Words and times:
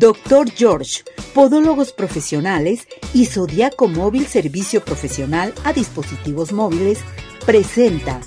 Doctor 0.00 0.50
George, 0.50 1.02
Podólogos 1.34 1.92
Profesionales 1.92 2.88
y 3.12 3.26
Zodiaco 3.26 3.86
Móvil 3.86 4.26
Servicio 4.26 4.82
Profesional 4.82 5.52
a 5.62 5.74
Dispositivos 5.74 6.52
Móviles, 6.54 7.00
presenta. 7.44 8.22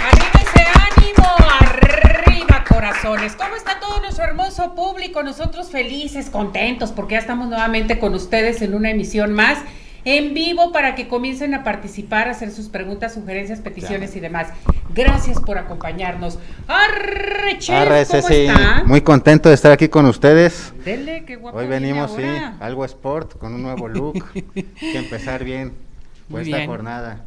¡Arriba 0.00 0.40
ese 0.40 0.64
ánimo! 0.72 1.24
¡Arriba, 1.58 2.64
corazones! 2.68 3.34
¿Cómo 3.34 3.56
está 3.56 3.80
todo 3.80 3.98
nuestro 4.00 4.22
hermoso 4.22 4.76
público? 4.76 5.24
Nosotros 5.24 5.70
felices, 5.70 6.30
contentos, 6.30 6.92
porque 6.92 7.14
ya 7.14 7.22
estamos 7.22 7.48
nuevamente 7.48 7.98
con 7.98 8.14
ustedes 8.14 8.62
en 8.62 8.76
una 8.76 8.92
emisión 8.92 9.32
más 9.32 9.58
en 10.04 10.34
vivo 10.34 10.72
para 10.72 10.94
que 10.94 11.08
comiencen 11.08 11.54
a 11.54 11.64
participar, 11.64 12.28
a 12.28 12.32
hacer 12.32 12.50
sus 12.50 12.68
preguntas, 12.68 13.14
sugerencias, 13.14 13.60
peticiones 13.60 14.14
y 14.16 14.20
demás. 14.20 14.48
Gracias 14.94 15.40
por 15.40 15.58
acompañarnos. 15.58 16.38
Arre, 16.68 17.58
chef, 17.58 18.08
¿cómo 18.10 18.22
sí, 18.28 18.46
está? 18.46 18.84
muy 18.86 19.00
contento 19.00 19.48
de 19.48 19.54
estar 19.54 19.72
aquí 19.72 19.88
con 19.88 20.06
ustedes. 20.06 20.72
Dele, 20.84 21.24
qué 21.26 21.36
guapo 21.36 21.58
Hoy 21.58 21.66
venimos, 21.66 22.12
sí, 22.14 22.22
algo 22.60 22.84
sport, 22.84 23.38
con 23.38 23.54
un 23.54 23.62
nuevo 23.62 23.88
look, 23.88 24.24
que 24.52 24.98
empezar 24.98 25.44
bien 25.44 25.72
Muy 26.28 26.42
esta 26.42 26.56
bien. 26.56 26.68
jornada. 26.68 27.24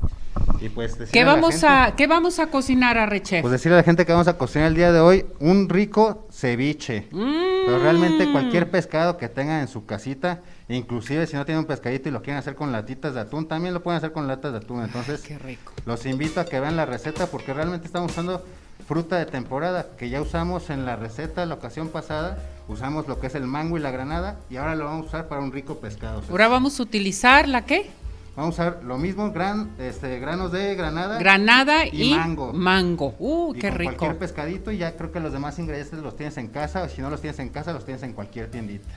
Y 0.59 0.69
pues 0.69 0.95
¿Qué 1.11 1.21
a 1.21 1.25
vamos, 1.25 1.51
gente- 1.55 1.67
a, 1.67 1.93
¿Qué 1.95 2.07
vamos 2.07 2.39
a 2.39 2.47
cocinar, 2.47 2.97
Arre, 2.97 3.21
chef? 3.21 3.41
Pues 3.41 3.51
decirle 3.51 3.75
a 3.75 3.77
la 3.79 3.83
gente 3.83 4.05
que 4.05 4.11
vamos 4.11 4.27
a 4.27 4.37
cocinar 4.37 4.67
el 4.69 4.75
día 4.75 4.91
de 4.91 4.99
hoy 4.99 5.25
un 5.39 5.69
rico 5.69 6.27
ceviche. 6.31 7.07
Pero 7.11 7.79
realmente 7.79 8.25
Mm. 8.25 8.31
cualquier 8.31 8.69
pescado 8.71 9.17
que 9.17 9.27
tengan 9.29 9.61
en 9.61 9.67
su 9.67 9.85
casita, 9.85 10.41
inclusive 10.69 11.27
si 11.27 11.35
no 11.35 11.45
tienen 11.45 11.59
un 11.59 11.65
pescadito 11.67 12.09
y 12.09 12.11
lo 12.11 12.21
quieren 12.21 12.39
hacer 12.39 12.55
con 12.55 12.71
latitas 12.71 13.13
de 13.13 13.21
atún, 13.21 13.47
también 13.47 13.73
lo 13.73 13.83
pueden 13.83 13.97
hacer 13.97 14.11
con 14.13 14.27
latas 14.27 14.51
de 14.53 14.57
atún. 14.59 14.81
Entonces, 14.83 15.21
Qué 15.21 15.37
rico. 15.37 15.73
los 15.85 16.05
invito 16.05 16.39
a 16.39 16.45
que 16.45 16.59
vean 16.59 16.75
la 16.75 16.85
receta 16.85 17.27
porque 17.27 17.53
realmente 17.53 17.85
estamos 17.87 18.11
usando 18.11 18.43
fruta 18.87 19.17
de 19.17 19.25
temporada 19.25 19.87
que 19.97 20.09
ya 20.09 20.21
usamos 20.21 20.69
en 20.69 20.85
la 20.85 20.95
receta 20.95 21.45
la 21.45 21.55
ocasión 21.55 21.89
pasada. 21.89 22.37
Usamos 22.69 23.07
lo 23.07 23.19
que 23.19 23.27
es 23.27 23.35
el 23.35 23.45
mango 23.47 23.77
y 23.77 23.81
la 23.81 23.91
granada 23.91 24.37
y 24.49 24.57
ahora 24.57 24.75
lo 24.75 24.85
vamos 24.85 25.05
a 25.05 25.07
usar 25.09 25.27
para 25.27 25.41
un 25.41 25.51
rico 25.51 25.79
pescado. 25.79 26.21
Ahora 26.29 26.47
vamos 26.47 26.79
a 26.79 26.83
utilizar 26.83 27.47
la 27.49 27.65
qué? 27.65 27.89
Vamos 28.37 28.59
a 28.59 28.67
usar 28.67 28.83
lo 28.83 28.99
mismo, 28.99 29.31
gran, 29.31 29.71
este, 29.79 30.19
granos 30.19 30.51
de 30.51 30.75
granada. 30.75 31.17
Granada 31.17 31.87
y, 31.87 32.11
Y 32.11 32.15
mango. 32.15 32.53
mango. 32.53 33.15
Uh, 33.17 33.55
y 33.55 33.59
qué 33.59 33.69
con 33.69 33.77
rico. 33.79 33.95
cualquier 33.97 34.19
pescadito 34.19 34.71
y 34.71 34.77
ya 34.77 34.95
creo 34.95 35.11
que 35.11 35.19
los 35.19 35.33
demás 35.33 35.57
ingredientes 35.57 35.97
los 35.97 36.15
tienes 36.15 36.37
en 36.37 36.49
casa 36.49 36.83
o 36.83 36.87
si 36.87 37.01
no 37.01 37.09
los 37.09 37.19
tienes 37.19 37.39
en 37.39 37.49
casa 37.49 37.73
los 37.73 37.83
tienes 37.83 38.03
en 38.03 38.13
cualquier 38.13 38.51
tiendita. 38.51 38.87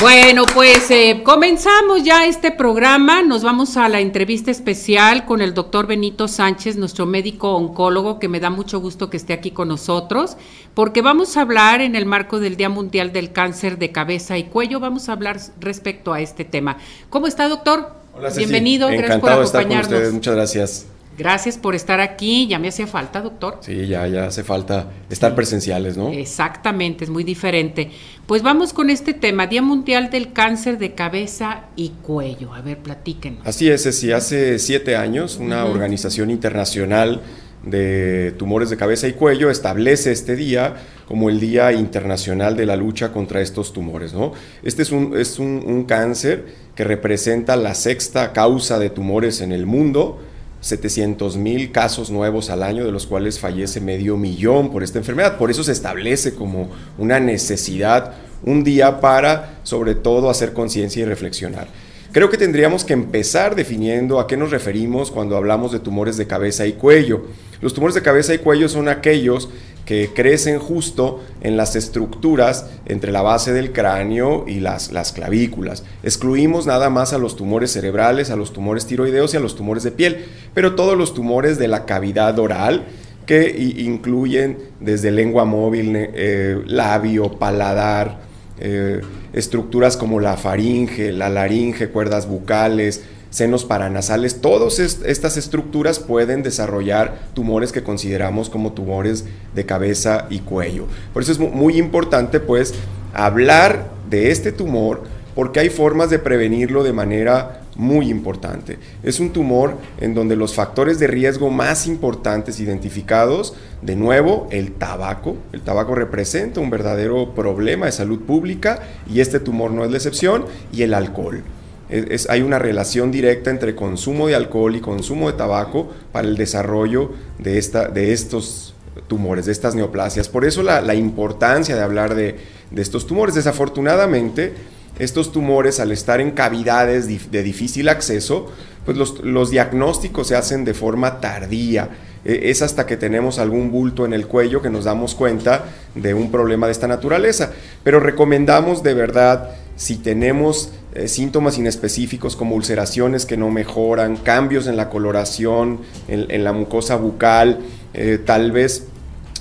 Bueno, 0.00 0.44
pues 0.54 0.92
eh, 0.92 1.22
comenzamos 1.24 2.04
ya 2.04 2.24
este 2.24 2.52
programa. 2.52 3.24
Nos 3.24 3.42
vamos 3.42 3.76
a 3.76 3.88
la 3.88 3.98
entrevista 3.98 4.52
especial 4.52 5.24
con 5.24 5.40
el 5.40 5.52
doctor 5.52 5.88
Benito 5.88 6.28
Sánchez, 6.28 6.76
nuestro 6.76 7.06
médico 7.06 7.56
oncólogo, 7.56 8.20
que 8.20 8.28
me 8.28 8.38
da 8.38 8.48
mucho 8.48 8.80
gusto 8.80 9.10
que 9.10 9.16
esté 9.16 9.32
aquí 9.32 9.50
con 9.50 9.66
nosotros, 9.66 10.36
porque 10.74 11.02
vamos 11.02 11.36
a 11.36 11.40
hablar 11.40 11.80
en 11.80 11.96
el 11.96 12.06
marco 12.06 12.38
del 12.38 12.56
Día 12.56 12.68
Mundial 12.68 13.12
del 13.12 13.32
Cáncer 13.32 13.76
de 13.76 13.90
Cabeza 13.90 14.38
y 14.38 14.44
Cuello, 14.44 14.78
vamos 14.78 15.08
a 15.08 15.12
hablar 15.12 15.40
respecto 15.58 16.12
a 16.12 16.20
este 16.20 16.44
tema. 16.44 16.76
¿Cómo 17.10 17.26
está, 17.26 17.48
doctor? 17.48 18.03
Hola, 18.16 18.30
Ceci. 18.30 18.40
Bienvenido, 18.40 18.88
gracias 18.88 19.06
por 19.06 19.14
Encantado 19.16 19.40
de 19.40 19.46
estar 19.46 19.62
con 19.62 19.72
acompañarnos. 19.72 19.92
ustedes, 19.98 20.12
muchas 20.14 20.34
gracias. 20.34 20.86
Gracias 21.16 21.58
por 21.58 21.76
estar 21.76 22.00
aquí, 22.00 22.48
ya 22.48 22.58
me 22.58 22.66
hacía 22.68 22.88
falta, 22.88 23.20
doctor. 23.20 23.58
Sí, 23.60 23.86
ya, 23.86 24.06
ya 24.08 24.26
hace 24.26 24.42
falta 24.42 24.88
estar 25.08 25.36
presenciales, 25.36 25.96
¿no? 25.96 26.10
Exactamente, 26.10 27.04
es 27.04 27.10
muy 27.10 27.22
diferente. 27.22 27.92
Pues 28.26 28.42
vamos 28.42 28.72
con 28.72 28.90
este 28.90 29.14
tema, 29.14 29.46
Día 29.46 29.62
Mundial 29.62 30.10
del 30.10 30.32
Cáncer 30.32 30.76
de 30.78 30.94
Cabeza 30.94 31.66
y 31.76 31.90
Cuello. 32.02 32.52
A 32.52 32.62
ver, 32.62 32.78
platíquenos. 32.78 33.46
Así 33.46 33.68
es, 33.68 33.84
Ceci. 33.84 34.10
Hace 34.10 34.58
siete 34.58 34.96
años, 34.96 35.36
una 35.36 35.64
organización 35.66 36.30
internacional 36.30 37.20
de 37.66 38.32
tumores 38.38 38.70
de 38.70 38.76
cabeza 38.76 39.08
y 39.08 39.12
cuello 39.12 39.50
establece 39.50 40.12
este 40.12 40.36
día 40.36 40.74
como 41.06 41.30
el 41.30 41.40
Día 41.40 41.72
Internacional 41.72 42.56
de 42.56 42.66
la 42.66 42.76
Lucha 42.76 43.12
contra 43.12 43.40
estos 43.40 43.72
tumores, 43.72 44.14
¿no? 44.14 44.32
Este 44.62 44.82
es 44.82 44.92
un, 44.92 45.16
es 45.18 45.38
un, 45.38 45.62
un 45.66 45.84
cáncer 45.84 46.44
que 46.74 46.84
representa 46.84 47.56
la 47.56 47.74
sexta 47.74 48.32
causa 48.32 48.78
de 48.78 48.90
tumores 48.90 49.40
en 49.40 49.52
el 49.52 49.66
mundo. 49.66 50.20
700 50.60 51.36
mil 51.36 51.72
casos 51.72 52.10
nuevos 52.10 52.48
al 52.48 52.62
año, 52.62 52.86
de 52.86 52.90
los 52.90 53.06
cuales 53.06 53.38
fallece 53.38 53.82
medio 53.82 54.16
millón 54.16 54.70
por 54.70 54.82
esta 54.82 54.96
enfermedad. 54.96 55.36
Por 55.36 55.50
eso 55.50 55.62
se 55.62 55.72
establece 55.72 56.34
como 56.34 56.70
una 56.96 57.20
necesidad 57.20 58.14
un 58.44 58.64
día 58.64 59.00
para, 59.00 59.58
sobre 59.62 59.94
todo, 59.94 60.30
hacer 60.30 60.54
conciencia 60.54 61.02
y 61.02 61.04
reflexionar. 61.04 61.68
Creo 62.14 62.30
que 62.30 62.38
tendríamos 62.38 62.84
que 62.84 62.92
empezar 62.92 63.56
definiendo 63.56 64.20
a 64.20 64.28
qué 64.28 64.36
nos 64.36 64.52
referimos 64.52 65.10
cuando 65.10 65.36
hablamos 65.36 65.72
de 65.72 65.80
tumores 65.80 66.16
de 66.16 66.28
cabeza 66.28 66.64
y 66.64 66.74
cuello. 66.74 67.22
Los 67.60 67.74
tumores 67.74 67.96
de 67.96 68.02
cabeza 68.02 68.32
y 68.32 68.38
cuello 68.38 68.68
son 68.68 68.88
aquellos 68.88 69.48
que 69.84 70.10
crecen 70.14 70.60
justo 70.60 71.24
en 71.40 71.56
las 71.56 71.74
estructuras 71.74 72.66
entre 72.86 73.10
la 73.10 73.22
base 73.22 73.52
del 73.52 73.72
cráneo 73.72 74.44
y 74.46 74.60
las, 74.60 74.92
las 74.92 75.10
clavículas. 75.10 75.82
Excluimos 76.04 76.66
nada 76.66 76.88
más 76.88 77.12
a 77.12 77.18
los 77.18 77.34
tumores 77.34 77.72
cerebrales, 77.72 78.30
a 78.30 78.36
los 78.36 78.52
tumores 78.52 78.86
tiroideos 78.86 79.34
y 79.34 79.38
a 79.38 79.40
los 79.40 79.56
tumores 79.56 79.82
de 79.82 79.90
piel, 79.90 80.26
pero 80.54 80.76
todos 80.76 80.96
los 80.96 81.14
tumores 81.14 81.58
de 81.58 81.66
la 81.66 81.84
cavidad 81.84 82.38
oral 82.38 82.84
que 83.26 83.56
incluyen 83.76 84.58
desde 84.78 85.10
lengua 85.10 85.46
móvil, 85.46 85.90
eh, 85.96 86.62
labio, 86.64 87.40
paladar, 87.40 88.20
eh, 88.58 89.00
estructuras 89.32 89.96
como 89.96 90.20
la 90.20 90.36
faringe, 90.36 91.12
la 91.12 91.28
laringe, 91.28 91.88
cuerdas 91.88 92.28
bucales, 92.28 93.02
senos 93.30 93.64
paranasales, 93.64 94.40
todas 94.40 94.78
est- 94.78 95.04
estas 95.04 95.36
estructuras 95.36 95.98
pueden 95.98 96.42
desarrollar 96.44 97.18
tumores 97.34 97.72
que 97.72 97.82
consideramos 97.82 98.48
como 98.48 98.72
tumores 98.72 99.24
de 99.56 99.66
cabeza 99.66 100.26
y 100.30 100.38
cuello. 100.38 100.86
Por 101.12 101.22
eso 101.22 101.32
es 101.32 101.38
mu- 101.40 101.50
muy 101.50 101.76
importante 101.78 102.38
pues 102.38 102.74
hablar 103.12 103.88
de 104.08 104.30
este 104.30 104.52
tumor 104.52 105.02
porque 105.34 105.60
hay 105.60 105.68
formas 105.70 106.10
de 106.10 106.18
prevenirlo 106.18 106.82
de 106.84 106.92
manera 106.92 107.60
muy 107.76 108.08
importante. 108.08 108.78
Es 109.02 109.18
un 109.18 109.30
tumor 109.32 109.76
en 110.00 110.14
donde 110.14 110.36
los 110.36 110.54
factores 110.54 110.98
de 111.00 111.08
riesgo 111.08 111.50
más 111.50 111.86
importantes 111.88 112.60
identificados, 112.60 113.54
de 113.82 113.96
nuevo, 113.96 114.46
el 114.50 114.72
tabaco. 114.72 115.36
El 115.52 115.62
tabaco 115.62 115.94
representa 115.96 116.60
un 116.60 116.70
verdadero 116.70 117.34
problema 117.34 117.86
de 117.86 117.92
salud 117.92 118.20
pública 118.20 118.80
y 119.12 119.20
este 119.20 119.40
tumor 119.40 119.72
no 119.72 119.84
es 119.84 119.90
la 119.90 119.96
excepción, 119.96 120.44
y 120.72 120.82
el 120.82 120.94
alcohol. 120.94 121.42
Es- 121.90 122.06
es- 122.10 122.30
hay 122.30 122.42
una 122.42 122.58
relación 122.58 123.10
directa 123.10 123.50
entre 123.50 123.74
consumo 123.74 124.28
de 124.28 124.36
alcohol 124.36 124.76
y 124.76 124.80
consumo 124.80 125.30
de 125.30 125.36
tabaco 125.36 125.88
para 126.12 126.28
el 126.28 126.36
desarrollo 126.36 127.10
de, 127.40 127.58
esta, 127.58 127.88
de 127.88 128.12
estos 128.12 128.74
tumores, 129.08 129.46
de 129.46 129.52
estas 129.52 129.74
neoplasias. 129.74 130.28
Por 130.28 130.44
eso 130.44 130.62
la, 130.62 130.80
la 130.80 130.94
importancia 130.94 131.74
de 131.74 131.82
hablar 131.82 132.14
de, 132.14 132.36
de 132.70 132.82
estos 132.82 133.06
tumores. 133.06 133.34
Desafortunadamente, 133.34 134.54
estos 134.98 135.32
tumores, 135.32 135.80
al 135.80 135.90
estar 135.90 136.20
en 136.20 136.30
cavidades 136.32 137.06
de 137.30 137.42
difícil 137.42 137.88
acceso, 137.88 138.52
pues 138.84 138.96
los, 138.96 139.20
los 139.24 139.50
diagnósticos 139.50 140.28
se 140.28 140.36
hacen 140.36 140.64
de 140.64 140.74
forma 140.74 141.20
tardía. 141.20 141.88
Eh, 142.24 142.50
Es 142.50 142.62
hasta 142.62 142.86
que 142.86 142.96
tenemos 142.96 143.38
algún 143.38 143.70
bulto 143.70 144.04
en 144.04 144.12
el 144.12 144.26
cuello 144.26 144.62
que 144.62 144.70
nos 144.70 144.84
damos 144.84 145.14
cuenta 145.14 145.64
de 145.94 146.14
un 146.14 146.30
problema 146.30 146.66
de 146.66 146.72
esta 146.72 146.86
naturaleza. 146.86 147.52
Pero 147.82 147.98
recomendamos 148.00 148.82
de 148.82 148.94
verdad, 148.94 149.50
si 149.76 149.96
tenemos 149.96 150.70
eh, 150.94 151.08
síntomas 151.08 151.58
inespecíficos 151.58 152.36
como 152.36 152.54
ulceraciones 152.54 153.26
que 153.26 153.36
no 153.36 153.50
mejoran, 153.50 154.16
cambios 154.16 154.66
en 154.66 154.76
la 154.76 154.88
coloración, 154.90 155.80
en, 156.08 156.30
en 156.30 156.44
la 156.44 156.52
mucosa 156.52 156.96
bucal, 156.96 157.58
eh, 157.94 158.18
tal 158.24 158.52
vez 158.52 158.86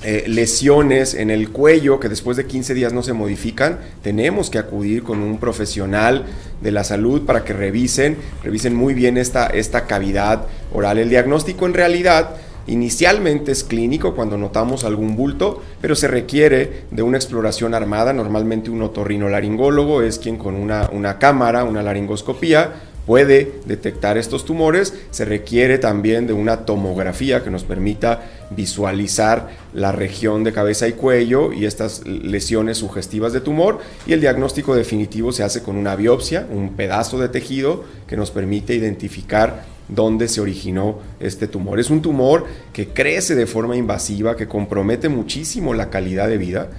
eh, 0.03 0.25
lesiones 0.27 1.13
en 1.13 1.29
el 1.29 1.49
cuello 1.49 1.99
que 1.99 2.09
después 2.09 2.35
de 2.35 2.45
15 2.45 2.73
días 2.73 2.91
no 2.91 3.03
se 3.03 3.13
modifican, 3.13 3.79
tenemos 4.01 4.49
que 4.49 4.59
acudir 4.59 5.03
con 5.03 5.19
un 5.19 5.37
profesional 5.37 6.25
de 6.61 6.71
la 6.71 6.83
salud 6.83 7.21
para 7.21 7.43
que 7.43 7.53
revisen, 7.53 8.17
revisen 8.43 8.75
muy 8.75 8.93
bien 8.93 9.17
esta, 9.17 9.47
esta 9.47 9.85
cavidad 9.85 10.47
oral. 10.73 10.97
El 10.97 11.09
diagnóstico 11.09 11.65
en 11.65 11.73
realidad 11.73 12.35
inicialmente 12.67 13.51
es 13.51 13.63
clínico 13.63 14.15
cuando 14.15 14.37
notamos 14.37 14.83
algún 14.83 15.15
bulto, 15.15 15.61
pero 15.81 15.95
se 15.95 16.07
requiere 16.07 16.83
de 16.91 17.01
una 17.01 17.17
exploración 17.17 17.73
armada, 17.73 18.13
normalmente 18.13 18.69
un 18.69 18.81
otorrinolaringólogo 18.81 20.01
es 20.01 20.19
quien 20.19 20.37
con 20.37 20.55
una, 20.55 20.89
una 20.91 21.17
cámara, 21.17 21.63
una 21.63 21.81
laringoscopía, 21.83 22.73
puede 23.05 23.53
detectar 23.65 24.17
estos 24.17 24.45
tumores, 24.45 24.93
se 25.11 25.25
requiere 25.25 25.77
también 25.77 26.27
de 26.27 26.33
una 26.33 26.65
tomografía 26.65 27.43
que 27.43 27.49
nos 27.49 27.63
permita 27.63 28.21
visualizar 28.51 29.49
la 29.73 29.91
región 29.91 30.43
de 30.43 30.53
cabeza 30.53 30.87
y 30.87 30.93
cuello 30.93 31.51
y 31.51 31.65
estas 31.65 32.05
lesiones 32.07 32.77
sugestivas 32.77 33.33
de 33.33 33.41
tumor 33.41 33.79
y 34.05 34.13
el 34.13 34.21
diagnóstico 34.21 34.75
definitivo 34.75 35.31
se 35.31 35.43
hace 35.43 35.61
con 35.61 35.75
una 35.75 35.95
biopsia, 35.95 36.47
un 36.49 36.75
pedazo 36.75 37.19
de 37.19 37.29
tejido 37.29 37.83
que 38.07 38.17
nos 38.17 38.31
permite 38.31 38.75
identificar 38.75 39.65
dónde 39.87 40.27
se 40.27 40.41
originó 40.41 40.99
este 41.19 41.47
tumor. 41.47 41.79
Es 41.79 41.89
un 41.89 42.01
tumor 42.01 42.45
que 42.71 42.89
crece 42.89 43.35
de 43.35 43.45
forma 43.45 43.75
invasiva, 43.75 44.35
que 44.35 44.47
compromete 44.47 45.09
muchísimo 45.09 45.73
la 45.73 45.89
calidad 45.89 46.27
de 46.27 46.37
vida. 46.37 46.69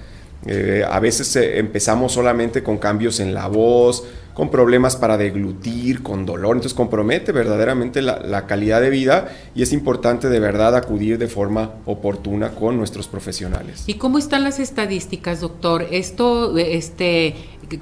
Eh, 0.47 0.83
a 0.87 0.99
veces 0.99 1.35
eh, 1.35 1.59
empezamos 1.59 2.13
solamente 2.13 2.61
con 2.63 2.77
cambios 2.77 3.19
en 3.19 3.33
la 3.33 3.47
voz, 3.47 4.05
con 4.35 4.51
problemas 4.51 4.97
para 4.97 5.17
deglutir, 5.17 6.03
con 6.03 6.25
dolor. 6.25 6.57
Entonces 6.57 6.75
compromete 6.75 7.31
verdaderamente 7.31 8.01
la, 8.01 8.45
calidad 8.45 8.81
de 8.81 8.89
vida 8.89 9.29
y 9.55 9.63
es 9.63 9.71
importante 9.71 10.29
de 10.29 10.39
verdad 10.39 10.75
acudir 10.75 11.17
de 11.17 11.27
forma 11.27 11.71
oportuna 11.85 12.51
con 12.51 12.77
nuestros 12.77 13.07
profesionales. 13.07 13.85
¿Y 13.87 13.95
cómo 13.95 14.19
están 14.19 14.43
las 14.43 14.59
estadísticas, 14.59 15.39
doctor? 15.39 15.87
Esto, 15.89 16.55
este 16.57 17.35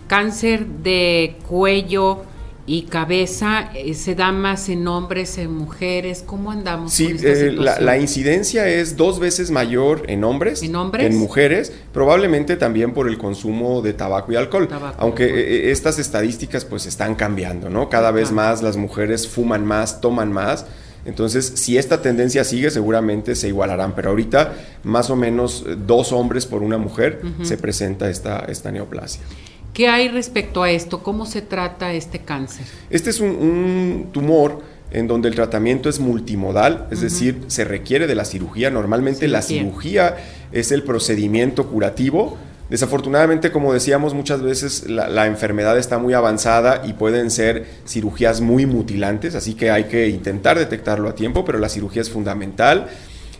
cáncer 0.07 0.67
de 0.67 1.38
cuello, 1.50 2.21
y 2.65 2.83
cabeza 2.83 3.71
eh, 3.75 3.94
se 3.94 4.15
da 4.15 4.31
más 4.31 4.69
en 4.69 4.88
hombres, 4.88 5.38
en 5.38 5.54
mujeres. 5.54 6.24
¿Cómo 6.25 6.51
andamos? 6.51 6.94
Sí, 6.94 7.13
eh, 7.21 7.51
la, 7.51 7.98
incidencia 7.98 8.68
es 8.68 8.95
dos 8.95 9.19
veces 9.19 9.51
mayor 9.51 10.04
en 10.07 10.24
hombres, 10.24 10.63
¿En 10.63 10.75
hombres? 10.75 11.06
que 11.06 11.13
en 11.13 11.19
mujeres, 11.19 11.74
probablemente 11.92 12.56
también 12.56 12.94
por 12.94 13.10
el 13.10 13.18
consumo 13.18 13.81
de 13.81 13.94
tabaco 13.94 14.31
y 14.31 14.38
alcohol. 14.38 14.69
aunque 14.98 15.25
eh, 15.25 15.71
estas 15.71 16.00
estadísticas 16.00 16.63
pues 16.63 16.86
están 16.86 17.15
cambiando, 17.15 17.69
¿no? 17.69 17.89
Cada 17.89 18.12
vez 18.12 18.31
más 18.31 18.63
las 18.63 18.77
mujeres 18.77 19.27
fuman 19.27 19.65
más, 19.65 20.00
toman 20.00 20.31
más. 20.31 20.65
Entonces, 21.06 21.51
si 21.56 21.77
esta 21.77 22.01
tendencia 22.01 22.45
sigue, 22.45 22.71
seguramente 22.71 23.36
se 23.36 23.50
igualarán, 23.50 23.94
pero 23.94 24.12
ahorita 24.12 24.54
más 24.83 25.10
o 25.10 25.18
menos 25.18 25.65
dos 25.86 26.13
hombres 26.13 26.45
por 26.45 26.63
una 26.63 26.77
mujer 26.77 27.21
se 27.42 27.57
presenta 27.57 28.10
esta, 28.10 28.39
esta 28.48 28.71
neoplasia. 28.71 29.21
¿Qué 29.74 29.88
hay 29.88 30.08
respecto 30.08 30.62
a 30.62 30.70
esto? 30.70 31.02
¿Cómo 31.02 31.25
se 31.25 31.42
trata 31.42 31.94
este 31.94 32.20
cáncer? 32.20 32.68
Este 32.92 33.10
es 33.10 33.20
un, 33.20 34.10
tumor 34.12 34.62
en 34.92 35.08
donde 35.08 35.30
el 35.30 35.36
tratamiento 35.36 35.90
es 35.90 36.00
multimodal, 36.00 36.88
es 36.92 37.02
decir, 37.02 37.46
se 37.48 37.66
requiere 37.66 38.06
de 38.06 38.14
la 38.14 38.25
cirugía. 38.25 38.70
Normalmente 38.70 39.28
la 39.28 39.42
cirugía 39.42 40.18
es 40.52 40.72
el 40.72 40.84
procedimiento 40.84 41.68
curativo. 41.68 42.38
Desafortunadamente, 42.70 43.52
como 43.52 43.74
decíamos, 43.74 44.14
muchas 44.14 44.44
veces 44.44 44.88
la, 44.88 45.25
enfermedad 45.25 45.80
está 45.80 45.98
muy 45.98 46.14
avanzada 46.14 46.84
y 46.86 46.94
pueden 46.94 47.31
ser 47.31 47.66
cirugías 47.88 48.42
muy 48.42 48.68
mutilantes, 48.68 49.34
así 49.34 49.56
que 49.56 49.72
hay 49.72 49.86
que 49.86 50.08
intentar 50.08 50.60
detectarlo 50.60 51.10
a 51.10 51.16
tiempo, 51.16 51.44
pero 51.44 51.58
la 51.58 51.70
cirugía 51.70 52.04
es 52.04 52.12
fundamental. 52.12 52.90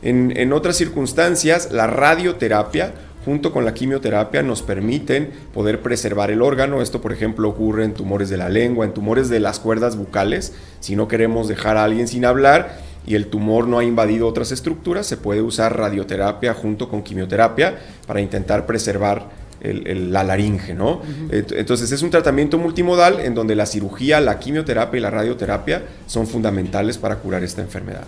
En, 0.02 0.36
en 0.36 0.52
otras 0.52 0.76
circunstancias, 0.76 1.72
la 1.72 1.86
radioterapia 1.86 2.94
junto 3.24 3.52
con 3.52 3.66
la 3.66 3.74
quimioterapia 3.74 4.44
nos 4.44 4.62
permiten 4.62 5.31
poder 5.54 5.81
preservar 5.81 6.31
el 6.31 6.42
órgano. 6.42 6.81
Esto, 6.81 7.02
por 7.02 7.12
ejemplo, 7.12 7.50
ocurre 7.50 7.86
en 7.86 7.94
tumores 7.94 8.30
de 8.30 8.38
la 8.38 8.50
lengua, 8.50 8.86
en 8.86 8.94
tumores 8.94 9.30
de 9.30 9.40
las 9.40 9.60
cuerdas 9.60 9.98
bucales. 9.98 10.54
Si 10.80 10.96
no 10.96 11.08
queremos 11.08 11.48
dejar 11.48 11.78
a 11.78 11.84
alguien 11.84 12.08
sin 12.08 12.25
hablar 12.25 12.80
y 13.06 13.16
el 13.16 13.28
tumor 13.28 13.68
no 13.68 13.80
ha 13.80 13.84
invadido 13.84 14.28
otras 14.28 14.52
estructuras, 14.52 15.06
se 15.08 15.18
puede 15.18 15.42
usar 15.42 15.78
radioterapia 15.78 16.54
junto 16.54 16.90
con 16.90 17.04
quimioterapia 17.04 17.78
para 18.08 18.22
intentar 18.22 18.66
preservar 18.66 19.44
la 19.62 20.25
laringe, 20.25 20.74
¿no? 20.74 21.02
Entonces 21.31 21.90
es 21.92 22.02
un 22.02 22.10
tratamiento 22.10 22.58
multimodal 22.58 23.22
en 23.22 23.34
donde 23.34 23.56
la 23.56 23.66
cirugía, 23.66 24.20
la 24.20 24.38
quimioterapia 24.38 24.98
y 24.98 25.02
la 25.02 25.10
radioterapia 25.10 25.84
son 26.06 26.28
fundamentales 26.28 26.98
para 26.98 27.16
curar 27.18 27.44
esta 27.44 27.62
enfermedad. 27.62 28.04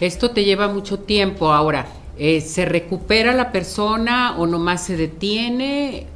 Esto 0.00 0.32
te 0.32 0.42
lleva 0.42 0.66
mucho 0.66 0.98
tiempo 0.98 1.52
ahora. 1.52 1.86
Eh, 2.18 2.40
¿Se 2.40 2.64
recupera 2.64 3.32
la 3.32 3.52
persona 3.52 4.36
o 4.38 4.46
nomás 4.46 4.84
se 4.84 4.96
detiene? 4.96 6.06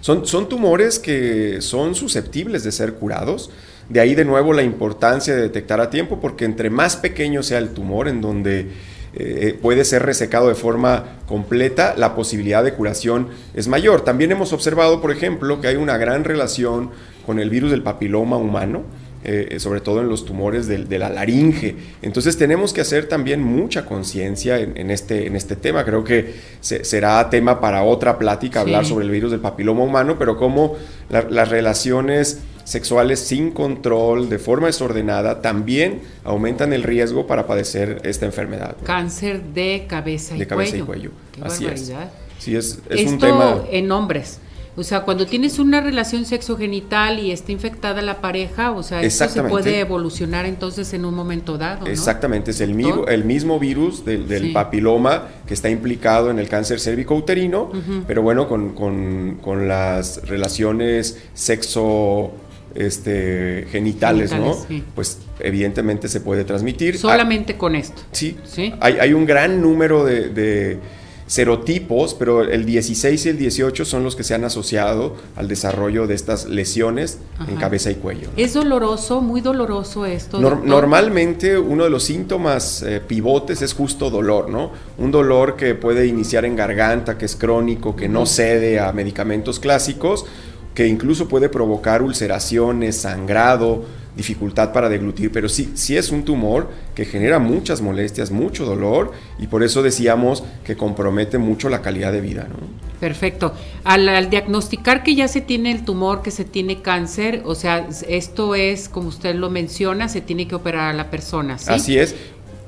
Son, 0.00 0.26
son 0.26 0.48
tumores 0.48 0.98
que 0.98 1.60
son 1.60 1.94
susceptibles 1.94 2.64
de 2.64 2.72
ser 2.72 2.94
curados. 2.94 3.50
De 3.88 4.00
ahí 4.00 4.14
de 4.14 4.24
nuevo 4.24 4.52
la 4.52 4.62
importancia 4.62 5.34
de 5.34 5.42
detectar 5.42 5.80
a 5.80 5.90
tiempo, 5.90 6.20
porque 6.20 6.44
entre 6.44 6.70
más 6.70 6.96
pequeño 6.96 7.42
sea 7.42 7.58
el 7.58 7.70
tumor, 7.70 8.08
en 8.08 8.20
donde 8.20 8.70
eh, 9.14 9.58
puede 9.60 9.84
ser 9.84 10.04
resecado 10.04 10.48
de 10.48 10.54
forma 10.54 11.18
completa, 11.26 11.94
la 11.98 12.14
posibilidad 12.14 12.64
de 12.64 12.72
curación 12.72 13.28
es 13.54 13.68
mayor. 13.68 14.02
También 14.02 14.32
hemos 14.32 14.52
observado, 14.54 15.02
por 15.02 15.10
ejemplo, 15.10 15.60
que 15.60 15.68
hay 15.68 15.76
una 15.76 15.98
gran 15.98 16.24
relación 16.24 16.90
con 17.26 17.38
el 17.38 17.50
virus 17.50 17.70
del 17.70 17.82
papiloma 17.82 18.38
humano 18.38 18.84
eh, 19.24 19.56
sobre 19.58 19.80
todo 19.80 20.00
en 20.00 20.08
los 20.08 20.24
tumores 20.24 20.66
de, 20.66 20.98
la 20.98 21.08
laringe. 21.08 21.76
Entonces 22.02 22.36
tenemos 22.36 22.72
que 22.72 22.80
hacer 22.80 23.08
también 23.08 23.42
mucha 23.42 23.84
conciencia 23.84 24.58
en, 24.58 24.90
este, 24.90 25.26
en 25.26 25.36
este 25.36 25.56
tema. 25.56 25.84
Creo 25.84 26.04
que 26.04 26.34
será 26.60 27.30
tema 27.30 27.60
para 27.60 27.82
otra 27.82 28.18
plática 28.18 28.60
hablar 28.60 28.84
sobre 28.84 29.04
el 29.04 29.10
virus 29.10 29.30
del 29.30 29.40
papiloma 29.40 29.82
humano, 29.84 30.16
pero 30.18 30.36
cómo 30.36 30.76
las 31.08 31.48
relaciones 31.48 32.40
sexuales 32.64 33.20
sin 33.20 33.50
control, 33.50 34.28
de 34.28 34.38
forma 34.38 34.66
desordenada, 34.66 35.40
también 35.40 36.00
aumentan 36.24 36.72
el 36.72 36.82
riesgo 36.82 37.26
para 37.26 37.46
padecer 37.46 38.00
esta 38.04 38.26
enfermedad. 38.26 38.76
Cáncer 38.84 39.42
de 39.42 39.86
cabeza 39.88 40.36
y 40.36 40.40
de 40.40 40.46
cabeza 40.46 40.76
y 40.76 40.80
cuello. 40.82 41.10
Así 41.42 41.66
es. 41.66 41.92
Sí, 42.38 42.56
es, 42.56 42.80
es 42.90 43.06
un 43.06 43.18
tema. 43.18 43.62
En 43.70 43.90
hombres. 43.92 44.40
O 44.74 44.82
sea, 44.82 45.02
cuando 45.02 45.26
tienes 45.26 45.58
una 45.58 45.82
relación 45.82 46.24
sexogenital 46.24 47.18
y 47.18 47.30
está 47.30 47.52
infectada 47.52 48.00
la 48.00 48.22
pareja, 48.22 48.70
o 48.70 48.82
sea, 48.82 49.02
esto 49.02 49.28
se 49.28 49.42
puede 49.42 49.80
evolucionar 49.80 50.46
entonces 50.46 50.94
en 50.94 51.04
un 51.04 51.14
momento 51.14 51.58
dado. 51.58 51.84
¿no? 51.84 51.90
Exactamente, 51.90 52.52
es 52.52 52.60
el, 52.62 52.74
mismo, 52.74 53.06
el 53.06 53.24
mismo 53.24 53.58
virus 53.58 54.02
del, 54.04 54.52
papiloma 54.52 55.28
que 55.46 55.52
está 55.52 55.68
implicado 55.68 56.30
en 56.30 56.38
el 56.38 56.48
cáncer 56.48 56.80
cérvico-uterino, 56.80 57.70
pero 58.06 58.22
bueno, 58.22 58.48
con, 58.48 59.68
las 59.68 60.26
relaciones 60.26 61.18
sexo 61.34 62.32
este, 62.74 63.66
genitales, 63.70 64.32
¿no? 64.32 64.56
Pues 64.94 65.18
evidentemente 65.40 66.08
se 66.08 66.20
puede 66.20 66.44
transmitir. 66.44 66.96
Solamente 66.96 67.58
con 67.58 67.74
esto. 67.74 68.00
Sí, 68.12 68.38
¿Sí? 68.44 68.72
Hay, 68.80 68.96
hay, 68.98 69.12
un 69.12 69.26
gran 69.26 69.60
número 69.60 70.04
de 70.04 70.78
serotipos, 71.26 72.14
pero 72.14 72.42
el 72.42 72.64
16 72.64 73.26
y 73.26 73.28
el 73.28 73.38
18 73.38 73.84
son 73.84 74.04
los 74.04 74.16
que 74.16 74.24
se 74.24 74.34
han 74.34 74.44
asociado 74.44 75.16
al 75.36 75.48
desarrollo 75.48 76.06
de 76.06 76.14
estas 76.14 76.46
lesiones 76.46 77.18
en 77.48 77.56
cabeza 77.56 77.90
y 77.90 77.94
cuello. 77.94 78.28
¿Es 78.36 78.54
doloroso, 78.54 79.20
muy 79.20 79.40
doloroso 79.40 80.06
esto? 80.06 80.40
normalmente 80.40 81.58
uno 81.58 81.84
de 81.84 81.90
los 81.90 82.04
síntomas 82.04 82.82
eh, 82.82 83.00
pivotes 83.00 83.62
es 83.62 83.74
justo 83.74 84.10
dolor, 84.10 84.50
¿no? 84.50 84.72
Un 84.98 85.10
dolor 85.10 85.56
que 85.56 85.74
puede 85.74 86.06
iniciar 86.06 86.44
en 86.44 86.56
garganta, 86.56 87.18
que 87.18 87.24
es 87.24 87.36
crónico, 87.36 87.96
que 87.96 88.08
no 88.08 88.26
cede 88.26 88.80
a 88.80 88.92
medicamentos 88.92 89.58
clásicos, 89.58 90.26
que 90.74 90.86
incluso 90.86 91.28
puede 91.28 91.48
provocar 91.48 92.02
ulceraciones, 92.02 92.96
sangrado, 92.96 93.84
dificultad 94.16 94.72
para 94.72 94.88
deglutir, 94.88 95.32
pero 95.32 95.48
sí, 95.48 95.72
sí 95.74 95.96
es 95.96 96.10
un 96.10 96.24
tumor 96.24 96.70
que 96.94 97.04
genera 97.04 97.38
muchas 97.38 97.80
molestias, 97.80 98.30
mucho 98.30 98.64
dolor 98.64 99.12
y 99.38 99.46
por 99.46 99.62
eso 99.62 99.82
decíamos 99.82 100.44
que 100.64 100.76
compromete 100.76 101.38
mucho 101.38 101.68
la 101.68 101.80
calidad 101.80 102.12
de 102.12 102.20
vida. 102.20 102.46
¿no? 102.48 102.56
Perfecto. 103.00 103.54
Al, 103.84 104.30
diagnosticar 104.30 105.02
que 105.02 105.14
ya 105.14 105.28
se 105.28 105.40
tiene 105.40 105.72
el 105.72 105.84
tumor, 105.84 106.22
que 106.22 106.30
se 106.30 106.44
tiene 106.44 106.82
cáncer, 106.82 107.42
o 107.44 107.54
sea, 107.54 107.88
esto 108.08 108.54
es, 108.54 108.88
como 108.88 109.08
usted 109.08 109.34
lo 109.34 109.50
menciona, 109.50 110.08
se 110.08 110.20
tiene 110.20 110.46
que 110.46 110.54
operar 110.54 110.90
a 110.90 110.92
la 110.92 111.10
persona. 111.10 111.58
¿sí? 111.58 111.72
Así 111.72 111.98
es. 111.98 112.14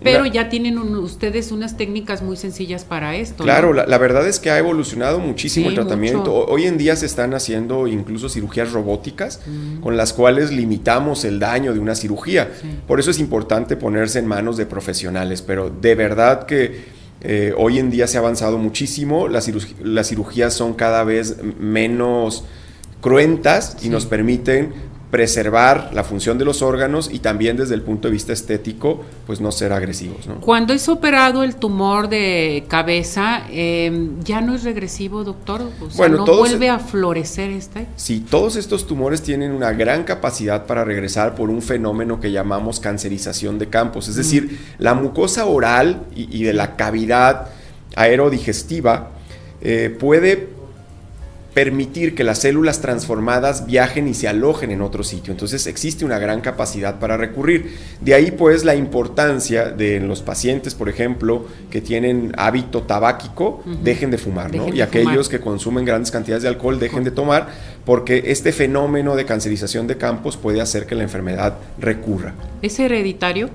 Pero 0.05 0.27
ya 0.27 0.49
tienen 0.49 0.79
ustedes 0.79 1.51
unas 1.51 1.77
técnicas 1.77 2.23
muy 2.23 2.37
sencillas 2.37 2.85
para 2.85 3.17
esto. 3.17 3.43
Claro, 3.43 3.73
la, 3.73 3.99
verdad 3.99 4.29
es 4.29 4.39
que 4.39 4.51
ha 4.51 4.59
evolucionado 4.59 5.19
muchísimo 5.19 5.69
el 5.69 5.75
tratamiento. 5.75 6.47
Hoy 6.47 6.65
en 6.67 6.77
día 6.79 6.95
se 6.95 7.07
están 7.07 7.35
haciendo 7.35 7.87
incluso 7.87 8.29
cirugías 8.29 8.73
robóticas 8.73 9.41
mm. 9.47 9.81
con 9.81 9.97
las 9.97 10.13
cuales 10.13 10.53
limitamos 10.53 11.25
el 11.25 11.41
daño 11.41 11.73
de 11.73 11.79
una 11.79 11.95
cirugía. 11.95 12.51
Por 12.87 13.01
eso 13.01 13.11
es 13.11 13.19
importante 13.19 13.77
ponerse 13.77 14.19
en 14.19 14.27
manos 14.27 14.57
de 14.57 14.67
profesionales, 14.67 15.43
pero 15.43 15.71
de 15.71 15.95
verdad 15.95 16.47
que... 16.47 16.95
Eh, 17.27 17.55
hoy 17.57 17.79
en 17.79 17.89
día 17.91 18.07
se 18.07 18.19
ha 18.19 18.21
avanzado 18.21 18.59
muchísimo, 18.59 19.29
las, 19.29 19.47
cirugías 19.47 20.53
son 20.53 20.75
cada 20.75 21.05
vez 21.05 21.39
menos 21.59 22.45
cruentas 23.01 23.79
y 23.81 23.89
nos 23.89 24.05
permiten 24.05 24.75
preservar 25.11 25.91
la 25.93 26.03
función 26.03 26.39
de 26.39 26.45
los 26.45 26.61
órganos 26.61 27.09
y 27.13 27.21
también 27.21 27.57
desde 27.57 27.75
el 27.75 27.83
punto 27.83 28.09
de 28.09 28.13
vista 28.13 28.33
estético, 28.33 29.05
pues 29.27 29.41
no 29.41 29.53
ser 29.53 29.73
agresivos. 29.73 30.29
Cuando 30.41 30.73
es 30.73 30.89
operado 30.89 31.45
el 31.45 31.55
tumor 31.57 32.09
de 32.09 32.65
cabeza, 32.67 33.45
em, 33.51 34.21
¿ya 34.25 34.41
no 34.41 34.55
es 34.55 34.65
regresivo, 34.65 35.23
doctor? 35.23 35.63
O 35.81 35.91
sea, 35.91 36.09
¿no 36.09 36.27
vuelve 36.27 36.69
a 36.69 36.81
florecer 36.81 37.51
este? 37.51 37.87
Sí, 37.97 38.27
todos 38.29 38.57
estos 38.57 38.87
tumores 38.87 39.23
tienen 39.23 39.53
una 39.53 39.73
gran 39.73 40.03
capacidad 40.03 40.67
para 40.67 40.85
regresar 40.85 41.37
por 41.37 41.49
un 41.49 41.63
fenómeno 41.63 42.19
que 42.19 42.33
llamamos 42.33 42.81
cancerización 42.81 43.59
de 43.59 43.69
campos, 43.69 44.09
es 44.09 44.17
decir, 44.17 44.59
la 44.79 44.95
mucosa 44.95 45.47
oral 45.47 46.07
y, 46.15 46.43
de 46.43 46.53
la 46.53 46.77
cavidad 46.77 47.49
aerodigestiva 47.97 49.11
eh, 49.61 49.97
puede 49.99 50.54
permitir 51.55 52.17
que 52.17 52.25
las 52.25 52.41
células 52.41 52.81
transformadas 52.81 53.65
viajen 53.67 54.09
y 54.09 54.15
se 54.15 54.27
alojen 54.27 54.73
en 54.73 54.83
otro 54.83 55.05
sitio. 55.05 55.31
Entonces 55.31 55.69
existe 55.69 56.05
una 56.05 56.19
gran 56.19 56.41
capacidad 56.41 56.99
para 56.99 57.17
recurrir. 57.17 57.77
De 58.01 58.13
ahí 58.13 58.33
pues 58.33 58.65
la 58.65 58.75
importancia 58.75 59.71
de 59.71 60.01
los 60.01 60.21
pacientes, 60.21 60.75
por 60.75 60.89
ejemplo, 60.89 61.47
que 61.71 61.81
tienen 61.81 62.33
hábito 62.37 62.83
tabáquico, 62.83 63.63
dejen 63.83 64.11
de 64.11 64.19
fumar, 64.19 64.53
¿no? 64.53 64.69
y 64.69 64.81
aquellos 64.81 65.29
que 65.29 65.39
consumen 65.39 65.85
grandes 65.85 66.11
cantidades 66.11 66.43
de 66.43 66.49
alcohol, 66.49 66.81
dejen 66.81 67.05
de 67.05 67.13
tomar, 67.13 67.49
porque 67.85 68.25
este 68.27 68.51
fenómeno 68.51 69.15
de 69.15 69.25
cancerización 69.25 69.87
de 69.87 69.97
campos 69.97 70.37
puede 70.37 70.61
hacer 70.61 70.87
que 70.87 70.97
la 70.97 71.05
enfermedad 71.05 71.55
recurra. 71.79 72.35
¿Es 72.63 72.81
hereditario? 72.81 73.51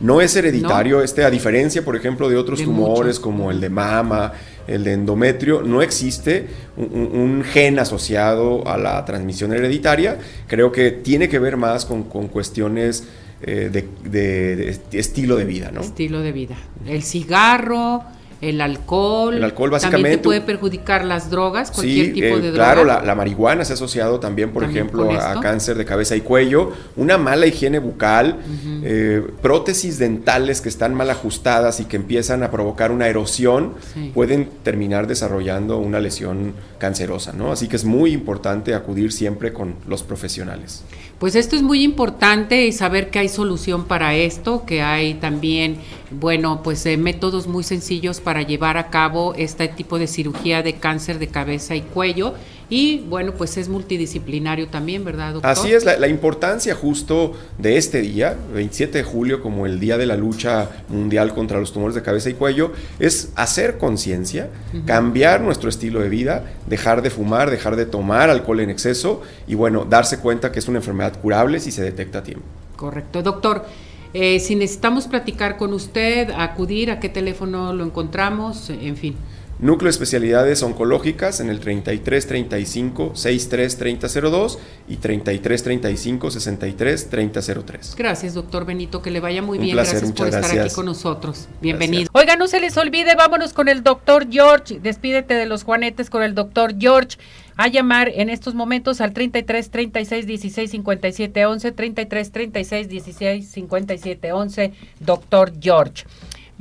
No 0.00 0.20
es 0.20 0.34
hereditario, 0.34 1.02
este 1.02 1.24
a 1.24 1.30
diferencia, 1.30 1.84
por 1.84 1.96
ejemplo, 1.96 2.28
de 2.28 2.36
otros 2.36 2.62
tumores 2.62 3.20
como 3.20 3.50
el 3.50 3.60
de 3.60 3.68
mama, 3.68 4.32
el 4.66 4.84
de 4.84 4.92
endometrio, 4.92 5.62
no 5.62 5.82
existe 5.82 6.46
un, 6.76 7.42
gen 7.44 7.78
asociado 7.78 8.66
a 8.66 8.76
la 8.76 9.04
transmisión 9.04 9.52
hereditaria. 9.52 10.18
Creo 10.46 10.72
que 10.72 10.90
tiene 10.90 11.28
que 11.28 11.38
ver 11.38 11.56
más 11.56 11.84
con, 11.84 12.02
cuestiones 12.04 13.08
eh, 13.42 13.70
de, 13.72 14.80
estilo 14.92 15.36
de 15.36 15.44
vida, 15.44 15.70
¿no? 15.72 15.80
Estilo 15.80 16.20
de 16.20 16.32
vida. 16.32 16.56
El 16.86 17.02
cigarro, 17.02 18.04
el 18.42 18.60
alcohol. 18.60 19.36
El 19.36 19.44
alcohol 19.44 19.70
básicamente. 19.70 20.02
También 20.02 20.18
te 20.18 20.24
puede 20.24 20.40
perjudicar 20.40 21.04
las 21.04 21.30
drogas, 21.30 21.70
cualquier 21.70 22.12
tipo 22.12 22.26
eh, 22.26 22.40
de 22.40 22.50
droga. 22.50 22.74
Claro, 22.74 22.84
la, 22.84 23.14
marihuana 23.14 23.64
se 23.64 23.72
ha 23.72 23.74
asociado 23.74 24.18
también, 24.18 24.50
por 24.50 24.64
ejemplo, 24.64 25.10
a 25.10 25.40
cáncer 25.40 25.78
de 25.78 25.84
cabeza 25.84 26.16
y 26.16 26.20
cuello, 26.22 26.72
una 26.96 27.16
mala 27.18 27.46
higiene 27.46 27.78
bucal, 27.78 28.38
eh, 28.82 29.24
prótesis 29.40 29.98
dentales 29.98 30.60
que 30.60 30.68
están 30.68 30.92
mal 30.92 31.08
ajustadas 31.08 31.78
y 31.78 31.84
que 31.84 31.96
empiezan 31.96 32.42
a 32.42 32.50
provocar 32.50 32.90
una 32.90 33.06
erosión, 33.06 33.74
pueden 34.12 34.48
terminar 34.64 35.06
desarrollando 35.06 35.78
una 35.78 36.00
lesión 36.00 36.54
cancerosa, 36.78 37.32
¿no? 37.32 37.52
Así 37.52 37.68
que 37.68 37.76
es 37.76 37.84
muy 37.84 38.12
importante 38.12 38.74
acudir 38.74 39.12
siempre 39.12 39.52
con 39.52 39.76
los 39.86 40.02
profesionales. 40.02 40.82
Pues 41.22 41.36
esto 41.36 41.54
es 41.54 41.62
muy 41.62 41.84
importante 41.84 42.66
y 42.66 42.72
saber 42.72 43.10
que 43.10 43.20
hay 43.20 43.28
solución 43.28 43.84
para 43.84 44.16
esto, 44.16 44.66
que 44.66 44.82
hay 44.82 45.14
también, 45.14 45.76
bueno, 46.10 46.64
pues 46.64 46.84
eh, 46.84 46.96
métodos 46.96 47.46
muy 47.46 47.62
sencillos 47.62 48.20
para 48.20 48.42
llevar 48.42 48.76
a 48.76 48.90
cabo 48.90 49.32
este 49.36 49.68
tipo 49.68 50.00
de 50.00 50.08
cirugía 50.08 50.64
de 50.64 50.72
cáncer 50.72 51.20
de 51.20 51.28
cabeza 51.28 51.76
y 51.76 51.82
cuello 51.82 52.34
y 52.74 53.00
bueno, 53.00 53.34
pues 53.34 53.58
es 53.58 53.68
multidisciplinario 53.68 54.66
también, 54.68 55.04
¿verdad, 55.04 55.34
doctor? 55.34 55.50
Así 55.50 55.70
es, 55.70 55.84
la, 55.84 56.08
importancia 56.08 56.74
justo 56.74 57.34
de 57.58 57.76
este 57.76 58.00
día, 58.00 58.34
27 58.54 58.96
de 58.96 59.04
julio, 59.04 59.42
como 59.42 59.66
el 59.66 59.78
Día 59.78 59.98
de 59.98 60.06
la 60.06 60.16
Lucha 60.16 60.70
Mundial 60.88 61.34
contra 61.34 61.60
los 61.60 61.74
Tumores 61.74 61.94
de 61.94 62.00
Cabeza 62.00 62.30
y 62.30 62.32
Cuello, 62.32 62.72
es 62.98 63.30
hacer 63.36 63.76
conciencia, 63.76 64.48
cambiar 64.86 65.42
nuestro 65.42 65.68
estilo 65.68 66.00
de 66.00 66.08
vida, 66.08 66.50
dejar 66.66 67.02
de 67.02 67.10
fumar, 67.10 67.50
dejar 67.50 67.76
de 67.76 67.84
tomar 67.84 68.30
alcohol 68.30 68.60
en 68.60 68.70
exceso 68.70 69.20
y 69.46 69.54
bueno, 69.54 69.84
darse 69.84 70.20
cuenta 70.20 70.50
que 70.50 70.58
es 70.58 70.66
una 70.66 70.78
enfermedad 70.78 71.20
curable 71.20 71.60
si 71.60 71.72
se 71.72 71.82
detecta 71.82 72.20
a 72.20 72.22
tiempo. 72.22 72.46
Correcto, 72.76 73.22
doctor. 73.22 73.66
Eh, 74.14 74.40
si 74.40 74.54
necesitamos 74.54 75.08
platicar 75.08 75.58
con 75.58 75.74
usted, 75.74 76.30
acudir, 76.34 76.90
¿a 76.90 77.00
qué 77.00 77.10
teléfono 77.10 77.74
lo 77.74 77.84
encontramos? 77.84 78.70
En 78.70 78.96
fin. 78.96 79.14
Núcleo 79.62 79.86
de 79.86 79.90
Especialidades 79.90 80.60
Oncológicas 80.64 81.38
en 81.38 81.48
el 81.48 81.60
33 81.60 82.26
35 82.26 83.12
63 83.14 83.78
3002 83.78 84.58
y 84.88 84.96
33 84.96 85.62
35 85.62 86.30
63 86.32 87.10
3003. 87.10 87.94
Gracias, 87.96 88.34
doctor 88.34 88.66
Benito, 88.66 89.02
que 89.02 89.12
le 89.12 89.20
vaya 89.20 89.40
muy 89.40 89.58
bien. 89.58 89.76
gracias 89.76 90.10
por 90.10 90.26
estar 90.26 90.58
aquí 90.58 90.74
con 90.74 90.86
nosotros. 90.86 91.46
Bienvenido. 91.60 92.10
Oiga, 92.12 92.34
no 92.34 92.48
se 92.48 92.58
les 92.58 92.76
olvide, 92.76 93.14
vámonos 93.14 93.52
con 93.52 93.68
el 93.68 93.84
doctor 93.84 94.26
George. 94.28 94.80
Despídete 94.80 95.34
de 95.34 95.46
los 95.46 95.62
Juanetes 95.62 96.10
con 96.10 96.24
el 96.24 96.34
doctor 96.34 96.74
George. 96.76 97.16
A 97.56 97.68
llamar 97.68 98.08
en 98.08 98.30
estos 98.30 98.54
momentos 98.54 99.00
al 99.00 99.12
33 99.12 99.70
36 99.70 100.26
16 100.26 100.70
57 100.72 101.46
11, 101.46 101.70
33 101.70 102.32
36 102.32 102.88
16 102.88 103.48
57 103.48 104.32
11, 104.32 104.72
doctor 104.98 105.52
George. 105.60 106.04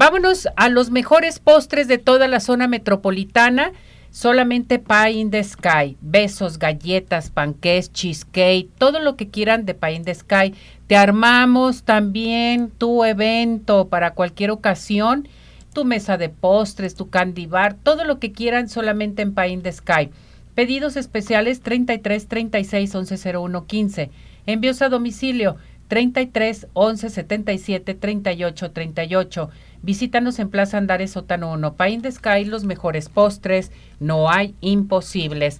Vámonos 0.02 0.48
a 0.56 0.68
los 0.70 0.90
mejores 0.90 1.38
postres 1.38 1.88
de 1.88 2.00
toda 2.00 2.28
la 2.28 2.40
zona 2.40 2.68
metropolitana. 2.68 3.72
Solamente 4.10 4.80
Pie 4.80 5.12
in 5.12 5.30
the 5.30 5.44
Sky. 5.44 5.96
Besos, 6.02 6.58
galletas, 6.58 7.30
panqués, 7.30 7.94
cheesecake, 7.94 8.68
todo 8.80 9.00
lo 9.00 9.16
que 9.16 9.30
quieran 9.30 9.64
de 9.64 9.76
Pie 9.76 9.94
in 9.94 10.04
the 10.04 10.16
Sky. 10.16 10.56
Te 10.88 10.96
armamos 10.96 11.84
también 11.84 12.72
tu 12.72 13.06
evento 13.06 13.90
para 13.90 14.16
cualquier 14.16 14.50
ocasión. 14.50 15.28
Tu 15.72 15.86
mesa 15.86 16.18
de 16.18 16.30
postres, 16.30 16.96
tu 16.96 17.12
candy 17.12 17.46
bar, 17.46 17.76
todo 17.76 18.04
lo 18.04 18.18
que 18.18 18.32
quieran 18.32 18.70
solamente 18.70 19.22
en 19.22 19.36
Pie 19.36 19.50
in 19.50 19.62
the 19.62 19.72
Sky. 19.72 20.10
Pedidos 20.56 20.98
especiales 20.98 21.62
33 21.62 22.28
36 22.28 22.96
11 22.96 23.38
01 23.38 23.68
15. 23.68 24.10
Envíos 24.48 24.82
a 24.82 24.90
domicilio 24.90 25.58
33 25.92 26.68
11 26.72 27.10
77 27.10 27.96
38 27.96 28.72
38. 28.72 29.50
Visítanos 29.82 30.40
en 30.40 30.50
Plaza 30.50 30.78
Andares 30.78 31.12
Sótano 31.12 31.52
1, 31.52 31.74
Pain 31.74 32.02
de 32.02 32.10
Sky, 32.10 32.46
los 32.46 32.64
mejores 32.64 33.10
postres, 33.10 33.74
no 34.00 34.30
hay 34.32 34.56
imposibles. 34.62 35.60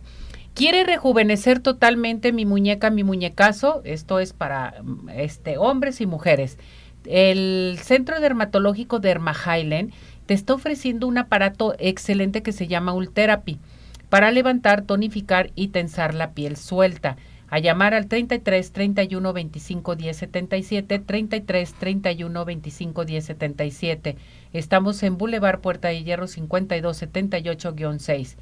¿Quiere 0.54 0.86
rejuvenecer 0.86 1.60
totalmente 1.60 2.32
mi 2.32 2.46
muñeca, 2.46 2.92
mi 2.92 3.04
muñecazo? 3.04 3.82
Esto 3.84 4.22
es 4.22 4.32
para 4.32 4.76
este, 5.14 5.58
hombres 5.58 6.00
y 6.00 6.06
mujeres. 6.06 6.58
El 7.04 7.78
Centro 7.84 8.22
Dermatológico 8.22 9.00
Derma 9.00 9.34
Highland 9.34 9.92
te 10.28 10.34
está 10.34 10.54
ofreciendo 10.54 11.08
un 11.08 11.18
aparato 11.18 11.76
excelente 11.78 12.42
que 12.42 12.54
se 12.54 12.68
llama 12.68 12.94
Ultherapy 12.94 13.60
para 14.08 14.32
levantar, 14.32 14.84
tonificar 14.84 15.52
y 15.56 15.70
tensar 15.70 16.14
la 16.14 16.32
piel 16.32 16.56
suelta 16.56 17.18
a 17.52 17.60
llamar 17.60 17.94
al 17.94 18.08
33 18.08 18.72
31 18.72 19.34
25 19.34 19.96
10 19.96 20.18
77, 20.18 21.00
33 21.00 21.74
31 21.74 22.46
25 22.46 23.06
10 23.06 23.26
77. 23.26 24.16
Estamos 24.54 25.04
en 25.04 25.18
Boulevard 25.18 25.60
Puerta 25.60 25.90
de 25.90 26.02
Hierro 26.04 26.28
52 26.28 27.04
78-6. 27.04 28.38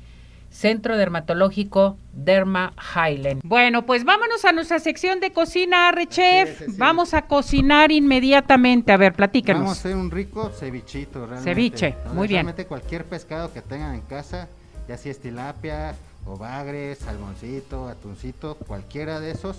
Centro 0.52 0.96
Dermatológico 0.96 1.98
Derma 2.14 2.74
Highland. 2.96 3.42
Bueno, 3.44 3.86
pues 3.86 4.04
vámonos 4.04 4.46
a 4.46 4.52
nuestra 4.52 4.80
sección 4.80 5.20
de 5.20 5.32
cocina, 5.32 5.92
Rechef. 5.92 6.78
Vamos 6.78 7.14
a 7.16 7.24
cocinar 7.24 7.92
inmediatamente. 7.92 8.92
A 8.92 8.98
ver, 8.98 9.14
platíquenos. 9.14 9.62
Vamos 9.62 9.78
a 9.78 9.82
hacer 9.82 9.96
un 9.96 10.12
rico 10.12 10.52
cevichito, 10.52 11.26
realmente. 11.26 11.44
Ceviche, 11.44 11.96
muy 12.14 12.28
bien. 12.28 12.46
Realmente 12.46 12.66
cualquier 12.66 13.06
pescado 13.06 13.52
que 13.54 13.62
tengan 13.62 13.96
en 13.96 14.02
casa, 14.02 14.50
ya 14.88 14.98
sea 14.98 15.12
es 15.12 15.20
tilapia, 15.20 15.96
o 16.30 16.38
bagre, 16.38 16.96
salmoncito, 16.96 17.88
atuncito, 17.88 18.56
cualquiera 18.56 19.20
de 19.20 19.32
esos, 19.32 19.58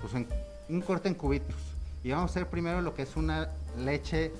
pues 0.00 0.14
en, 0.14 0.26
un 0.70 0.80
corte 0.80 1.08
en 1.08 1.14
cubitos. 1.14 1.56
Y 2.02 2.10
vamos 2.10 2.30
a 2.30 2.32
hacer 2.32 2.46
primero 2.46 2.80
lo 2.80 2.94
que 2.94 3.02
es 3.02 3.16
una 3.16 3.48
leche 3.78 4.32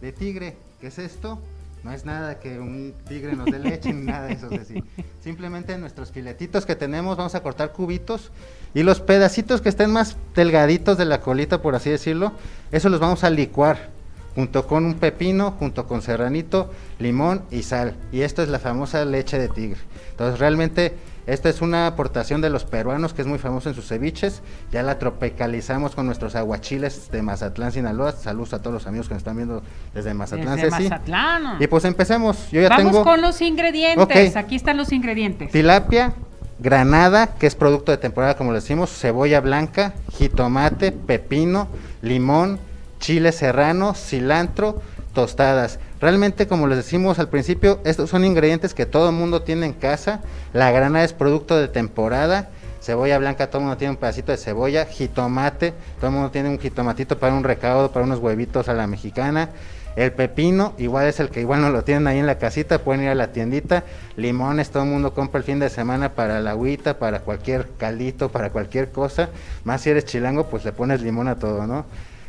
de 0.00 0.12
tigre. 0.12 0.56
¿Qué 0.80 0.88
es 0.88 0.98
esto? 0.98 1.38
No 1.84 1.92
es 1.92 2.04
nada 2.04 2.40
que 2.40 2.58
un 2.58 2.94
tigre 3.06 3.36
nos 3.36 3.46
dé 3.46 3.58
leche 3.60 3.92
ni 3.92 4.06
nada 4.06 4.26
de 4.26 4.34
eso. 4.34 4.50
Es 4.50 4.60
decir, 4.60 4.82
simplemente 5.22 5.78
nuestros 5.78 6.10
filetitos 6.10 6.66
que 6.66 6.74
tenemos 6.74 7.16
vamos 7.16 7.34
a 7.36 7.42
cortar 7.42 7.72
cubitos 7.72 8.32
y 8.74 8.82
los 8.82 9.00
pedacitos 9.00 9.60
que 9.60 9.68
estén 9.68 9.92
más 9.92 10.16
delgaditos 10.34 10.98
de 10.98 11.04
la 11.04 11.20
colita, 11.20 11.62
por 11.62 11.76
así 11.76 11.90
decirlo, 11.90 12.32
eso 12.72 12.88
los 12.88 12.98
vamos 12.98 13.22
a 13.22 13.30
licuar 13.30 13.93
junto 14.34 14.66
con 14.66 14.84
un 14.84 14.94
pepino, 14.94 15.52
junto 15.52 15.86
con 15.86 16.02
serranito, 16.02 16.70
limón 16.98 17.42
y 17.50 17.62
sal. 17.62 17.94
Y 18.12 18.22
esto 18.22 18.42
es 18.42 18.48
la 18.48 18.58
famosa 18.58 19.04
leche 19.04 19.38
de 19.38 19.48
tigre. 19.48 19.80
Entonces 20.10 20.38
realmente 20.38 20.94
esta 21.26 21.48
es 21.48 21.62
una 21.62 21.86
aportación 21.86 22.42
de 22.42 22.50
los 22.50 22.64
peruanos 22.64 23.14
que 23.14 23.22
es 23.22 23.28
muy 23.28 23.38
famoso 23.38 23.70
en 23.70 23.74
sus 23.74 23.88
ceviches. 23.88 24.42
Ya 24.70 24.82
la 24.82 24.98
tropicalizamos 24.98 25.94
con 25.94 26.04
nuestros 26.04 26.34
aguachiles 26.34 27.10
de 27.10 27.22
Mazatlán, 27.22 27.72
Sinaloa. 27.72 28.12
Saludos 28.12 28.52
a 28.52 28.58
todos 28.58 28.74
los 28.74 28.86
amigos 28.86 29.08
que 29.08 29.14
nos 29.14 29.22
están 29.22 29.36
viendo 29.36 29.62
desde 29.94 30.12
Mazatlán. 30.12 30.56
Desde 30.56 30.70
Mazatlán. 30.70 31.62
Y 31.62 31.66
pues 31.66 31.84
empecemos. 31.86 32.50
Yo 32.50 32.60
ya 32.60 32.68
Vamos 32.68 32.98
con 32.98 33.22
los 33.22 33.40
ingredientes. 33.40 34.36
Aquí 34.36 34.56
están 34.56 34.76
los 34.76 34.92
ingredientes. 34.92 35.50
Tilapia, 35.50 36.12
granada, 36.58 37.28
que 37.38 37.46
es 37.46 37.54
producto 37.54 37.90
de 37.90 37.98
temporada 37.98 38.36
como 38.36 38.52
le 38.52 38.56
decimos, 38.60 38.90
cebolla 38.90 39.40
blanca, 39.40 39.94
jitomate, 40.12 40.92
pepino, 40.92 41.68
limón, 42.02 42.58
chile 43.04 43.32
serrano, 43.32 43.92
cilantro, 43.92 44.80
tostadas. 45.12 45.78
Realmente, 46.00 46.46
como 46.46 46.66
les 46.66 46.78
decimos 46.78 47.18
al 47.18 47.28
principio, 47.28 47.78
estos 47.84 48.08
son 48.08 48.24
ingredientes 48.24 48.72
que 48.72 48.86
todo 48.86 49.10
el 49.10 49.14
mundo 49.14 49.42
tiene 49.42 49.66
en 49.66 49.74
casa. 49.74 50.22
La 50.54 50.70
granada 50.70 51.04
es 51.04 51.12
producto 51.12 51.58
de 51.58 51.68
temporada. 51.68 52.48
Cebolla 52.80 53.18
blanca, 53.18 53.48
todo 53.48 53.58
el 53.58 53.64
mundo 53.64 53.76
tiene 53.76 53.90
un 53.90 53.98
pedacito 53.98 54.32
de 54.32 54.38
cebolla. 54.38 54.86
Jitomate, 54.86 55.74
todo 55.98 56.06
el 56.06 56.12
mundo 56.14 56.30
tiene 56.30 56.48
un 56.48 56.58
jitomatito 56.58 57.18
para 57.18 57.34
un 57.34 57.44
recaudo, 57.44 57.92
para 57.92 58.06
unos 58.06 58.20
huevitos 58.20 58.70
a 58.70 58.72
la 58.72 58.86
mexicana. 58.86 59.50
El 59.96 60.12
pepino, 60.12 60.72
igual 60.78 61.06
es 61.06 61.20
el 61.20 61.28
que 61.28 61.42
igual 61.42 61.60
no 61.60 61.68
lo 61.68 61.84
tienen 61.84 62.06
ahí 62.06 62.18
en 62.18 62.26
la 62.26 62.38
casita, 62.38 62.78
pueden 62.78 63.02
ir 63.02 63.10
a 63.10 63.14
la 63.14 63.32
tiendita. 63.32 63.84
Limones, 64.16 64.70
todo 64.70 64.84
el 64.84 64.88
mundo 64.88 65.12
compra 65.12 65.40
el 65.40 65.44
fin 65.44 65.58
de 65.58 65.68
semana 65.68 66.14
para 66.14 66.40
la 66.40 66.52
agüita, 66.52 66.98
para 66.98 67.20
cualquier 67.20 67.68
caldito, 67.76 68.30
para 68.30 68.48
cualquier 68.48 68.92
cosa. 68.92 69.28
Más 69.62 69.82
si 69.82 69.90
eres 69.90 70.06
chilango, 70.06 70.46
pues 70.46 70.64
le 70.64 70.72
pones 70.72 71.02
limón 71.02 71.28
a 71.28 71.36
todo, 71.38 71.66
¿no? 71.66 71.84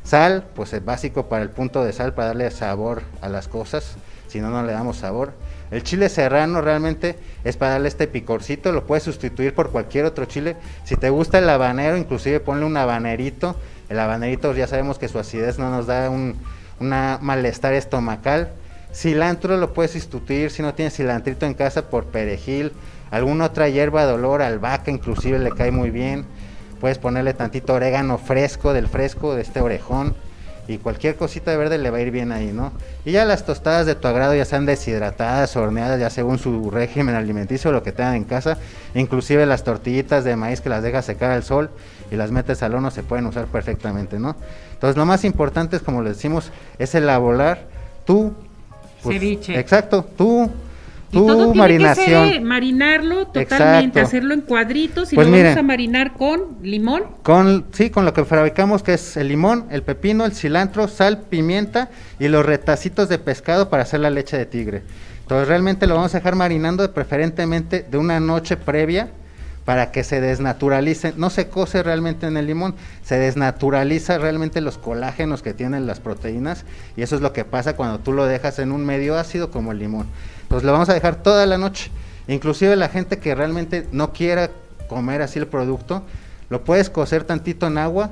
Sal, 0.05 0.45
pues 0.53 0.71
es 0.73 0.85
básico 0.85 1.25
para 1.25 1.41
el 1.41 1.49
punto 1.49 1.83
de 1.83 1.91
sal, 1.91 2.13
para 2.13 2.27
darle 2.27 2.51
sabor 2.51 3.01
a 3.21 3.27
las 3.27 3.47
cosas, 3.47 3.95
si 4.27 4.39
no, 4.39 4.51
no 4.51 4.63
le 4.63 4.71
damos 4.71 4.97
sabor. 4.97 5.33
El 5.71 5.81
chile 5.81 6.09
serrano 6.09 6.61
realmente 6.61 7.17
es 7.43 7.57
para 7.57 7.71
darle 7.71 7.87
este 7.87 8.05
picorcito, 8.05 8.71
lo 8.71 8.85
puedes 8.85 9.03
sustituir 9.03 9.55
por 9.55 9.71
cualquier 9.71 10.05
otro 10.05 10.25
chile. 10.25 10.57
Si 10.83 10.95
te 10.95 11.09
gusta 11.09 11.39
el 11.39 11.49
habanero, 11.49 11.97
inclusive 11.97 12.39
ponle 12.39 12.65
un 12.65 12.77
habanerito. 12.77 13.55
El 13.89 13.99
habanerito 13.99 14.53
ya 14.53 14.67
sabemos 14.67 14.99
que 14.99 15.07
su 15.07 15.17
acidez 15.17 15.57
no 15.57 15.71
nos 15.71 15.87
da 15.87 16.11
un 16.11 16.39
malestar 16.79 17.73
estomacal. 17.73 18.49
Cilantro 18.93 19.57
lo 19.57 19.73
puedes 19.73 19.91
sustituir 19.91 20.51
si 20.51 20.61
no 20.61 20.75
tienes 20.75 20.95
cilantrito 20.95 21.47
en 21.47 21.55
casa 21.55 21.89
por 21.89 22.05
perejil, 22.05 22.73
alguna 23.09 23.45
otra 23.45 23.69
hierba 23.69 24.05
de 24.05 24.13
olor, 24.13 24.41
albahaca 24.41 24.91
inclusive 24.91 25.39
le 25.39 25.51
cae 25.51 25.71
muy 25.71 25.89
bien 25.89 26.25
puedes 26.85 26.99
ponerle 26.99 27.33
tantito 27.33 27.73
orégano 27.73 28.19
fresco, 28.19 28.71
del 28.71 28.87
fresco, 28.87 29.33
de 29.33 29.41
este 29.41 29.59
orejón. 29.59 30.13
y 30.67 30.77
cualquier 30.77 31.15
cosita 31.15 31.49
de 31.49 31.57
verde 31.57 31.79
le 31.79 31.89
va 31.89 31.97
a 31.97 32.01
ir 32.01 32.11
bien 32.11 32.31
ahí, 32.31 32.51
¿no? 32.53 32.73
Y 33.05 33.11
ya 33.13 33.25
las 33.25 33.43
tostadas 33.43 33.87
de 33.87 33.95
tu 33.95 34.07
agrado 34.07 34.35
ya 34.35 34.45
sean 34.45 34.67
deshidratadas, 34.67 35.55
horneadas, 35.55 35.99
ya 35.99 36.11
según 36.11 36.37
su 36.37 36.69
régimen 36.69 37.15
alimenticio, 37.15 37.71
lo 37.71 37.81
que 37.81 37.91
tengan 37.91 38.13
en 38.13 38.23
casa, 38.23 38.59
inclusive 38.93 39.47
las 39.47 39.63
tortillitas 39.63 40.23
de 40.23 40.35
maíz 40.35 40.61
que 40.61 40.69
las 40.69 40.83
dejas 40.83 41.05
secar 41.05 41.31
al 41.31 41.43
sol 41.43 41.71
y 42.11 42.17
las 42.17 42.29
metes 42.29 42.61
al 42.61 42.75
horno 42.75 42.91
se 42.91 43.01
pueden 43.01 43.25
usar 43.25 43.45
perfectamente, 43.45 44.19
¿no? 44.19 44.35
Entonces 44.73 44.95
lo 44.95 45.07
más 45.07 45.25
importante 45.25 45.77
es, 45.77 45.81
como 45.81 46.03
le 46.03 46.09
decimos, 46.09 46.51
es 46.77 46.93
elaborar 46.93 47.63
tu 48.05 48.31
pues, 49.01 49.15
ceviche. 49.15 49.59
Exacto, 49.59 50.05
tú 50.15 50.51
tu 51.11 51.25
todo 51.25 51.53
marinación. 51.53 52.29
Que 52.29 52.39
marinarlo 52.39 53.27
totalmente, 53.27 53.99
hacerlo 53.99 54.33
en 54.33 54.41
cuadritos 54.41 55.13
y 55.13 55.15
pues 55.15 55.27
lo 55.27 55.37
vamos 55.37 55.57
a 55.57 55.63
marinar 55.63 56.13
con 56.13 56.57
limón. 56.61 57.03
Con, 57.23 57.65
sí, 57.71 57.89
con 57.89 58.05
lo 58.05 58.13
que 58.13 58.25
fabricamos 58.25 58.83
que 58.83 58.93
es 58.93 59.17
el 59.17 59.27
limón, 59.27 59.65
el 59.69 59.83
pepino, 59.83 60.25
el 60.25 60.33
cilantro, 60.33 60.87
sal, 60.87 61.21
pimienta 61.29 61.89
y 62.19 62.27
los 62.27 62.45
retacitos 62.45 63.09
de 63.09 63.19
pescado 63.19 63.69
para 63.69 63.83
hacer 63.83 63.99
la 63.99 64.09
leche 64.09 64.37
de 64.37 64.45
tigre. 64.45 64.83
Entonces 65.21 65.47
realmente 65.47 65.87
lo 65.87 65.95
vamos 65.95 66.13
a 66.13 66.19
dejar 66.19 66.35
marinando 66.35 66.91
preferentemente 66.93 67.85
de 67.89 67.97
una 67.97 68.19
noche 68.19 68.57
previa 68.57 69.09
para 69.65 69.91
que 69.91 70.03
se 70.03 70.21
desnaturalice, 70.21 71.13
no 71.17 71.31
se 71.31 71.49
cose 71.49 71.81
realmente 71.81 72.27
en 72.27 72.37
el 72.37 72.45
limón, 72.45 72.75
se 73.03 73.17
desnaturaliza 73.17 74.19
realmente 74.19 74.61
los 74.61 74.77
colágenos 74.77 75.41
que 75.41 75.55
tienen 75.55 75.87
las 75.87 75.99
proteínas 75.99 76.65
y 76.95 77.01
eso 77.01 77.15
es 77.15 77.21
lo 77.21 77.33
que 77.33 77.43
pasa 77.43 77.75
cuando 77.75 77.99
tú 77.99 78.13
lo 78.13 78.25
dejas 78.25 78.59
en 78.59 78.71
un 78.71 78.85
medio 78.85 79.17
ácido 79.17 79.49
como 79.49 79.71
el 79.71 79.79
limón. 79.79 80.05
Entonces 80.55 80.67
lo 80.67 80.71
vamos 80.71 80.87
a 80.87 80.93
dejar 80.93 81.17
toda 81.17 81.45
la 81.45 81.57
noche. 81.57 81.91
Inclusive 82.29 82.77
la 82.77 82.87
gente 82.87 83.19
que 83.19 83.35
realmente 83.35 83.89
no 83.91 84.13
quiera 84.13 84.51
comer 84.87 85.21
así 85.21 85.37
el 85.37 85.47
producto, 85.47 86.01
lo 86.49 86.63
puedes 86.63 86.89
cocer 86.89 87.25
tantito 87.25 87.67
en 87.67 87.77
agua, 87.77 88.11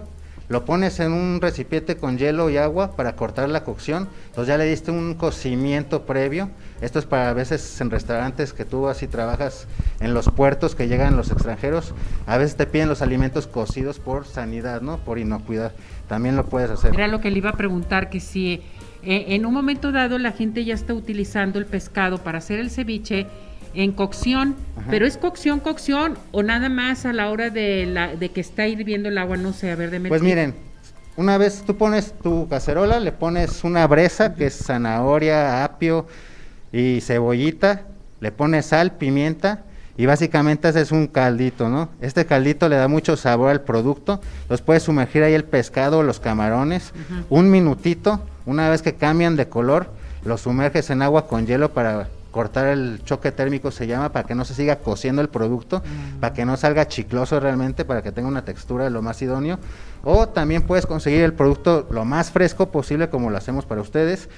lo 0.50 0.66
pones 0.66 1.00
en 1.00 1.14
un 1.14 1.40
recipiente 1.40 1.96
con 1.96 2.18
hielo 2.18 2.50
y 2.50 2.58
agua 2.58 2.98
para 2.98 3.16
cortar 3.16 3.48
la 3.48 3.64
cocción, 3.64 4.10
entonces 4.26 4.50
ya 4.50 4.58
le 4.58 4.66
diste 4.66 4.92
un 4.92 5.14
cocimiento 5.14 6.02
previo. 6.02 6.50
Esto 6.82 7.00
es 7.00 7.06
para 7.06 7.30
a 7.30 7.34
veces 7.34 7.80
en 7.80 7.90
restaurantes 7.90 8.52
que 8.52 8.66
tú 8.66 8.90
así 8.90 9.08
trabajas 9.08 9.66
en 10.02 10.14
los 10.14 10.28
puertos 10.28 10.76
que 10.76 10.90
llegan 10.90 11.16
los 11.16 11.32
extranjeros, 11.32 11.94
a 12.28 12.36
veces 12.38 12.58
te 12.58 12.66
piden 12.66 12.90
los 12.90 13.02
alimentos 13.02 13.48
cocidos 13.48 14.00
por 14.00 14.26
sanidad, 14.26 14.82
¿no? 14.82 14.98
Por 14.98 15.18
inocuidad. 15.18 15.72
También 16.10 16.36
lo 16.36 16.46
puedes 16.46 16.70
hacer. 16.72 16.94
Era 16.94 17.08
lo 17.08 17.22
que 17.22 17.32
le 17.32 17.38
iba 17.38 17.52
a 17.52 17.56
preguntar, 17.56 18.10
que 18.10 18.20
si 18.20 18.62
eh, 19.06 19.36
en 19.36 19.46
un 19.46 19.54
momento 19.54 19.92
dado 19.92 20.18
la 20.18 20.32
gente 20.32 20.64
ya 20.66 20.74
está 20.74 20.94
utilizando 20.94 21.60
el 21.60 21.66
pescado 21.66 22.20
para 22.20 22.38
hacer 22.38 22.60
el 22.60 22.70
ceviche 22.70 23.28
en 23.74 23.92
cocción, 23.92 24.56
pero 24.90 25.06
es 25.06 25.18
cocción, 25.18 25.60
cocción 25.60 26.18
o 26.32 26.44
nada 26.44 26.70
más 26.70 27.06
a 27.06 27.14
la 27.14 27.30
hora 27.30 27.50
de, 27.50 27.86
la, 27.88 28.16
de 28.16 28.30
que 28.30 28.42
está 28.42 28.68
hirviendo 28.68 29.10
el 29.10 29.18
agua, 29.18 29.36
no 29.38 29.52
sé, 29.52 29.72
a 29.72 29.76
ver, 29.76 29.90
de 29.90 30.00
Pues 30.00 30.22
miren, 30.22 30.54
una 31.16 31.38
vez 31.38 31.64
tú 31.66 31.76
pones 31.76 32.14
tu 32.22 32.48
cacerola, 32.48 33.00
le 33.00 33.12
pones 33.12 33.64
una 33.64 33.86
bresa 33.88 34.36
que 34.36 34.48
es 34.48 34.58
zanahoria, 34.58 35.64
apio 35.64 36.08
y 36.72 37.02
cebollita, 37.02 37.84
le 38.20 38.32
pones 38.32 38.68
sal, 38.68 38.94
pimienta 38.94 39.64
y 39.98 40.06
básicamente 40.06 40.70
ese 40.70 40.82
es 40.82 40.92
un 40.92 41.08
caldito, 41.08 41.70
¿no? 41.70 41.90
Este 42.02 42.26
caldito 42.26 42.68
le 42.68 42.78
da 42.78 42.88
mucho 42.88 43.16
sabor 43.16 43.52
al 43.52 43.62
producto, 43.62 44.22
los 44.50 44.62
puedes 44.62 44.84
sumergir 44.84 45.24
ahí 45.24 45.34
el 45.34 45.44
pescado, 45.44 46.02
los 46.02 46.20
camarones, 46.20 46.94
un 47.30 47.52
minutito, 47.52 48.22
una 48.46 48.70
vez 48.70 48.82
que 48.82 48.96
cambian 48.96 49.36
de 49.36 49.48
color, 49.48 49.88
los 50.24 50.42
sumerges 50.42 50.90
en 50.90 51.02
agua 51.02 51.28
con 51.28 51.46
hielo 51.46 51.74
para 51.74 52.08
cortar 52.32 52.68
el 52.68 53.02
choque 53.06 53.32
térmico 53.32 53.70
se 53.70 53.86
llama 53.86 54.12
para 54.12 54.28
que 54.28 54.34
no 54.34 54.44
se 54.44 54.56
siga 54.56 54.78
cociendo 54.78 55.22
el 55.22 55.30
producto, 55.30 55.80
mm. 55.80 56.20
para 56.20 56.34
que 56.34 56.46
no 56.46 56.58
salga 56.58 56.88
chicloso 56.88 57.40
realmente, 57.40 57.86
para 57.86 58.02
que 58.02 58.12
tenga 58.12 58.28
una 58.28 58.44
textura 58.44 58.90
lo 58.90 59.02
más 59.02 59.22
idóneo. 59.22 59.60
O 60.04 60.28
también 60.28 60.64
puedes 60.64 60.86
conseguir 60.86 61.22
el 61.22 61.34
producto 61.34 61.88
lo 61.92 62.06
más 62.06 62.32
fresco 62.32 62.72
posible 62.72 63.10
como 63.10 63.30
lo 63.30 63.38
hacemos 63.38 63.66
para 63.66 63.82
ustedes 63.82 64.30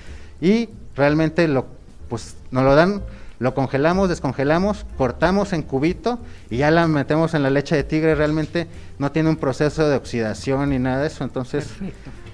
y 0.41 0.69
realmente 0.95 1.47
lo 1.47 1.67
pues 2.09 2.35
nos 2.51 2.63
lo 2.63 2.75
dan 2.75 3.01
lo 3.37 3.53
congelamos, 3.53 4.07
descongelamos, 4.07 4.85
cortamos 4.97 5.51
en 5.51 5.61
cubito 5.61 6.19
y 6.49 6.57
ya 6.57 6.71
la 6.71 6.87
metemos 6.87 7.33
en 7.33 7.43
la 7.43 7.49
leche 7.49 7.75
de 7.75 7.83
tigre. 7.83 8.15
Realmente 8.15 8.67
no 8.97 9.11
tiene 9.11 9.29
un 9.29 9.35
proceso 9.35 9.89
de 9.89 9.97
oxidación 9.97 10.69
ni 10.69 10.79
nada 10.79 11.01
de 11.01 11.07
eso. 11.07 11.23
Entonces, 11.25 11.67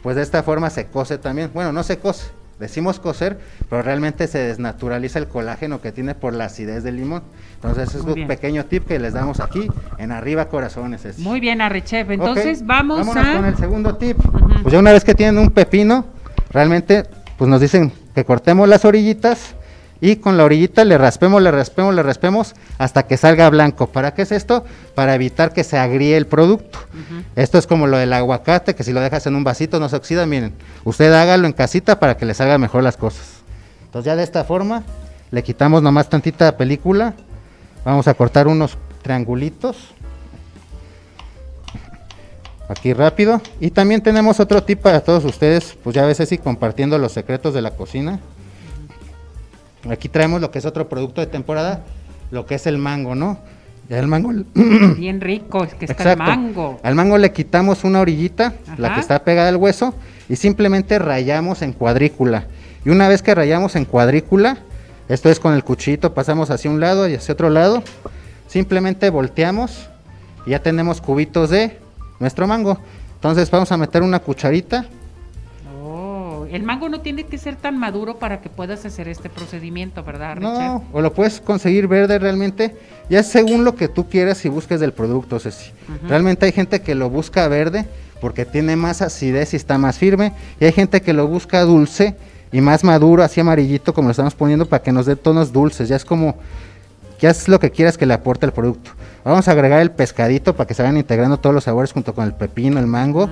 pues 0.04 0.16
de 0.16 0.22
esta 0.22 0.44
forma 0.44 0.70
se 0.70 0.88
cose 0.88 1.18
también. 1.18 1.52
Bueno, 1.54 1.72
no 1.72 1.84
se 1.84 1.98
cose, 2.00 2.32
decimos 2.60 3.00
coser, 3.00 3.40
pero 3.70 3.82
realmente 3.82 4.28
se 4.28 4.40
desnaturaliza 4.40 5.20
el 5.20 5.28
colágeno 5.28 5.82
que 5.82 5.92
tiene 5.92 6.16
por 6.16 6.34
la 6.34 6.46
acidez 6.46 6.84
del 6.84 6.98
limón. 6.98 7.24
Entonces, 7.56 7.96
es 7.96 8.02
un 8.02 8.28
pequeño 8.28 8.66
tip 8.66 8.88
que 8.88 9.00
les 9.00 9.14
damos 9.14 9.40
aquí 9.40 9.68
en 9.98 10.12
Arriba 10.12 10.50
Corazones. 10.50 11.20
Muy 11.20 11.40
bien, 11.40 11.62
Arrechef. 11.62 12.10
Entonces, 12.10 12.66
vamos 12.66 13.08
a. 13.16 13.36
con 13.36 13.46
el 13.46 13.58
segundo 13.58 13.96
tip. 13.96 14.18
Pues 14.62 14.74
ya 14.74 14.80
una 14.80 14.92
vez 14.92 15.04
que 15.04 15.16
tienen 15.16 15.38
un 15.38 15.50
pepino, 15.52 16.06
realmente, 16.52 17.04
pues 17.38 17.50
nos 17.50 17.62
dicen 17.62 17.92
que 18.16 18.26
cortemos 18.26 18.68
las 18.68 18.86
orillitas 18.86 19.56
y 20.02 20.16
con 20.16 20.36
la 20.36 20.44
orillita 20.44 20.84
le 20.84 20.98
raspemos, 20.98 21.44
le 21.44 21.52
raspemos, 21.52 21.94
le 21.94 22.02
raspemos 22.02 22.56
hasta 22.80 23.04
que 23.04 23.18
salga 23.18 23.48
blanco. 23.52 23.88
¿Para 23.88 24.16
qué 24.16 24.24
es 24.24 24.32
esto? 24.32 24.66
Para 24.96 25.14
evitar 25.14 25.54
que 25.54 25.64
se 25.64 25.78
agríe 25.78 26.18
el 26.18 26.26
producto. 26.26 26.80
Esto 27.36 27.60
es 27.60 27.68
como 27.68 27.86
lo 27.86 27.98
del 27.98 28.12
aguacate, 28.12 28.74
que 28.74 28.84
si 28.84 28.94
lo 28.94 29.00
dejas 29.00 29.28
en 29.28 29.36
un 29.36 29.44
vasito 29.44 29.80
no 29.80 29.88
se 29.90 29.96
oxida. 29.96 30.26
Miren, 30.26 30.54
usted 30.86 31.14
hágalo 31.14 31.46
en 31.46 31.54
casita 31.54 32.00
para 32.00 32.18
que 32.18 32.26
le 32.26 32.34
salga 32.34 32.58
mejor 32.58 32.82
las 32.82 32.98
cosas. 32.98 33.44
Entonces 33.86 34.08
ya 34.08 34.16
de 34.16 34.24
esta 34.24 34.44
forma 34.44 34.84
le 35.30 35.44
quitamos 35.44 35.84
nomás 35.84 36.10
tantita 36.10 36.58
película. 36.58 37.14
Vamos 37.86 38.08
a 38.08 38.16
cortar 38.16 38.48
unos 38.48 38.80
triangulitos. 39.04 39.78
Aquí 42.68 42.94
rápido. 42.94 43.40
Y 43.60 43.70
también 43.70 44.02
tenemos 44.02 44.40
otro 44.40 44.64
tip 44.64 44.80
para 44.80 45.02
todos 45.02 45.26
ustedes, 45.26 45.78
pues 45.84 45.96
ya 45.96 46.04
a 46.04 46.08
veces 46.08 46.28
sí 46.28 46.40
compartiendo 46.40 46.98
los 46.98 47.12
secretos 47.12 47.54
de 47.54 47.62
la 47.62 47.72
cocina. 47.72 48.20
Aquí 49.90 50.10
traemos 50.10 50.42
lo 50.42 50.52
que 50.52 50.60
es 50.60 50.66
otro 50.66 50.88
producto 50.88 51.22
de 51.22 51.28
temporada, 51.28 51.84
lo 52.30 52.46
que 52.46 52.56
es 52.56 52.68
el 52.68 52.78
mango, 52.78 53.16
¿no? 53.16 53.40
Ya 53.90 54.00
el 54.00 54.08
mango. 54.08 54.32
Bien 54.54 55.22
rico, 55.22 55.64
es 55.64 55.74
que 55.74 55.86
está 55.86 56.14
el 56.14 56.18
mango. 56.18 56.80
Al 56.84 56.96
mango 56.96 57.18
le 57.18 57.32
quitamos 57.32 57.84
una 57.84 58.00
orillita, 58.00 58.54
la 58.78 58.94
que 58.94 59.00
está 59.00 59.24
pegada 59.24 59.50
al 59.50 59.58
hueso, 59.58 59.94
y 60.30 60.36
simplemente 60.36 61.00
rayamos 61.00 61.62
en 61.62 61.74
cuadrícula. 61.74 62.46
Y 62.86 62.90
una 62.90 63.08
vez 63.08 63.22
que 63.22 63.36
rayamos 63.36 63.76
en 63.76 63.86
cuadrícula, 63.86 64.58
esto 65.10 65.30
es 65.30 65.40
con 65.40 65.54
el 65.54 65.64
cuchillito, 65.64 66.14
pasamos 66.14 66.52
hacia 66.52 66.72
un 66.72 66.80
lado 66.80 67.10
y 67.10 67.16
hacia 67.16 67.34
otro 67.34 67.50
lado, 67.50 67.84
simplemente 68.48 69.10
volteamos 69.10 69.90
y 70.46 70.52
ya 70.52 70.60
tenemos 70.60 71.02
cubitos 71.02 71.50
de 71.50 71.78
nuestro 72.20 72.48
mango. 72.48 72.80
Entonces 73.16 73.52
vamos 73.52 73.72
a 73.72 73.78
meter 73.78 74.04
una 74.04 74.20
cucharita 74.20 74.86
el 76.52 76.64
mango 76.64 76.90
no 76.90 77.00
tiene 77.00 77.24
que 77.24 77.38
ser 77.38 77.56
tan 77.56 77.78
maduro 77.78 78.20
para 78.20 78.42
que 78.42 78.50
puedas 78.50 78.86
hacer 78.86 79.08
este 79.08 79.30
procedimiento, 79.30 80.04
¿verdad, 80.04 80.36
Richard? 80.36 80.52
No, 80.52 80.84
o 80.92 81.02
lo 81.02 81.14
puedes 81.14 81.40
conseguir 81.40 81.88
verde 81.88 82.20
realmente, 82.20 82.76
ya 83.10 83.24
según 83.24 83.64
lo 83.64 83.76
que 83.76 83.88
tú 83.88 84.10
quieras 84.10 84.44
y 84.44 84.50
busques 84.50 84.82
del 84.82 84.92
producto, 84.92 85.40
Ceci. 85.40 85.72
Realmente 86.08 86.46
hay 86.46 86.52
gente 86.52 86.82
que 86.82 86.94
lo 86.94 87.10
busca 87.10 87.48
verde 87.48 87.86
porque 88.20 88.46
tiene 88.46 88.76
más 88.76 89.02
acidez 89.02 89.54
y 89.54 89.56
está 89.56 89.78
más 89.78 89.98
firme, 89.98 90.34
y 90.60 90.66
hay 90.66 90.74
gente 90.74 91.02
que 91.02 91.14
lo 91.14 91.26
busca 91.28 91.62
dulce 91.62 92.16
y 92.52 92.60
más 92.60 92.84
maduro, 92.84 93.24
así 93.24 93.40
amarillito 93.40 93.94
como 93.94 94.10
lo 94.10 94.12
estamos 94.12 94.36
poniendo 94.36 94.66
para 94.66 94.84
que 94.84 94.92
nos 94.92 95.06
dé 95.06 95.16
tonos 95.16 95.54
dulces, 95.54 95.88
ya 95.88 95.96
es 95.96 96.04
como, 96.04 96.36
ya 97.22 97.30
es 97.30 97.48
lo 97.48 97.60
que 97.60 97.72
quieras 97.72 97.98
que 97.98 98.06
le 98.06 98.14
aporte 98.14 98.46
el 98.46 98.52
producto. 98.52 98.92
Vamos 99.24 99.48
a 99.48 99.52
agregar 99.52 99.82
el 99.82 99.92
pescadito 99.92 100.54
para 100.54 100.68
que 100.68 100.74
se 100.74 100.82
vayan 100.82 100.98
integrando 100.98 101.38
todos 101.38 101.54
los 101.54 101.64
sabores 101.64 101.94
junto 101.94 102.14
con 102.14 102.26
el 102.26 102.34
pepino, 102.34 102.78
el 102.78 102.88
mango, 102.88 103.28
mm. 103.28 103.32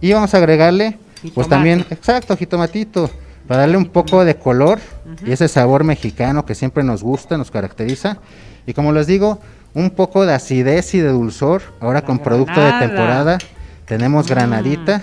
y 0.00 0.12
vamos 0.12 0.34
a 0.34 0.38
agregarle 0.38 0.98
pues 1.30 1.48
también, 1.48 1.86
exacto, 1.90 2.36
jitomatito, 2.36 3.10
para 3.46 3.60
darle 3.60 3.76
un 3.76 3.86
poco 3.86 4.24
de 4.24 4.36
color 4.36 4.80
y 5.24 5.32
ese 5.32 5.48
sabor 5.48 5.84
mexicano 5.84 6.44
que 6.44 6.54
siempre 6.54 6.82
nos 6.82 7.02
gusta, 7.02 7.36
nos 7.36 7.50
caracteriza. 7.50 8.18
Y 8.66 8.74
como 8.74 8.92
les 8.92 9.06
digo, 9.06 9.40
un 9.74 9.90
poco 9.90 10.26
de 10.26 10.34
acidez 10.34 10.94
y 10.94 11.00
de 11.00 11.08
dulzor, 11.08 11.62
ahora 11.80 12.02
con 12.02 12.18
producto 12.18 12.60
de 12.60 12.72
temporada. 12.72 13.38
Tenemos 13.86 14.26
mm. 14.26 14.28
granadita. 14.28 15.00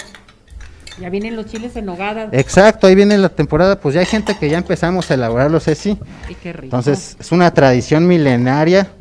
Ya 1.00 1.10
vienen 1.10 1.36
los 1.36 1.46
chiles 1.46 1.76
en 1.76 1.86
nogada. 1.86 2.28
Exacto, 2.32 2.88
ahí 2.88 2.96
viene 2.96 3.18
la 3.18 3.30
temporada, 3.30 3.80
pues 3.80 3.96
ya 3.96 4.02
hay 4.02 4.06
gente 4.06 4.36
que 4.38 4.50
ya 4.50 4.58
empezamos 4.58 5.10
a 5.10 5.14
elaborarlos 5.14 5.68
así. 5.68 5.98
Y 6.28 6.36
qué 6.36 6.52
rico. 6.52 6.66
Entonces, 6.66 7.16
es 7.20 7.32
una 7.32 7.54
tradición 7.54 8.06
milenaria, 8.06 8.92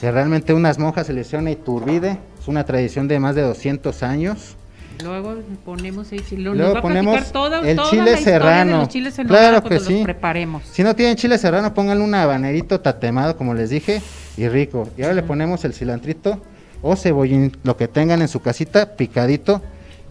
que 0.00 0.10
realmente 0.10 0.54
unas 0.54 0.78
monjas 0.78 1.06
se 1.06 1.12
les 1.12 1.30
y 1.32 1.56
turbide, 1.56 2.18
es 2.40 2.48
una 2.48 2.64
tradición 2.64 3.08
de 3.08 3.20
más 3.20 3.34
de 3.34 3.42
200 3.42 4.02
años. 4.02 4.56
Luego 5.02 5.36
ponemos 5.64 6.10
ahí, 6.12 6.20
Luego 6.36 6.80
ponemos 6.80 7.16
el 7.64 7.80
chile 7.90 8.16
serrano. 8.16 8.88
claro 9.26 9.62
que 9.62 9.80
sí. 9.80 10.00
preparemos. 10.02 10.62
Si 10.72 10.82
no 10.82 10.94
tienen 10.96 11.16
chile 11.16 11.38
serrano, 11.38 11.72
pónganle 11.74 12.02
un 12.02 12.14
habanerito 12.14 12.80
tatemado, 12.80 13.36
como 13.36 13.54
les 13.54 13.70
dije, 13.70 14.02
y 14.36 14.48
rico. 14.48 14.88
Y 14.96 15.02
ahora 15.02 15.14
le 15.14 15.22
ponemos 15.22 15.64
el 15.64 15.72
cilantrito 15.72 16.40
o 16.82 16.96
cebollín, 16.96 17.56
lo 17.62 17.76
que 17.76 17.88
tengan 17.88 18.22
en 18.22 18.28
su 18.28 18.40
casita, 18.40 18.96
picadito. 18.96 19.62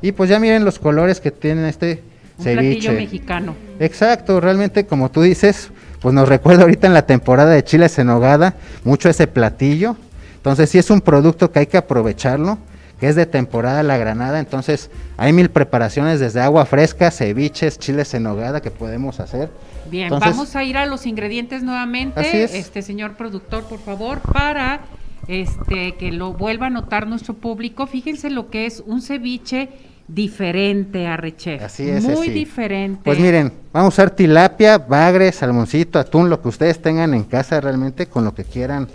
Y 0.02 0.12
pues 0.12 0.30
ya 0.30 0.40
miren 0.40 0.64
los 0.64 0.80
colores 0.80 1.20
que 1.20 1.32
tiene 1.32 1.68
este 1.68 2.04
un 2.38 2.44
ceviche. 2.44 2.92
mexicano. 2.92 3.56
Exacto, 3.80 4.40
realmente 4.40 4.86
como 4.86 5.10
tú 5.10 5.22
dices, 5.22 5.70
pues 6.00 6.14
nos 6.14 6.30
recuerda 6.30 6.64
ahorita 6.64 6.88
en 6.88 6.94
la 6.94 7.06
temporada 7.06 7.52
de 7.52 7.64
chiles 7.64 7.98
en 8.00 8.08
nogada, 8.08 8.56
mucho 8.84 9.10
ese 9.10 9.28
platillo. 9.28 9.96
Entonces 10.36 10.70
sí 10.70 10.78
es 10.78 10.90
un 10.90 11.02
producto 11.02 11.52
que 11.52 11.60
hay 11.60 11.66
que 11.68 11.78
aprovecharlo 11.78 12.58
que 13.00 13.08
es 13.08 13.16
de 13.16 13.26
temporada 13.26 13.84
la 13.84 13.98
granada, 13.98 14.40
entonces 14.40 14.90
hay 15.18 15.34
mil 15.34 15.50
preparaciones 15.50 16.20
desde 16.20 16.42
agua 16.42 16.66
fresca, 16.66 17.12
ceviches, 17.12 17.78
chiles 17.80 18.14
en 18.14 18.24
nogada 18.24 18.62
que 18.62 18.72
podemos 18.72 19.20
hacer. 19.20 19.50
Bien, 19.90 20.10
vamos 20.10 20.56
a 20.56 20.64
ir 20.64 20.78
a 20.78 20.86
los 20.86 21.06
ingredientes 21.06 21.64
nuevamente, 21.64 22.44
este 22.44 22.82
señor 22.82 23.16
productor, 23.16 23.64
por 23.66 23.80
favor, 23.80 24.20
para 24.22 24.82
este 25.28 25.96
que 25.96 26.12
lo 26.12 26.34
vuelva 26.34 26.68
a 26.68 26.70
notar 26.70 27.08
nuestro 27.08 27.34
público. 27.34 27.88
Fíjense 27.88 28.30
lo 28.30 28.50
que 28.50 28.66
es 28.66 28.84
un 28.86 29.02
ceviche 29.02 29.70
diferente 30.08 31.06
a 31.08 31.18
Rechef. 31.18 31.62
Así 31.62 31.90
es. 31.90 32.04
Muy 32.04 32.30
diferente. 32.30 33.02
Pues 33.04 33.20
miren, 33.20 33.52
vamos 33.74 33.94
a 33.94 34.04
usar 34.04 34.10
tilapia, 34.12 34.78
bagre, 34.78 35.32
salmoncito, 35.32 36.00
atún, 36.00 36.30
lo 36.30 36.42
que 36.42 36.48
ustedes 36.48 36.82
tengan 36.82 37.14
en 37.14 37.24
casa 37.24 37.60
realmente, 37.60 38.08
con 38.08 38.24
lo 38.24 38.34
que 38.34 38.44
quieran 38.44 38.88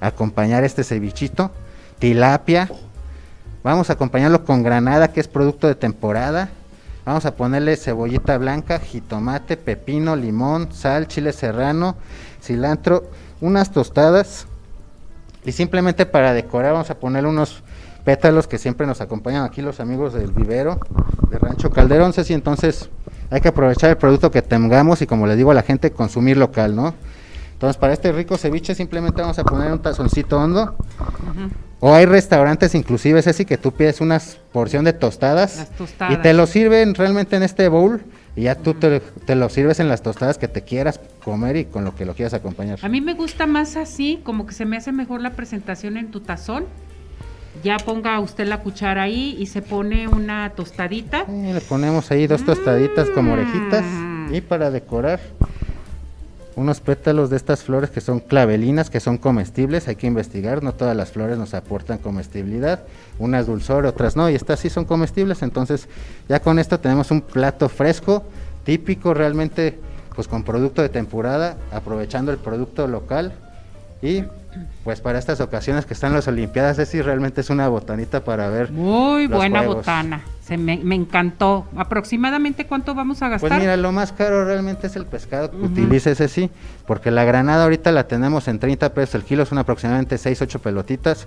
acompañar 0.00 0.64
este 0.64 0.84
cevichito. 0.84 1.50
Tilapia. 1.98 2.70
Vamos 3.62 3.90
a 3.90 3.92
acompañarlo 3.92 4.44
con 4.44 4.62
granada, 4.62 5.12
que 5.12 5.20
es 5.20 5.28
producto 5.28 5.66
de 5.66 5.74
temporada. 5.74 6.48
Vamos 7.04 7.26
a 7.26 7.34
ponerle 7.34 7.76
cebollita 7.76 8.38
blanca, 8.38 8.78
jitomate, 8.78 9.58
pepino, 9.58 10.16
limón, 10.16 10.72
sal, 10.72 11.08
chile 11.08 11.32
serrano, 11.32 11.96
cilantro, 12.42 13.10
unas 13.42 13.70
tostadas. 13.70 14.46
Y 15.44 15.52
simplemente 15.52 16.06
para 16.06 16.32
decorar 16.32 16.72
vamos 16.72 16.90
a 16.90 16.98
ponerle 16.98 17.28
unos 17.28 17.62
pétalos 18.04 18.46
que 18.46 18.56
siempre 18.56 18.86
nos 18.86 19.02
acompañan 19.02 19.44
aquí 19.44 19.60
los 19.60 19.78
amigos 19.78 20.14
del 20.14 20.32
vivero 20.32 20.78
de 21.28 21.38
Rancho 21.38 21.70
Calderón. 21.70 22.14
Y 22.16 22.32
entonces 22.32 22.88
hay 23.30 23.42
que 23.42 23.48
aprovechar 23.48 23.90
el 23.90 23.98
producto 23.98 24.30
que 24.30 24.40
tengamos 24.40 25.02
y 25.02 25.06
como 25.06 25.26
le 25.26 25.36
digo 25.36 25.50
a 25.50 25.54
la 25.54 25.62
gente, 25.62 25.90
consumir 25.90 26.38
local, 26.38 26.74
¿no? 26.74 26.94
Entonces 27.60 27.76
para 27.76 27.92
este 27.92 28.10
rico 28.10 28.38
ceviche 28.38 28.74
simplemente 28.74 29.20
vamos 29.20 29.38
a 29.38 29.44
poner 29.44 29.70
un 29.70 29.80
tazoncito 29.82 30.38
hondo. 30.38 30.76
O 31.78 31.92
hay 31.92 32.06
restaurantes 32.06 32.74
inclusive, 32.74 33.20
Ceci, 33.20 33.44
que 33.44 33.58
tú 33.58 33.72
pides 33.72 34.00
una 34.00 34.18
porción 34.50 34.86
de 34.86 34.94
tostadas, 34.94 35.70
y 36.08 36.16
te 36.16 36.32
lo 36.32 36.46
sirven 36.46 36.94
realmente 36.94 37.36
en 37.36 37.42
este 37.42 37.68
bowl 37.68 38.02
y 38.34 38.44
ya 38.44 38.54
tú 38.54 38.72
te, 38.72 39.00
te, 39.00 39.34
lo 39.34 39.50
sirves 39.50 39.78
en 39.78 39.90
las 39.90 40.00
tostadas 40.00 40.38
que 40.38 40.48
te 40.48 40.62
quieras 40.62 41.00
comer 41.22 41.56
y 41.56 41.64
con 41.66 41.84
lo 41.84 41.94
que 41.94 42.06
lo 42.06 42.14
quieras 42.14 42.32
acompañar. 42.32 42.78
A 42.80 42.88
mí 42.88 43.02
me 43.02 43.12
gusta 43.12 43.46
más 43.46 43.76
así, 43.76 44.20
como 44.24 44.46
que 44.46 44.54
se 44.54 44.64
me 44.64 44.78
hace 44.78 44.90
mejor 44.90 45.20
la 45.20 45.32
presentación 45.32 45.98
en 45.98 46.10
tu 46.10 46.20
tazón 46.20 46.64
ya 47.62 47.76
ponga 47.76 48.18
usted 48.20 48.46
la 48.46 48.60
cuchara 48.62 49.02
ahí 49.02 49.36
y 49.38 49.44
se 49.44 49.60
pone 49.60 50.08
una 50.08 50.48
tostadita. 50.56 51.26
le 51.28 51.60
ponemos 51.60 52.10
ahí 52.10 52.26
dos 52.26 52.42
tostaditas 52.42 53.10
como 53.10 53.34
orejitas 53.34 53.84
mm. 53.84 54.34
y 54.34 54.40
para 54.40 54.70
decorar 54.70 55.20
unos 56.56 56.80
pétalos 56.80 57.30
de 57.30 57.36
estas 57.36 57.62
flores 57.62 57.90
que 57.90 58.00
son 58.00 58.20
clavelinas, 58.20 58.90
que 58.90 59.00
son 59.00 59.18
comestibles, 59.18 59.88
hay 59.88 59.96
que 59.96 60.06
investigar, 60.06 60.62
no 60.62 60.72
todas 60.72 60.96
las 60.96 61.10
flores 61.10 61.38
nos 61.38 61.54
aportan 61.54 61.98
comestibilidad, 61.98 62.80
unas 63.18 63.46
dulzor, 63.46 63.86
otras 63.86 64.16
no, 64.16 64.28
y 64.28 64.34
estas 64.34 64.60
sí 64.60 64.68
son 64.70 64.84
comestibles, 64.84 65.42
entonces 65.42 65.88
ya 66.28 66.40
con 66.40 66.58
esto 66.58 66.80
tenemos 66.80 67.10
un 67.10 67.20
plato 67.20 67.68
fresco, 67.68 68.24
típico 68.64 69.14
realmente, 69.14 69.78
pues 70.14 70.28
con 70.28 70.42
producto 70.42 70.82
de 70.82 70.88
temporada, 70.88 71.56
aprovechando 71.72 72.32
el 72.32 72.38
producto 72.38 72.86
local 72.86 73.32
y 74.02 74.24
pues 74.84 75.00
para 75.00 75.18
estas 75.18 75.40
ocasiones 75.40 75.86
que 75.86 75.94
están 75.94 76.12
las 76.12 76.26
Olimpiadas, 76.28 76.78
es 76.78 76.88
si 76.88 77.02
realmente 77.02 77.40
es 77.40 77.50
una 77.50 77.68
botanita 77.68 78.24
para 78.24 78.48
ver. 78.48 78.70
Muy 78.72 79.26
buena 79.26 79.62
botana, 79.62 80.22
se 80.42 80.56
me, 80.56 80.74
encantó. 80.94 81.66
¿Aproximadamente 81.76 82.66
cuánto 82.66 82.94
vamos 82.94 83.22
a 83.22 83.28
gastar? 83.28 83.48
Pues 83.48 83.60
mira, 83.60 83.76
lo 83.76 83.92
más 83.92 84.12
caro 84.12 84.44
realmente 84.44 84.86
es 84.86 84.96
el 84.96 85.06
pescado 85.06 85.50
que 85.50 85.56
utilice 85.58 86.12
ese 86.12 86.28
sí, 86.28 86.50
porque 86.86 87.10
la 87.10 87.24
granada 87.24 87.64
ahorita 87.64 87.92
la 87.92 88.08
tenemos 88.08 88.48
en 88.48 88.58
30 88.58 88.92
pesos 88.94 89.14
el 89.14 89.22
kilo, 89.22 89.46
son 89.46 89.58
aproximadamente 89.58 90.18
6, 90.18 90.42
8 90.42 90.58
pelotitas. 90.60 91.26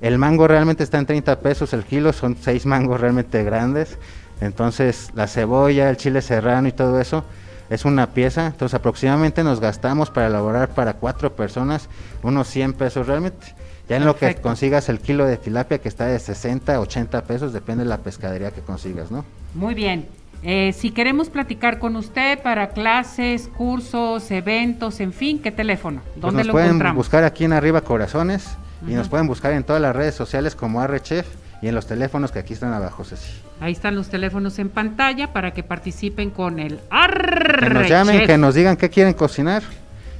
El 0.00 0.18
mango 0.18 0.48
realmente 0.48 0.82
está 0.82 0.98
en 0.98 1.06
30 1.06 1.40
pesos 1.40 1.72
el 1.72 1.84
kilo, 1.84 2.12
son 2.12 2.36
6 2.40 2.66
mangos 2.66 3.00
realmente 3.00 3.42
grandes. 3.44 3.98
Entonces 4.40 5.10
la 5.14 5.26
cebolla, 5.26 5.90
el 5.90 5.96
chile 5.96 6.22
serrano 6.22 6.68
y 6.68 6.72
todo 6.72 7.00
eso 7.00 7.24
es 7.70 7.84
una 7.84 8.08
pieza, 8.08 8.48
entonces 8.48 8.74
aproximadamente 8.74 9.44
nos 9.44 9.60
gastamos 9.60 10.10
para 10.10 10.26
elaborar 10.26 10.70
para 10.70 10.94
cuatro 10.94 11.34
personas 11.34 11.88
unos 12.22 12.48
100 12.48 12.74
pesos 12.74 13.06
realmente. 13.06 13.54
Ya 13.88 13.96
en 13.96 14.04
lo 14.04 14.16
que 14.16 14.34
consigas 14.36 14.88
el 14.88 15.00
kilo 15.00 15.24
de 15.24 15.36
tilapia 15.36 15.78
que 15.78 15.88
está 15.88 16.06
de 16.06 16.18
60, 16.18 16.78
80 16.78 17.24
pesos, 17.24 17.52
depende 17.52 17.84
de 17.84 17.90
la 17.90 17.98
pescadería 17.98 18.50
que 18.50 18.60
consigas, 18.60 19.10
¿no? 19.10 19.24
Muy 19.54 19.74
bien. 19.74 20.06
Eh, 20.42 20.72
si 20.72 20.90
queremos 20.90 21.28
platicar 21.28 21.78
con 21.78 21.96
usted 21.96 22.40
para 22.40 22.70
clases, 22.70 23.48
cursos, 23.48 24.30
eventos, 24.30 25.00
en 25.00 25.12
fin, 25.12 25.40
¿qué 25.40 25.52
teléfono? 25.52 26.00
Pues 26.04 26.20
¿Dónde 26.20 26.44
nos 26.44 26.52
pueden 26.52 26.94
buscar 26.94 27.24
aquí 27.24 27.44
en 27.44 27.52
Arriba 27.52 27.82
Corazones 27.82 28.48
y 28.86 28.92
nos 28.92 29.08
pueden 29.08 29.26
buscar 29.26 29.52
en 29.52 29.64
todas 29.64 29.82
las 29.82 29.94
redes 29.94 30.14
sociales 30.14 30.54
como 30.56 30.80
Arrechef 30.80 31.26
y 31.62 31.68
en 31.68 31.74
los 31.74 31.86
teléfonos 31.86 32.32
que 32.32 32.38
aquí 32.38 32.54
están 32.54 32.72
abajo, 32.72 33.04
Ceci. 33.04 33.30
Ahí 33.60 33.72
están 33.72 33.94
los 33.94 34.08
teléfonos 34.08 34.58
en 34.58 34.70
pantalla 34.70 35.32
para 35.32 35.52
que 35.52 35.62
participen 35.62 36.30
con 36.30 36.58
el 36.58 36.80
Arre 36.90 37.68
Que 37.68 37.74
nos 37.74 37.88
llamen, 37.88 38.26
que 38.26 38.38
nos 38.38 38.54
digan 38.54 38.76
qué 38.76 38.88
quieren 38.88 39.14
cocinar 39.14 39.62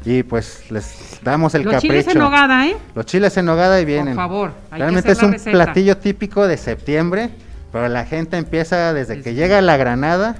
y 0.04 0.22
pues 0.22 0.70
les 0.70 1.18
damos 1.22 1.54
el 1.54 1.64
capricho. 1.64 1.92
Los 1.92 2.04
chiles 2.04 2.08
en 2.08 2.18
nogada, 2.18 2.66
¿eh? 2.66 2.76
Los 2.94 3.06
chiles 3.06 3.36
en 3.36 3.44
nogada 3.44 3.80
y 3.80 3.84
vienen. 3.84 4.14
Por 4.14 4.24
favor. 4.24 4.52
Realmente 4.70 5.12
es 5.12 5.22
un 5.22 5.34
platillo 5.34 5.96
típico 5.98 6.46
de 6.46 6.56
septiembre, 6.56 7.30
pero 7.72 7.88
la 7.88 8.04
gente 8.04 8.36
empieza 8.36 8.92
desde 8.92 9.22
que 9.22 9.34
llega 9.34 9.60
la 9.60 9.76
granada 9.76 10.36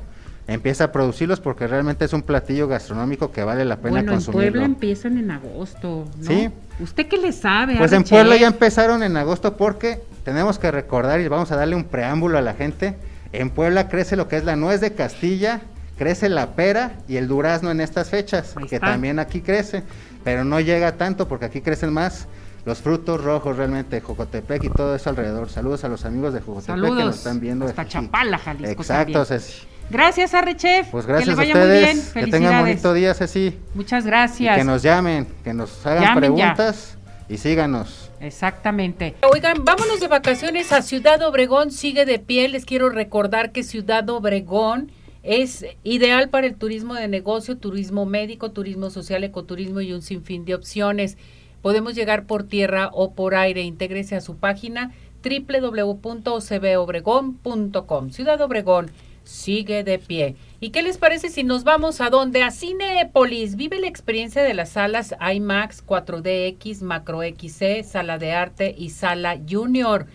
empieza 0.46 0.84
a 0.84 0.92
producirlos 0.92 1.38
porque 1.38 1.68
realmente 1.68 2.04
es 2.04 2.12
un 2.12 2.22
platillo 2.22 2.66
gastronómico 2.66 3.30
que 3.30 3.44
vale 3.44 3.64
la 3.64 3.76
pena 3.76 3.98
bueno, 3.98 4.12
consumirlo. 4.12 4.42
en 4.42 4.52
Puebla 4.52 4.66
empiezan 4.66 5.18
en 5.18 5.30
agosto, 5.30 6.06
¿no? 6.18 6.26
Sí. 6.26 6.50
¿Usted 6.80 7.06
qué 7.06 7.18
le 7.18 7.32
sabe? 7.32 7.76
Pues 7.76 7.92
en 7.92 8.02
Puebla 8.02 8.36
ya 8.36 8.48
empezaron 8.48 9.02
en 9.02 9.16
agosto 9.16 9.56
porque 9.56 10.00
tenemos 10.24 10.58
que 10.58 10.70
recordar 10.70 11.20
y 11.20 11.28
vamos 11.28 11.50
a 11.52 11.56
darle 11.56 11.76
un 11.76 11.84
preámbulo 11.84 12.38
a 12.38 12.42
la 12.42 12.54
gente. 12.54 12.96
En 13.32 13.50
Puebla 13.50 13.88
crece 13.88 14.16
lo 14.16 14.28
que 14.28 14.36
es 14.36 14.44
la 14.44 14.56
nuez 14.56 14.80
de 14.80 14.92
Castilla, 14.94 15.60
crece 15.96 16.28
la 16.28 16.54
pera 16.54 16.92
y 17.08 17.16
el 17.16 17.28
durazno 17.28 17.70
en 17.70 17.80
estas 17.80 18.10
fechas, 18.10 18.54
que 18.68 18.80
también 18.80 19.18
aquí 19.18 19.40
crece, 19.40 19.82
pero 20.24 20.44
no 20.44 20.60
llega 20.60 20.96
tanto 20.96 21.28
porque 21.28 21.46
aquí 21.46 21.60
crecen 21.60 21.92
más 21.92 22.26
los 22.64 22.80
frutos 22.80 23.22
rojos 23.22 23.56
realmente, 23.56 24.00
Jocotepec 24.00 24.64
y 24.64 24.68
todo 24.70 24.94
eso 24.94 25.10
alrededor. 25.10 25.48
Saludos 25.48 25.84
a 25.84 25.88
los 25.88 26.04
amigos 26.04 26.34
de 26.34 26.40
Jocotepec 26.40 26.82
que 26.82 27.04
nos 27.04 27.16
están 27.16 27.40
viendo. 27.40 27.66
Hasta 27.66 27.86
Chapala, 27.86 28.38
Jalisco. 28.38 28.70
Exacto, 28.70 29.24
Ceci. 29.24 29.66
Gracias, 29.90 30.34
Arrechef. 30.34 30.88
Pues 30.90 31.04
gracias 31.04 31.36
que 31.36 31.42
a 31.42 31.46
ustedes. 31.46 32.10
Que 32.12 32.26
tengan 32.28 32.60
bonito 32.60 32.92
día, 32.94 33.12
Ceci. 33.14 33.58
Muchas 33.74 34.06
gracias. 34.06 34.56
que 34.56 34.64
nos 34.64 34.82
llamen, 34.82 35.26
que 35.42 35.52
nos 35.52 35.84
hagan 35.86 36.14
preguntas 36.16 36.96
y 37.28 37.38
síganos. 37.38 38.09
Exactamente. 38.20 39.14
Oigan, 39.32 39.64
vámonos 39.64 40.00
de 40.00 40.08
vacaciones 40.08 40.72
a 40.72 40.82
Ciudad 40.82 41.22
Obregón, 41.22 41.70
sigue 41.70 42.04
de 42.04 42.18
pie. 42.18 42.48
Les 42.48 42.66
quiero 42.66 42.90
recordar 42.90 43.52
que 43.52 43.62
Ciudad 43.62 44.10
Obregón 44.10 44.92
es 45.22 45.64
ideal 45.84 46.28
para 46.28 46.46
el 46.46 46.56
turismo 46.56 46.94
de 46.94 47.08
negocio, 47.08 47.56
turismo 47.56 48.04
médico, 48.06 48.52
turismo 48.52 48.90
social, 48.90 49.24
ecoturismo 49.24 49.80
y 49.80 49.92
un 49.92 50.02
sinfín 50.02 50.44
de 50.44 50.54
opciones. 50.54 51.16
Podemos 51.62 51.94
llegar 51.94 52.26
por 52.26 52.44
tierra 52.44 52.90
o 52.92 53.14
por 53.14 53.34
aire. 53.34 53.62
Intégrese 53.62 54.16
a 54.16 54.20
su 54.20 54.36
página 54.36 54.92
www.ocbobregón.com. 55.22 58.10
Ciudad 58.10 58.40
Obregón 58.40 58.90
sigue 59.24 59.84
de 59.84 59.98
pie. 59.98 60.36
¿Y 60.60 60.70
qué 60.70 60.82
les 60.82 60.98
parece 60.98 61.28
si 61.28 61.44
nos 61.44 61.64
vamos 61.64 62.00
a 62.00 62.10
donde? 62.10 62.42
A 62.42 62.50
Cinepolis. 62.50 63.56
Vive 63.56 63.80
la 63.80 63.86
experiencia 63.86 64.42
de 64.42 64.54
las 64.54 64.70
salas 64.70 65.14
IMAX, 65.20 65.86
4DX, 65.86 66.82
Macro 66.82 67.20
XC, 67.22 67.84
Sala 67.84 68.18
de 68.18 68.32
Arte 68.32 68.74
y 68.76 68.90
Sala 68.90 69.38
Junior, 69.48 70.06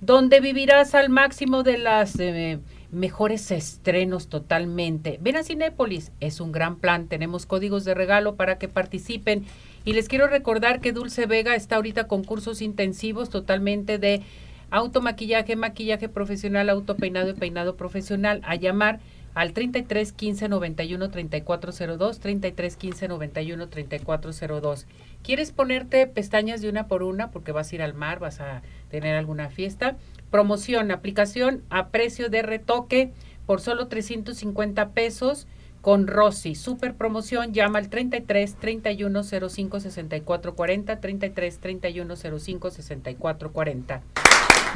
donde 0.00 0.40
vivirás 0.40 0.94
al 0.94 1.08
máximo 1.08 1.62
de 1.62 1.78
las 1.78 2.18
eh, 2.20 2.60
mejores 2.90 3.50
estrenos 3.50 4.28
totalmente. 4.28 5.18
Ven 5.20 5.36
a 5.36 5.42
Cinépolis, 5.42 6.12
es 6.20 6.40
un 6.40 6.52
gran 6.52 6.76
plan. 6.76 7.08
Tenemos 7.08 7.46
códigos 7.46 7.84
de 7.84 7.94
regalo 7.94 8.36
para 8.36 8.58
que 8.58 8.68
participen. 8.68 9.44
Y 9.84 9.94
les 9.94 10.08
quiero 10.08 10.26
recordar 10.26 10.80
que 10.80 10.92
Dulce 10.92 11.26
Vega 11.26 11.54
está 11.54 11.76
ahorita 11.76 12.06
con 12.06 12.22
cursos 12.24 12.62
intensivos 12.62 13.30
totalmente 13.30 13.98
de 13.98 14.22
automaquillaje, 14.70 15.56
maquillaje 15.56 16.08
profesional, 16.08 16.68
autopeinado 16.68 17.30
y 17.30 17.34
peinado 17.34 17.76
profesional. 17.76 18.40
A 18.44 18.56
llamar 18.56 19.00
al 19.34 19.52
33 19.52 20.12
15 20.12 20.48
91 20.48 21.10
3402, 21.10 22.20
33 22.20 22.76
15 22.76 23.08
91 23.08 23.68
3402. 23.68 24.86
¿Quieres 25.22 25.52
ponerte 25.52 26.06
pestañas 26.06 26.60
de 26.60 26.68
una 26.68 26.88
por 26.88 27.02
una 27.02 27.30
porque 27.30 27.52
vas 27.52 27.70
a 27.70 27.74
ir 27.74 27.82
al 27.82 27.94
mar, 27.94 28.18
vas 28.18 28.40
a 28.40 28.62
tener 28.90 29.16
alguna 29.16 29.48
fiesta? 29.48 29.96
Promoción, 30.30 30.90
aplicación 30.90 31.62
a 31.70 31.88
precio 31.88 32.28
de 32.28 32.42
retoque 32.42 33.12
por 33.46 33.60
solo 33.60 33.88
350 33.88 34.90
pesos 34.90 35.46
con 35.80 36.06
Rosy. 36.06 36.54
Super 36.54 36.94
promoción, 36.94 37.52
llama 37.54 37.78
al 37.78 37.88
33 37.88 38.56
31 38.56 39.22
05 39.22 39.80
64 39.80 40.54
40, 40.54 41.00
33 41.00 41.58
31 41.58 42.16
05 42.16 42.70
64 42.70 43.52
40. 43.52 44.02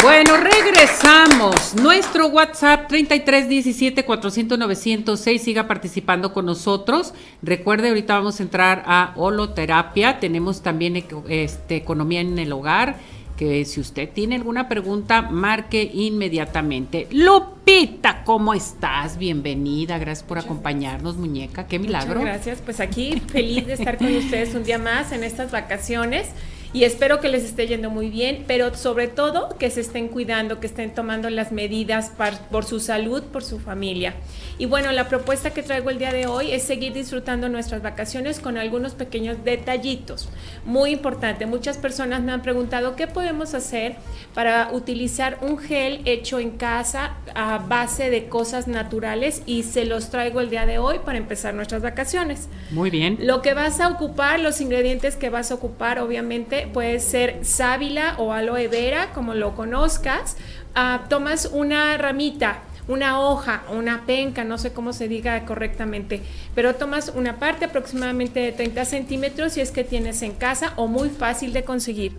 Bueno, 0.03 0.37
regresamos. 0.37 1.75
Nuestro 1.81 2.27
WhatsApp 2.27 2.88
3317 2.88 4.05
400 4.05 4.59
906 4.59 5.41
siga 5.41 5.69
participando 5.69 6.33
con 6.33 6.45
nosotros. 6.45 7.15
Recuerde, 7.41 7.91
ahorita 7.91 8.15
vamos 8.15 8.41
a 8.41 8.43
entrar 8.43 8.83
a 8.87 9.12
holoterapia. 9.15 10.19
Tenemos 10.19 10.61
también 10.61 11.05
este, 11.29 11.77
economía 11.77 12.21
en 12.21 12.37
el 12.41 12.53
hogar 12.53 12.97
que 13.37 13.65
si 13.65 13.81
usted 13.81 14.09
tiene 14.09 14.35
alguna 14.35 14.69
pregunta, 14.69 15.23
marque 15.23 15.88
inmediatamente. 15.95 17.07
Lupita, 17.12 18.25
¿cómo 18.25 18.55
estás? 18.55 19.19
Bienvenida, 19.19 19.99
gracias 19.99 20.27
por 20.27 20.38
acompañarnos, 20.38 21.17
muñeca. 21.17 21.69
Qué 21.69 21.79
milagro. 21.79 22.21
Muchas 22.21 22.35
gracias, 22.35 22.61
pues 22.61 22.81
aquí 22.81 23.23
feliz 23.29 23.69
de 23.69 23.75
estar 23.75 23.99
con 23.99 24.12
ustedes 24.17 24.55
un 24.57 24.65
día 24.65 24.79
más 24.79 25.12
en 25.12 25.23
estas 25.23 25.53
vacaciones 25.53 26.29
y 26.73 26.85
espero 26.85 27.21
que 27.21 27.29
les 27.29 27.45
esté 27.45 27.67
yendo 27.67 27.91
muy 27.91 28.09
bien, 28.09 28.45
pero 28.47 28.75
sobre 28.75 29.09
todo 29.09 29.57
que 29.59 29.71
se 29.71 29.81
estén 29.81 30.09
cuidando, 30.09 30.59
que 30.59 30.67
estén 30.67 30.95
tomando 30.95 31.29
las 31.29 31.53
medidas 31.53 32.13
por 32.51 32.65
su 32.65 32.81
salud, 32.81 33.23
por 33.25 33.45
su 33.45 33.59
familia. 33.59 34.15
Y 34.59 34.67
bueno, 34.67 34.91
la 34.93 35.09
propuesta 35.09 35.51
que 35.51 35.63
traigo 35.63 35.91
el 35.91 35.99
día 35.99 36.13
de 36.13 36.27
hoy 36.27 36.53
es 36.53 36.63
seguir 36.63 36.93
disfrutando 36.93 37.49
nuestras 37.49 37.83
vacaciones 37.83 38.41
con 38.41 38.57
algunos 38.57 38.95
pequeños 38.95 39.45
detallitos. 39.45 40.29
Muy 40.65 40.91
importante, 40.91 41.47
muchas 41.47 41.79
personas 41.79 42.23
me 42.23 42.33
han 42.33 42.43
preguntado 42.43 42.97
qué 42.97 43.07
podemos 43.07 43.55
hacer 43.55 43.97
para 44.35 44.71
utilizar 44.73 45.39
un 45.43 45.59
gel 45.59 46.01
hecho 46.05 46.39
en 46.39 46.53
casa 46.53 47.17
a 47.35 47.59
base 47.59 48.09
de 48.09 48.29
cosas 48.29 48.67
naturales 48.69 49.43
y 49.47 49.65
se 49.65 49.85
los 49.85 50.11
traigo 50.11 50.41
el 50.41 50.49
día 50.49 50.65
de 50.65 50.79
hoy 50.79 51.01
para 51.05 51.19
empezar 51.19 51.55
nuestras 51.55 51.83
vacaciones. 51.83 52.49
Muy 52.71 52.91
bien. 52.91 53.19
Lo 53.21 53.43
que 53.43 53.55
vas 53.55 53.81
a 53.81 53.89
ocupar, 53.89 54.41
los 54.41 54.61
ingredientes 54.61 55.17
que 55.17 55.29
vas 55.29 55.51
a 55.51 55.55
ocupar, 55.55 55.99
obviamente, 55.99 56.62
puede 56.72 57.01
ser 57.01 57.40
sábila 57.42 58.14
o 58.18 58.33
aloe 58.33 58.68
vera, 58.68 59.12
como 59.12 59.35
lo 59.35 59.55
conozcas. 59.55 60.37
Ah, 60.75 61.05
tomas 61.09 61.51
una 61.53 61.96
ramita, 61.98 62.61
una 62.88 63.20
hoja, 63.20 63.62
una 63.70 64.05
penca, 64.07 64.44
no 64.44 64.59
sé 64.59 64.72
cómo 64.72 64.92
se 64.92 65.09
diga 65.09 65.44
correctamente, 65.44 66.22
pero 66.55 66.75
tomas 66.75 67.12
una 67.14 67.38
parte 67.38 67.66
aproximadamente 67.66 68.40
de 68.40 68.53
30 68.53 68.85
centímetros 68.85 69.53
si 69.53 69.61
es 69.61 69.70
que 69.70 69.85
tienes 69.85 70.22
en 70.22 70.33
casa 70.33 70.72
o 70.77 70.87
muy 70.87 71.11
fácil 71.11 71.53
de 71.53 71.64
conseguir. 71.64 72.12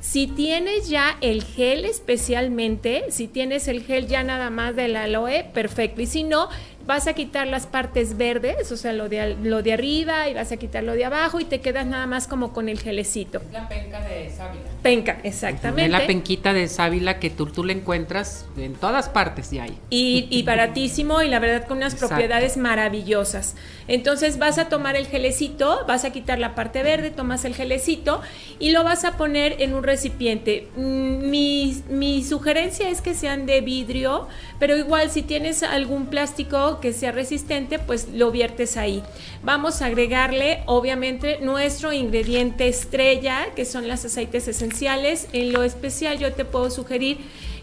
Si 0.00 0.28
tienes 0.28 0.88
ya 0.88 1.16
el 1.20 1.42
gel 1.42 1.84
especialmente, 1.84 3.06
si 3.10 3.26
tienes 3.26 3.66
el 3.66 3.82
gel 3.82 4.06
ya 4.06 4.22
nada 4.22 4.50
más 4.50 4.76
del 4.76 4.94
aloe, 4.94 5.44
perfecto. 5.52 6.00
Y 6.00 6.06
si 6.06 6.22
no, 6.22 6.48
vas 6.86 7.06
a 7.06 7.14
quitar 7.14 7.46
las 7.46 7.66
partes 7.66 8.16
verdes, 8.16 8.70
o 8.70 8.76
sea, 8.76 8.92
lo 8.92 9.08
de, 9.08 9.36
lo 9.42 9.62
de 9.62 9.72
arriba 9.72 10.28
y 10.28 10.34
vas 10.34 10.52
a 10.52 10.56
quitar 10.56 10.84
lo 10.84 10.92
de 10.92 11.04
abajo 11.04 11.40
y 11.40 11.44
te 11.44 11.60
quedas 11.60 11.86
nada 11.86 12.06
más 12.06 12.28
como 12.28 12.52
con 12.52 12.68
el 12.68 12.78
gelecito. 12.78 13.42
La 13.52 13.68
penca 13.68 14.00
de 14.00 14.30
sábila. 14.30 14.64
Penca, 14.82 15.18
exactamente. 15.24 15.86
Es 15.86 15.90
la 15.90 16.06
penquita 16.06 16.52
de 16.52 16.68
sábila 16.68 17.18
que 17.18 17.28
tú, 17.28 17.46
tú 17.46 17.64
la 17.64 17.72
encuentras 17.72 18.46
en 18.56 18.74
todas 18.74 19.08
partes 19.08 19.50
de 19.50 19.60
ahí. 19.60 19.78
Y, 19.90 20.28
y 20.30 20.42
baratísimo 20.44 21.22
y 21.22 21.28
la 21.28 21.40
verdad 21.40 21.66
con 21.66 21.78
unas 21.78 21.96
propiedades 21.96 22.56
maravillosas. 22.56 23.56
Entonces 23.88 24.38
vas 24.38 24.58
a 24.58 24.68
tomar 24.68 24.96
el 24.96 25.06
gelecito, 25.06 25.80
vas 25.88 26.04
a 26.04 26.12
quitar 26.12 26.38
la 26.38 26.54
parte 26.54 26.82
verde, 26.82 27.10
tomas 27.10 27.44
el 27.44 27.54
gelecito 27.54 28.20
y 28.58 28.70
lo 28.70 28.84
vas 28.84 29.04
a 29.04 29.16
poner 29.16 29.56
en 29.60 29.74
un 29.74 29.82
recipiente. 29.82 30.68
Mm, 30.76 31.30
mi, 31.30 31.82
mi 31.88 32.22
sugerencia 32.22 32.88
es 32.88 33.00
que 33.00 33.14
sean 33.14 33.46
de 33.46 33.60
vidrio, 33.60 34.28
pero 34.60 34.76
igual 34.76 35.10
si 35.10 35.22
tienes 35.22 35.62
algún 35.64 36.06
plástico 36.06 36.75
que 36.80 36.92
sea 36.92 37.12
resistente, 37.12 37.78
pues 37.78 38.08
lo 38.12 38.30
viertes 38.30 38.76
ahí. 38.76 39.02
Vamos 39.42 39.82
a 39.82 39.86
agregarle 39.86 40.62
obviamente 40.66 41.38
nuestro 41.40 41.92
ingrediente 41.92 42.68
estrella, 42.68 43.46
que 43.54 43.64
son 43.64 43.88
los 43.88 44.04
aceites 44.04 44.48
esenciales. 44.48 45.28
En 45.32 45.52
lo 45.52 45.62
especial 45.62 46.18
yo 46.18 46.32
te 46.32 46.44
puedo 46.44 46.70
sugerir 46.70 47.18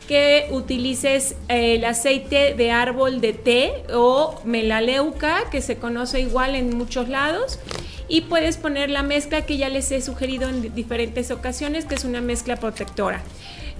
que 0.07 0.47
utilices 0.51 1.35
el 1.47 1.85
aceite 1.85 2.53
de 2.55 2.71
árbol 2.71 3.21
de 3.21 3.33
té 3.33 3.83
o 3.93 4.39
melaleuca, 4.43 5.49
que 5.49 5.61
se 5.61 5.77
conoce 5.77 6.19
igual 6.19 6.55
en 6.55 6.75
muchos 6.77 7.09
lados. 7.09 7.59
Y 8.07 8.21
puedes 8.21 8.57
poner 8.57 8.89
la 8.89 9.01
mezcla 9.01 9.45
que 9.45 9.57
ya 9.57 9.69
les 9.69 9.91
he 9.91 10.01
sugerido 10.01 10.49
en 10.49 10.75
diferentes 10.75 11.31
ocasiones, 11.31 11.85
que 11.85 11.95
es 11.95 12.03
una 12.03 12.21
mezcla 12.21 12.57
protectora. 12.57 13.23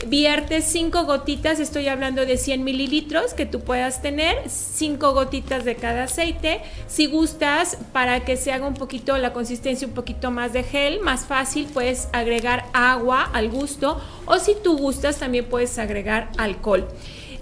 Viertes 0.07 0.65
cinco 0.65 1.05
gotitas, 1.05 1.59
estoy 1.59 1.87
hablando 1.87 2.25
de 2.25 2.37
100 2.37 2.63
mililitros 2.63 3.33
que 3.33 3.45
tú 3.45 3.61
puedas 3.61 4.01
tener, 4.01 4.49
cinco 4.49 5.13
gotitas 5.13 5.63
de 5.63 5.75
cada 5.75 6.03
aceite. 6.03 6.61
Si 6.87 7.05
gustas, 7.05 7.77
para 7.93 8.25
que 8.25 8.35
se 8.35 8.51
haga 8.51 8.67
un 8.67 8.73
poquito 8.73 9.17
la 9.17 9.31
consistencia, 9.31 9.87
un 9.87 9.93
poquito 9.93 10.29
más 10.29 10.51
de 10.51 10.63
gel, 10.63 10.99
más 10.99 11.25
fácil, 11.25 11.67
puedes 11.73 12.09
agregar 12.11 12.65
agua 12.73 13.23
al 13.33 13.49
gusto 13.49 14.01
o 14.25 14.39
si 14.39 14.55
tú 14.61 14.77
gustas, 14.77 15.19
también 15.19 15.45
puedes 15.45 15.77
agregar 15.79 16.29
alcohol. 16.37 16.87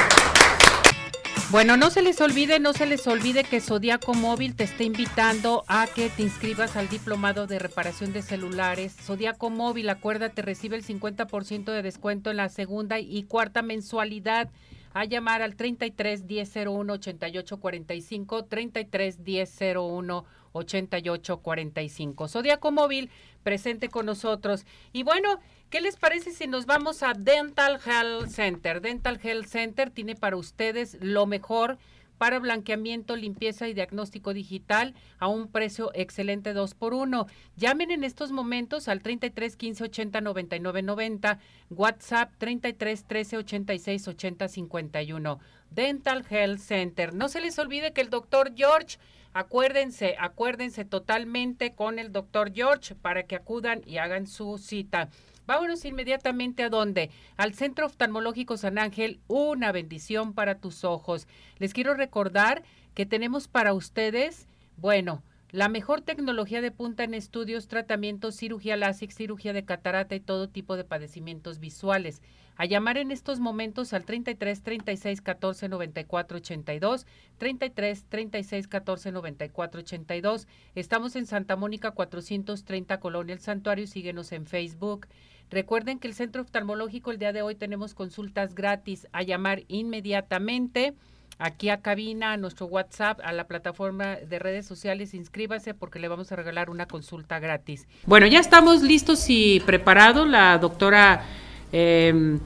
Bueno, 1.51 1.77
no 1.77 1.91
se 1.91 2.03
les 2.03 2.21
olvide, 2.21 2.59
no 2.59 2.73
se 2.73 2.87
les 2.87 3.07
olvide 3.07 3.45
que 3.45 3.61
Zodiaco 3.61 4.15
Móvil 4.15 4.57
te 4.57 4.65
está 4.65 4.83
invitando 4.83 5.65
a 5.69 5.87
que 5.87 6.09
te 6.09 6.23
inscribas 6.23 6.77
al 6.77 6.89
diplomado 6.89 7.47
de 7.47 7.61
reparación 7.61 8.13
de 8.13 8.23
celulares. 8.23 8.97
Zodiaco 9.01 9.49
Móvil, 9.49 9.91
acuérdate, 9.91 10.43
recibe 10.43 10.77
el 10.77 10.85
50% 10.85 11.65
de 11.67 11.83
descuento 11.83 12.31
en 12.31 12.39
la 12.39 12.49
segunda 12.49 12.99
y 12.99 13.23
cuarta 13.25 13.63
mensualidad 13.63 14.49
a 14.95 15.05
llamar 15.05 15.43
al 15.43 15.57
33 15.57 16.25
1001 16.25 16.93
88 16.93 17.61
45 17.61 18.45
33 18.45 19.19
1001 19.19 20.25
88 20.53 21.39
45. 21.39 22.29
Zodiaco 22.29 22.71
Móvil 22.73 23.11
presente 23.43 23.89
con 23.89 24.07
nosotros. 24.07 24.65
Y 24.93 25.03
bueno, 25.03 25.41
¿qué 25.71 25.81
les 25.81 25.97
parece 25.97 26.33
si 26.33 26.47
nos 26.47 26.67
vamos 26.67 27.03
a 27.03 27.15
Dental 27.15 27.81
Health 27.85 28.29
Center? 28.29 28.81
Dental 28.81 29.19
Health 29.23 29.47
Center 29.47 29.91
tiene 29.91 30.15
para 30.15 30.37
ustedes 30.37 30.97
lo 31.01 31.27
mejor 31.27 31.79
para 32.19 32.39
blanqueamiento, 32.39 33.17
limpieza 33.17 33.69
y 33.69 33.75
diagnóstico 33.75 34.33
digital 34.33 34.95
a 35.19 35.29
un 35.29 35.49
precio 35.49 35.91
excelente 35.95 36.53
2 36.53 36.75
por 36.75 36.95
1 36.95 37.27
Llamen 37.57 37.91
en 37.91 38.05
estos 38.05 38.33
momentos 38.33 38.89
al 38.89 39.03
33 39.03 39.57
15 39.57 39.85
80 39.85 40.21
99 40.21 40.83
90, 40.83 41.39
WhatsApp 41.71 42.33
33 42.39 43.05
13 43.05 43.37
86 43.39 44.09
80 44.09 44.49
51. 44.49 45.41
Dental 45.71 46.25
Health 46.29 46.61
Center. 46.61 47.15
No 47.15 47.29
se 47.29 47.41
les 47.41 47.59
olvide 47.59 47.93
que 47.93 48.01
el 48.01 48.11
doctor 48.11 48.53
George, 48.57 48.99
acuérdense, 49.33 50.17
acuérdense 50.19 50.85
totalmente 50.85 51.75
con 51.75 51.99
el 51.99 52.13
doctor 52.13 52.53
George 52.55 52.95
para 52.95 53.25
que 53.25 53.37
acudan 53.37 53.83
y 53.87 53.99
hagan 53.99 54.27
su 54.27 54.59
cita. 54.59 55.09
Vámonos 55.47 55.85
inmediatamente 55.85 56.63
a 56.63 56.69
dónde? 56.69 57.11
Al 57.37 57.55
Centro 57.55 57.87
Oftalmológico 57.87 58.57
San 58.57 58.79
Ángel, 58.79 59.21
una 59.27 59.73
bendición 59.73 60.35
para 60.35 60.61
tus 60.61 60.85
ojos. 60.85 61.27
Les 61.59 61.75
quiero 61.75 61.95
recordar 61.95 62.63
que 62.95 63.07
tenemos 63.07 63.49
para 63.49 63.75
ustedes, 63.75 64.47
bueno, 64.77 65.23
La 65.53 65.69
mejor 65.69 66.01
tecnología 66.01 66.63
de 66.63 66.71
punta 66.71 67.05
en 67.05 67.13
estudios, 67.13 67.69
tratamientos, 67.69 68.37
cirugía 68.37 68.75
láser, 68.79 69.13
cirugía 69.13 69.53
de 69.53 69.67
catarata 69.67 70.15
y 70.15 70.21
todo 70.21 70.49
tipo 70.49 70.79
de 70.79 70.85
padecimientos 70.85 71.59
visuales. 71.59 72.23
A 72.57 72.65
llamar 72.65 72.97
en 72.97 73.11
estos 73.11 73.39
momentos 73.39 73.93
al 73.93 74.07
33 74.07 74.63
36 74.63 75.21
14 75.21 75.69
94 75.69 76.39
82, 76.39 77.07
33 77.37 78.05
36 78.09 78.67
14 78.67 79.13
94 79.13 79.81
82. 79.83 80.49
Estamos 80.75 81.17
en 81.17 81.27
Santa 81.27 81.55
Mónica 81.57 81.91
430 81.91 82.99
Colonia 82.99 83.35
El 83.35 83.41
Santuario, 83.41 83.87
síguenos 83.87 84.33
en 84.33 84.47
Facebook. 84.47 85.07
Recuerden 85.51 85.99
que 85.99 86.09
el 86.09 86.15
Centro 86.15 86.41
Oftalmológico 86.41 87.11
el 87.11 87.19
día 87.19 87.35
de 87.35 87.43
hoy 87.43 87.57
tenemos 87.57 87.93
consultas 87.93 88.55
gratis 88.55 89.07
a 89.13 89.23
llamar 89.23 89.65
inmediatamente 89.69 90.95
aquí 91.39 91.71
a 91.71 91.81
cabina, 91.81 92.33
a 92.33 92.37
nuestro 92.37 92.67
WhatsApp, 92.67 93.21
a 93.25 93.33
la 93.33 93.45
plataforma 93.45 94.17
de 94.17 94.39
redes 94.39 94.67
sociales, 94.67 95.15
inscríbase 95.15 95.75
porque 95.75 95.99
le 95.99 96.09
vamos 96.09 96.33
a 96.33 96.37
regalar 96.37 96.71
una 96.71 96.87
consulta 96.87 97.39
gratis. 97.39 97.87
Bueno, 98.07 98.27
ya 98.27 98.41
estamos 98.41 98.83
listos 98.83 99.25
y 99.29 99.61
preparados. 99.61 100.29
La 100.29 100.59
doctora 100.59 101.25
eh, 101.73 102.39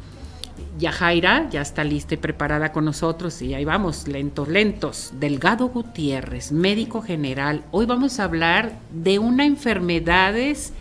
Yajaira 0.79 1.49
ya 1.51 1.63
está 1.63 1.85
lista 1.85 2.15
y 2.15 2.19
preparada 2.19 2.73
con 2.73 2.85
nosotros 2.85 3.41
y 3.41 3.55
ahí 3.55 3.65
vamos, 3.65 4.09
lentos, 4.09 4.49
lentos. 4.49 5.13
Delgado 5.19 5.69
Gutiérrez, 5.69 6.53
médico 6.53 7.03
general. 7.03 7.65
Hoy 7.71 7.87
vamos 7.87 8.21
a 8.21 8.25
hablar 8.25 8.79
de 8.91 9.19
una 9.19 9.47
enfermedades 9.47 10.73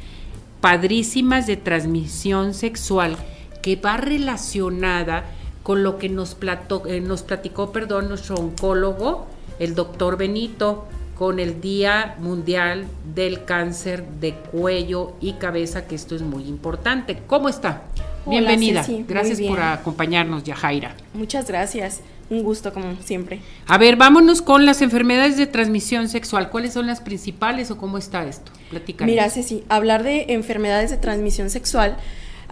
padrísimas 0.61 1.47
de 1.47 1.57
transmisión 1.57 2.53
sexual 2.53 3.17
que 3.61 3.75
va 3.75 3.97
relacionada 3.97 5.25
con 5.65 5.81
lo 5.81 5.97
que 5.97 6.09
nos, 6.09 6.37
eh, 6.85 7.01
nos 7.01 7.23
platicó 7.23 7.71
perdón, 7.71 8.07
nuestro 8.07 8.35
oncólogo, 8.35 9.25
el 9.57 9.73
doctor 9.73 10.15
Benito, 10.15 10.85
con 11.15 11.39
el 11.39 11.59
Día 11.59 12.17
Mundial 12.19 12.85
del 13.15 13.45
Cáncer 13.45 14.05
de 14.19 14.35
Cuello 14.35 15.13
y 15.21 15.33
Cabeza, 15.33 15.87
que 15.87 15.95
esto 15.95 16.13
es 16.13 16.21
muy 16.21 16.43
importante. 16.43 17.17
¿Cómo 17.25 17.49
está? 17.49 17.81
Bienvenida. 18.27 18.85
gracias 19.07 19.41
por 19.41 19.59
acompañarnos, 19.59 20.43
Yajaira. 20.43 20.95
Muchas 21.15 21.47
gracias. 21.47 22.01
Un 22.29 22.43
gusto, 22.43 22.71
como 22.71 22.95
siempre. 23.03 23.39
A 23.65 23.79
ver, 23.79 23.95
vámonos 23.95 24.43
con 24.43 24.67
las 24.67 24.83
enfermedades 24.83 25.35
de 25.35 25.47
transmisión 25.47 26.09
sexual. 26.09 26.51
¿Cuáles 26.51 26.73
son 26.73 26.85
las 26.85 27.01
principales 27.01 27.71
o 27.71 27.77
cómo 27.77 27.97
está 27.97 28.23
esto? 28.27 28.51
Platícanos. 28.69 29.11
Mira, 29.11 29.27
Ceci, 29.31 29.63
hablar 29.67 30.03
de 30.03 30.27
enfermedades 30.29 30.91
de 30.91 30.97
transmisión 30.97 31.49
sexual 31.49 31.97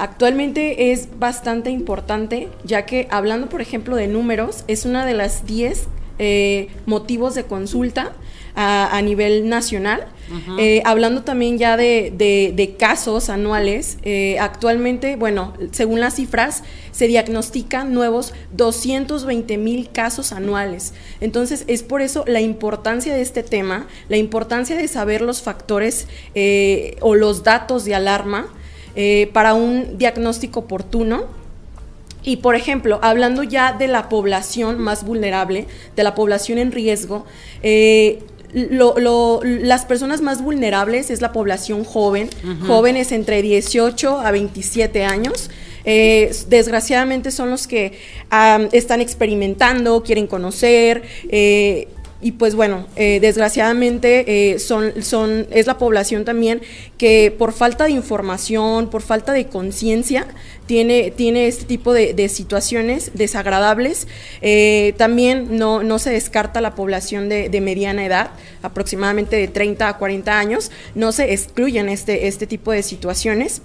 Actualmente 0.04 0.92
es 0.92 1.18
bastante 1.18 1.70
importante, 1.70 2.50
ya 2.66 2.86
que 2.86 3.08
hablando, 3.10 3.48
por 3.48 3.62
ejemplo, 3.62 3.96
de 3.96 4.08
números, 4.10 4.66
es 4.68 4.84
una 4.84 5.06
de 5.06 5.14
las 5.14 5.48
10 5.48 5.88
eh, 6.20 6.68
motivos 6.86 7.36
de 7.36 7.46
consulta 7.46 8.12
a, 8.54 9.02
nivel 9.02 9.48
nacional. 9.48 10.06
Eh, 10.60 10.82
hablando 10.84 11.24
también 11.24 11.58
ya 11.58 11.78
de, 11.78 12.76
casos 12.78 13.30
anuales, 13.30 13.98
eh, 14.04 14.38
actualmente, 14.40 15.16
bueno, 15.16 15.54
según 15.72 16.02
las 16.02 16.16
cifras, 16.16 16.66
se 16.92 17.08
diagnostican 17.08 17.94
nuevos 17.94 18.34
220 18.52 19.58
mil 19.58 19.90
casos 19.90 20.34
anuales. 20.34 20.94
Entonces, 21.22 21.64
es 21.68 21.82
por 21.82 22.02
eso 22.02 22.26
la 22.28 22.42
importancia 22.42 23.14
de 23.14 23.22
este 23.22 23.42
tema, 23.42 23.88
la 24.10 24.18
importancia 24.18 24.76
de 24.76 24.90
saber 24.90 25.22
los 25.22 25.42
factores 25.42 26.08
o 27.00 27.16
los 27.16 27.44
datos 27.44 27.86
de 27.86 27.96
alarma 27.96 28.50
eh, 28.96 29.30
para 29.34 29.54
un 29.54 29.98
diagnóstico 29.98 30.62
oportuno. 30.62 31.24
Y 32.24 32.38
por 32.38 32.56
ejemplo, 32.56 33.00
hablando 33.02 33.44
ya 33.44 33.74
de 33.74 33.88
la 33.88 34.08
población 34.08 34.80
más 34.80 35.04
vulnerable, 35.04 35.68
de 35.96 36.04
la 36.04 36.16
población 36.16 36.58
en 36.58 36.72
riesgo, 36.72 37.26
eh, 37.64 38.20
las 38.54 39.86
personas 39.86 40.22
más 40.22 40.42
vulnerables 40.44 41.10
es 41.10 41.22
la 41.22 41.32
población 41.32 41.84
joven, 41.84 42.30
jóvenes 42.68 43.12
entre 43.12 43.42
18 43.42 44.20
a 44.20 44.32
27 44.32 45.04
años. 45.04 45.50
Eh, 45.86 46.32
desgraciadamente 46.48 47.32
son 47.32 47.50
los 47.50 47.66
que 47.66 47.98
están 48.72 49.02
experimentando, 49.02 50.04
quieren 50.04 50.28
conocer, 50.28 51.02
y 52.24 52.32
pues 52.32 52.56
bueno, 52.56 52.88
eh, 52.96 53.20
desgraciadamente 53.20 54.54
eh, 54.54 54.60
son, 54.60 55.04
son, 55.04 55.46
es 55.52 55.68
la 55.68 55.78
población 55.78 56.24
también 56.24 56.62
que 56.98 57.36
por 57.38 57.52
falta 57.52 57.84
de 57.84 57.92
información, 57.92 58.90
por 58.90 59.02
falta 59.02 59.34
de 59.34 59.48
conciencia, 59.48 60.26
tiene, 60.66 61.12
tiene 61.12 61.48
este 61.48 61.66
tipo 61.66 61.92
de, 61.92 62.30
situaciones 62.30 63.12
desagradables. 63.14 64.08
Eh, 64.42 64.94
también 64.98 65.58
no, 65.58 65.84
no 65.84 66.00
se 66.00 66.12
descarta 66.12 66.62
la 66.62 66.76
población 66.76 67.28
de, 67.28 67.50
de, 67.50 67.62
mediana 67.62 68.06
edad, 68.06 68.32
aproximadamente 68.62 69.36
de 69.36 69.50
30 69.50 69.90
a 69.90 69.98
40 69.98 70.40
años, 70.40 70.72
no 70.96 71.12
se 71.12 71.34
excluyen 71.34 71.90
este, 71.90 72.28
este 72.28 72.48
tipo 72.48 72.72
de 72.72 72.84
situaciones. 72.84 73.62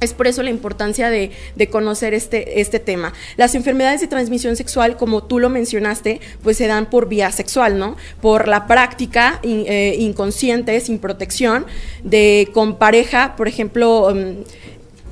Es 0.00 0.14
por 0.14 0.26
eso 0.26 0.42
la 0.42 0.50
importancia 0.50 1.10
de, 1.10 1.30
conocer 1.70 2.12
este, 2.12 2.60
este 2.60 2.80
tema. 2.80 3.12
Las 3.36 3.54
enfermedades 3.54 4.00
de 4.00 4.08
transmisión 4.08 4.56
sexual, 4.56 4.96
como 4.96 5.22
tú 5.22 5.38
lo 5.38 5.48
mencionaste, 5.48 6.20
pues 6.42 6.56
se 6.56 6.66
dan 6.66 6.90
por 6.90 7.08
vía 7.08 7.30
sexual, 7.30 7.78
¿no? 7.78 7.96
Por 8.20 8.48
la 8.48 8.66
práctica 8.66 9.38
eh, 9.44 9.96
inconsciente, 9.98 10.80
sin 10.80 10.98
protección, 10.98 11.66
de 12.02 12.48
con 12.52 12.78
pareja, 12.78 13.36
por 13.36 13.46
ejemplo. 13.48 14.12
Mm, 14.14 14.42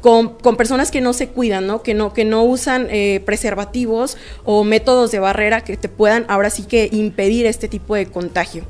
con, 0.01 0.57
personas 0.57 0.91
que 0.91 1.01
no 1.03 1.13
se 1.13 1.29
cuidan, 1.29 1.67
¿no? 1.67 1.83
Que 1.83 1.95
no, 1.95 2.13
que 2.13 2.25
no 2.25 2.43
usan 2.43 2.89
eh, 2.91 3.21
preservativos 3.25 4.17
o 4.45 4.65
métodos 4.65 5.11
de 5.11 5.19
barrera 5.19 5.63
que 5.63 5.77
te 5.77 5.91
puedan 5.91 6.25
ahora 6.29 6.51
sí 6.51 6.63
que 6.63 6.89
impedir 6.91 7.47
este 7.47 7.69
tipo 7.69 7.95
de 7.95 8.07
contagio. 8.07 8.65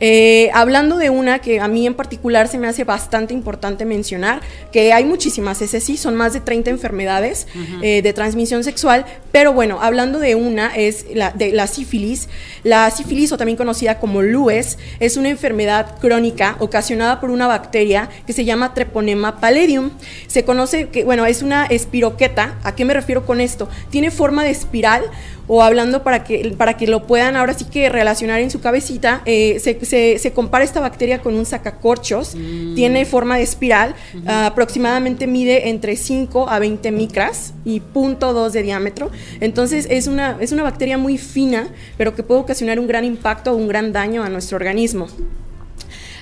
Eh, 0.00 0.50
hablando 0.54 0.96
de 0.96 1.10
una 1.10 1.40
que 1.40 1.60
a 1.60 1.68
mí 1.68 1.86
en 1.86 1.94
particular 1.94 2.48
se 2.48 2.58
me 2.58 2.66
hace 2.66 2.84
bastante 2.84 3.34
importante 3.34 3.84
mencionar, 3.84 4.40
que 4.72 4.92
hay 4.92 5.04
muchísimas, 5.04 5.60
ese 5.62 5.80
sí, 5.80 5.96
son 5.96 6.16
más 6.16 6.32
de 6.32 6.40
30 6.40 6.70
enfermedades 6.70 7.46
eh, 7.82 8.02
de 8.02 8.12
transmisión 8.12 8.64
sexual, 8.64 9.04
pero 9.32 9.52
bueno, 9.52 9.78
hablando 9.80 10.18
de 10.18 10.34
una 10.34 10.74
es 10.74 11.06
la, 11.14 11.30
de 11.30 11.52
la 11.52 11.66
sífilis. 11.66 12.28
La 12.64 12.90
sífilis, 12.90 13.32
o 13.32 13.36
también 13.36 13.56
conocida 13.56 13.98
como 13.98 14.22
LUES, 14.22 14.78
es 14.98 15.16
una 15.16 15.28
enfermedad 15.28 15.98
crónica 16.00 16.56
ocasionada 16.58 17.20
por 17.20 17.30
una 17.30 17.46
bacteria 17.46 18.08
que 18.26 18.32
se 18.32 18.44
llama 18.44 18.74
Treponema 18.74 19.40
palladium. 19.40 19.90
Se 20.26 20.44
conoce 20.44 20.88
que, 20.88 21.04
bueno, 21.04 21.26
es 21.26 21.42
una 21.42 21.66
espiroqueta. 21.66 22.58
¿A 22.62 22.74
qué 22.74 22.84
me 22.84 22.94
refiero 22.94 23.26
con 23.26 23.40
esto? 23.40 23.68
Tiene 23.90 24.10
forma 24.10 24.44
de 24.44 24.50
espiral 24.50 25.04
o 25.52 25.64
hablando 25.64 26.04
para 26.04 26.22
que, 26.22 26.54
para 26.56 26.76
que 26.76 26.86
lo 26.86 27.08
puedan 27.08 27.34
ahora 27.34 27.54
sí 27.54 27.64
que 27.64 27.88
relacionar 27.88 28.38
en 28.38 28.52
su 28.52 28.60
cabecita, 28.60 29.20
eh, 29.24 29.58
se, 29.58 30.32
compara 30.32 30.62
esta 30.62 30.78
bacteria 30.78 31.22
con 31.22 31.34
un 31.34 31.44
sacacorchos, 31.44 32.36
mm. 32.36 32.76
tiene 32.76 33.04
forma 33.04 33.36
de 33.36 33.42
espiral, 33.42 33.96
aproximadamente 34.28 35.26
mide 35.26 35.70
entre 35.70 35.96
5 35.96 36.48
a 36.48 36.60
20 36.60 36.92
micras 36.92 37.52
y 37.64 37.80
.2 37.80 38.50
de 38.50 38.62
diámetro, 38.62 39.10
entonces 39.40 39.88
es 39.90 40.06
una, 40.06 40.36
es 40.38 40.52
una 40.52 40.62
bacteria 40.62 40.98
muy 40.98 41.18
fina, 41.18 41.66
pero 41.98 42.14
que 42.14 42.22
puede 42.22 42.42
ocasionar 42.42 42.78
un 42.78 42.86
gran 42.86 43.04
impacto 43.04 43.50
o 43.50 43.56
un 43.56 43.66
gran 43.66 43.92
daño 43.92 44.22
a 44.22 44.28
nuestro 44.28 44.54
organismo. 44.54 45.08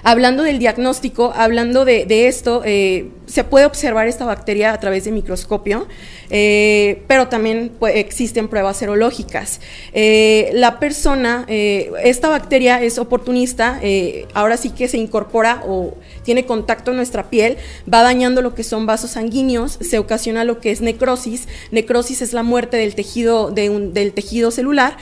Hablando 0.03 0.43
del 0.43 0.59
diagnóstico, 0.59 1.33
hablando 1.35 1.85
de, 1.85 2.29
esto, 2.29 2.63
eh, 2.65 3.09
se 3.27 3.45
puede 3.45 3.67
observar 3.67 4.07
esta 4.07 4.25
bacteria 4.25 4.73
a 4.73 4.81
través 4.81 5.05
de 5.05 5.13
microscopio, 5.13 5.87
eh, 6.31 7.03
pero 7.09 7.29
también 7.29 7.73
existen 7.93 8.49
pruebas 8.49 8.77
serológicas. 8.77 9.61
Eh, 9.93 10.51
la 10.55 10.79
persona, 10.79 11.45
esta 11.49 12.29
bacteria 12.29 12.81
es 12.81 12.99
oportunista, 12.99 13.81
ahora 14.35 14.57
sí 14.57 14.71
que 14.71 14.89
se 14.89 14.99
incorpora 14.99 15.63
o 15.67 15.95
tiene 16.23 16.47
contacto 16.47 16.93
en 16.93 16.99
nuestra 16.99 17.31
piel, 17.31 17.57
va 17.93 18.03
dañando 18.03 18.43
lo 18.43 18.55
que 18.55 18.63
son 18.63 18.87
vasos 18.87 19.13
sanguíneos, 19.13 19.79
se 19.81 19.99
ocasiona 19.99 20.45
lo 20.45 20.61
que 20.61 20.71
es 20.71 20.81
necrosis. 20.81 21.49
Necrosis 21.71 22.23
es 22.23 22.33
la 22.33 22.43
muerte 22.43 22.77
del 22.77 22.95
tejido, 22.95 23.51
del 23.51 24.13
tejido 24.13 24.51
celular 24.51 24.97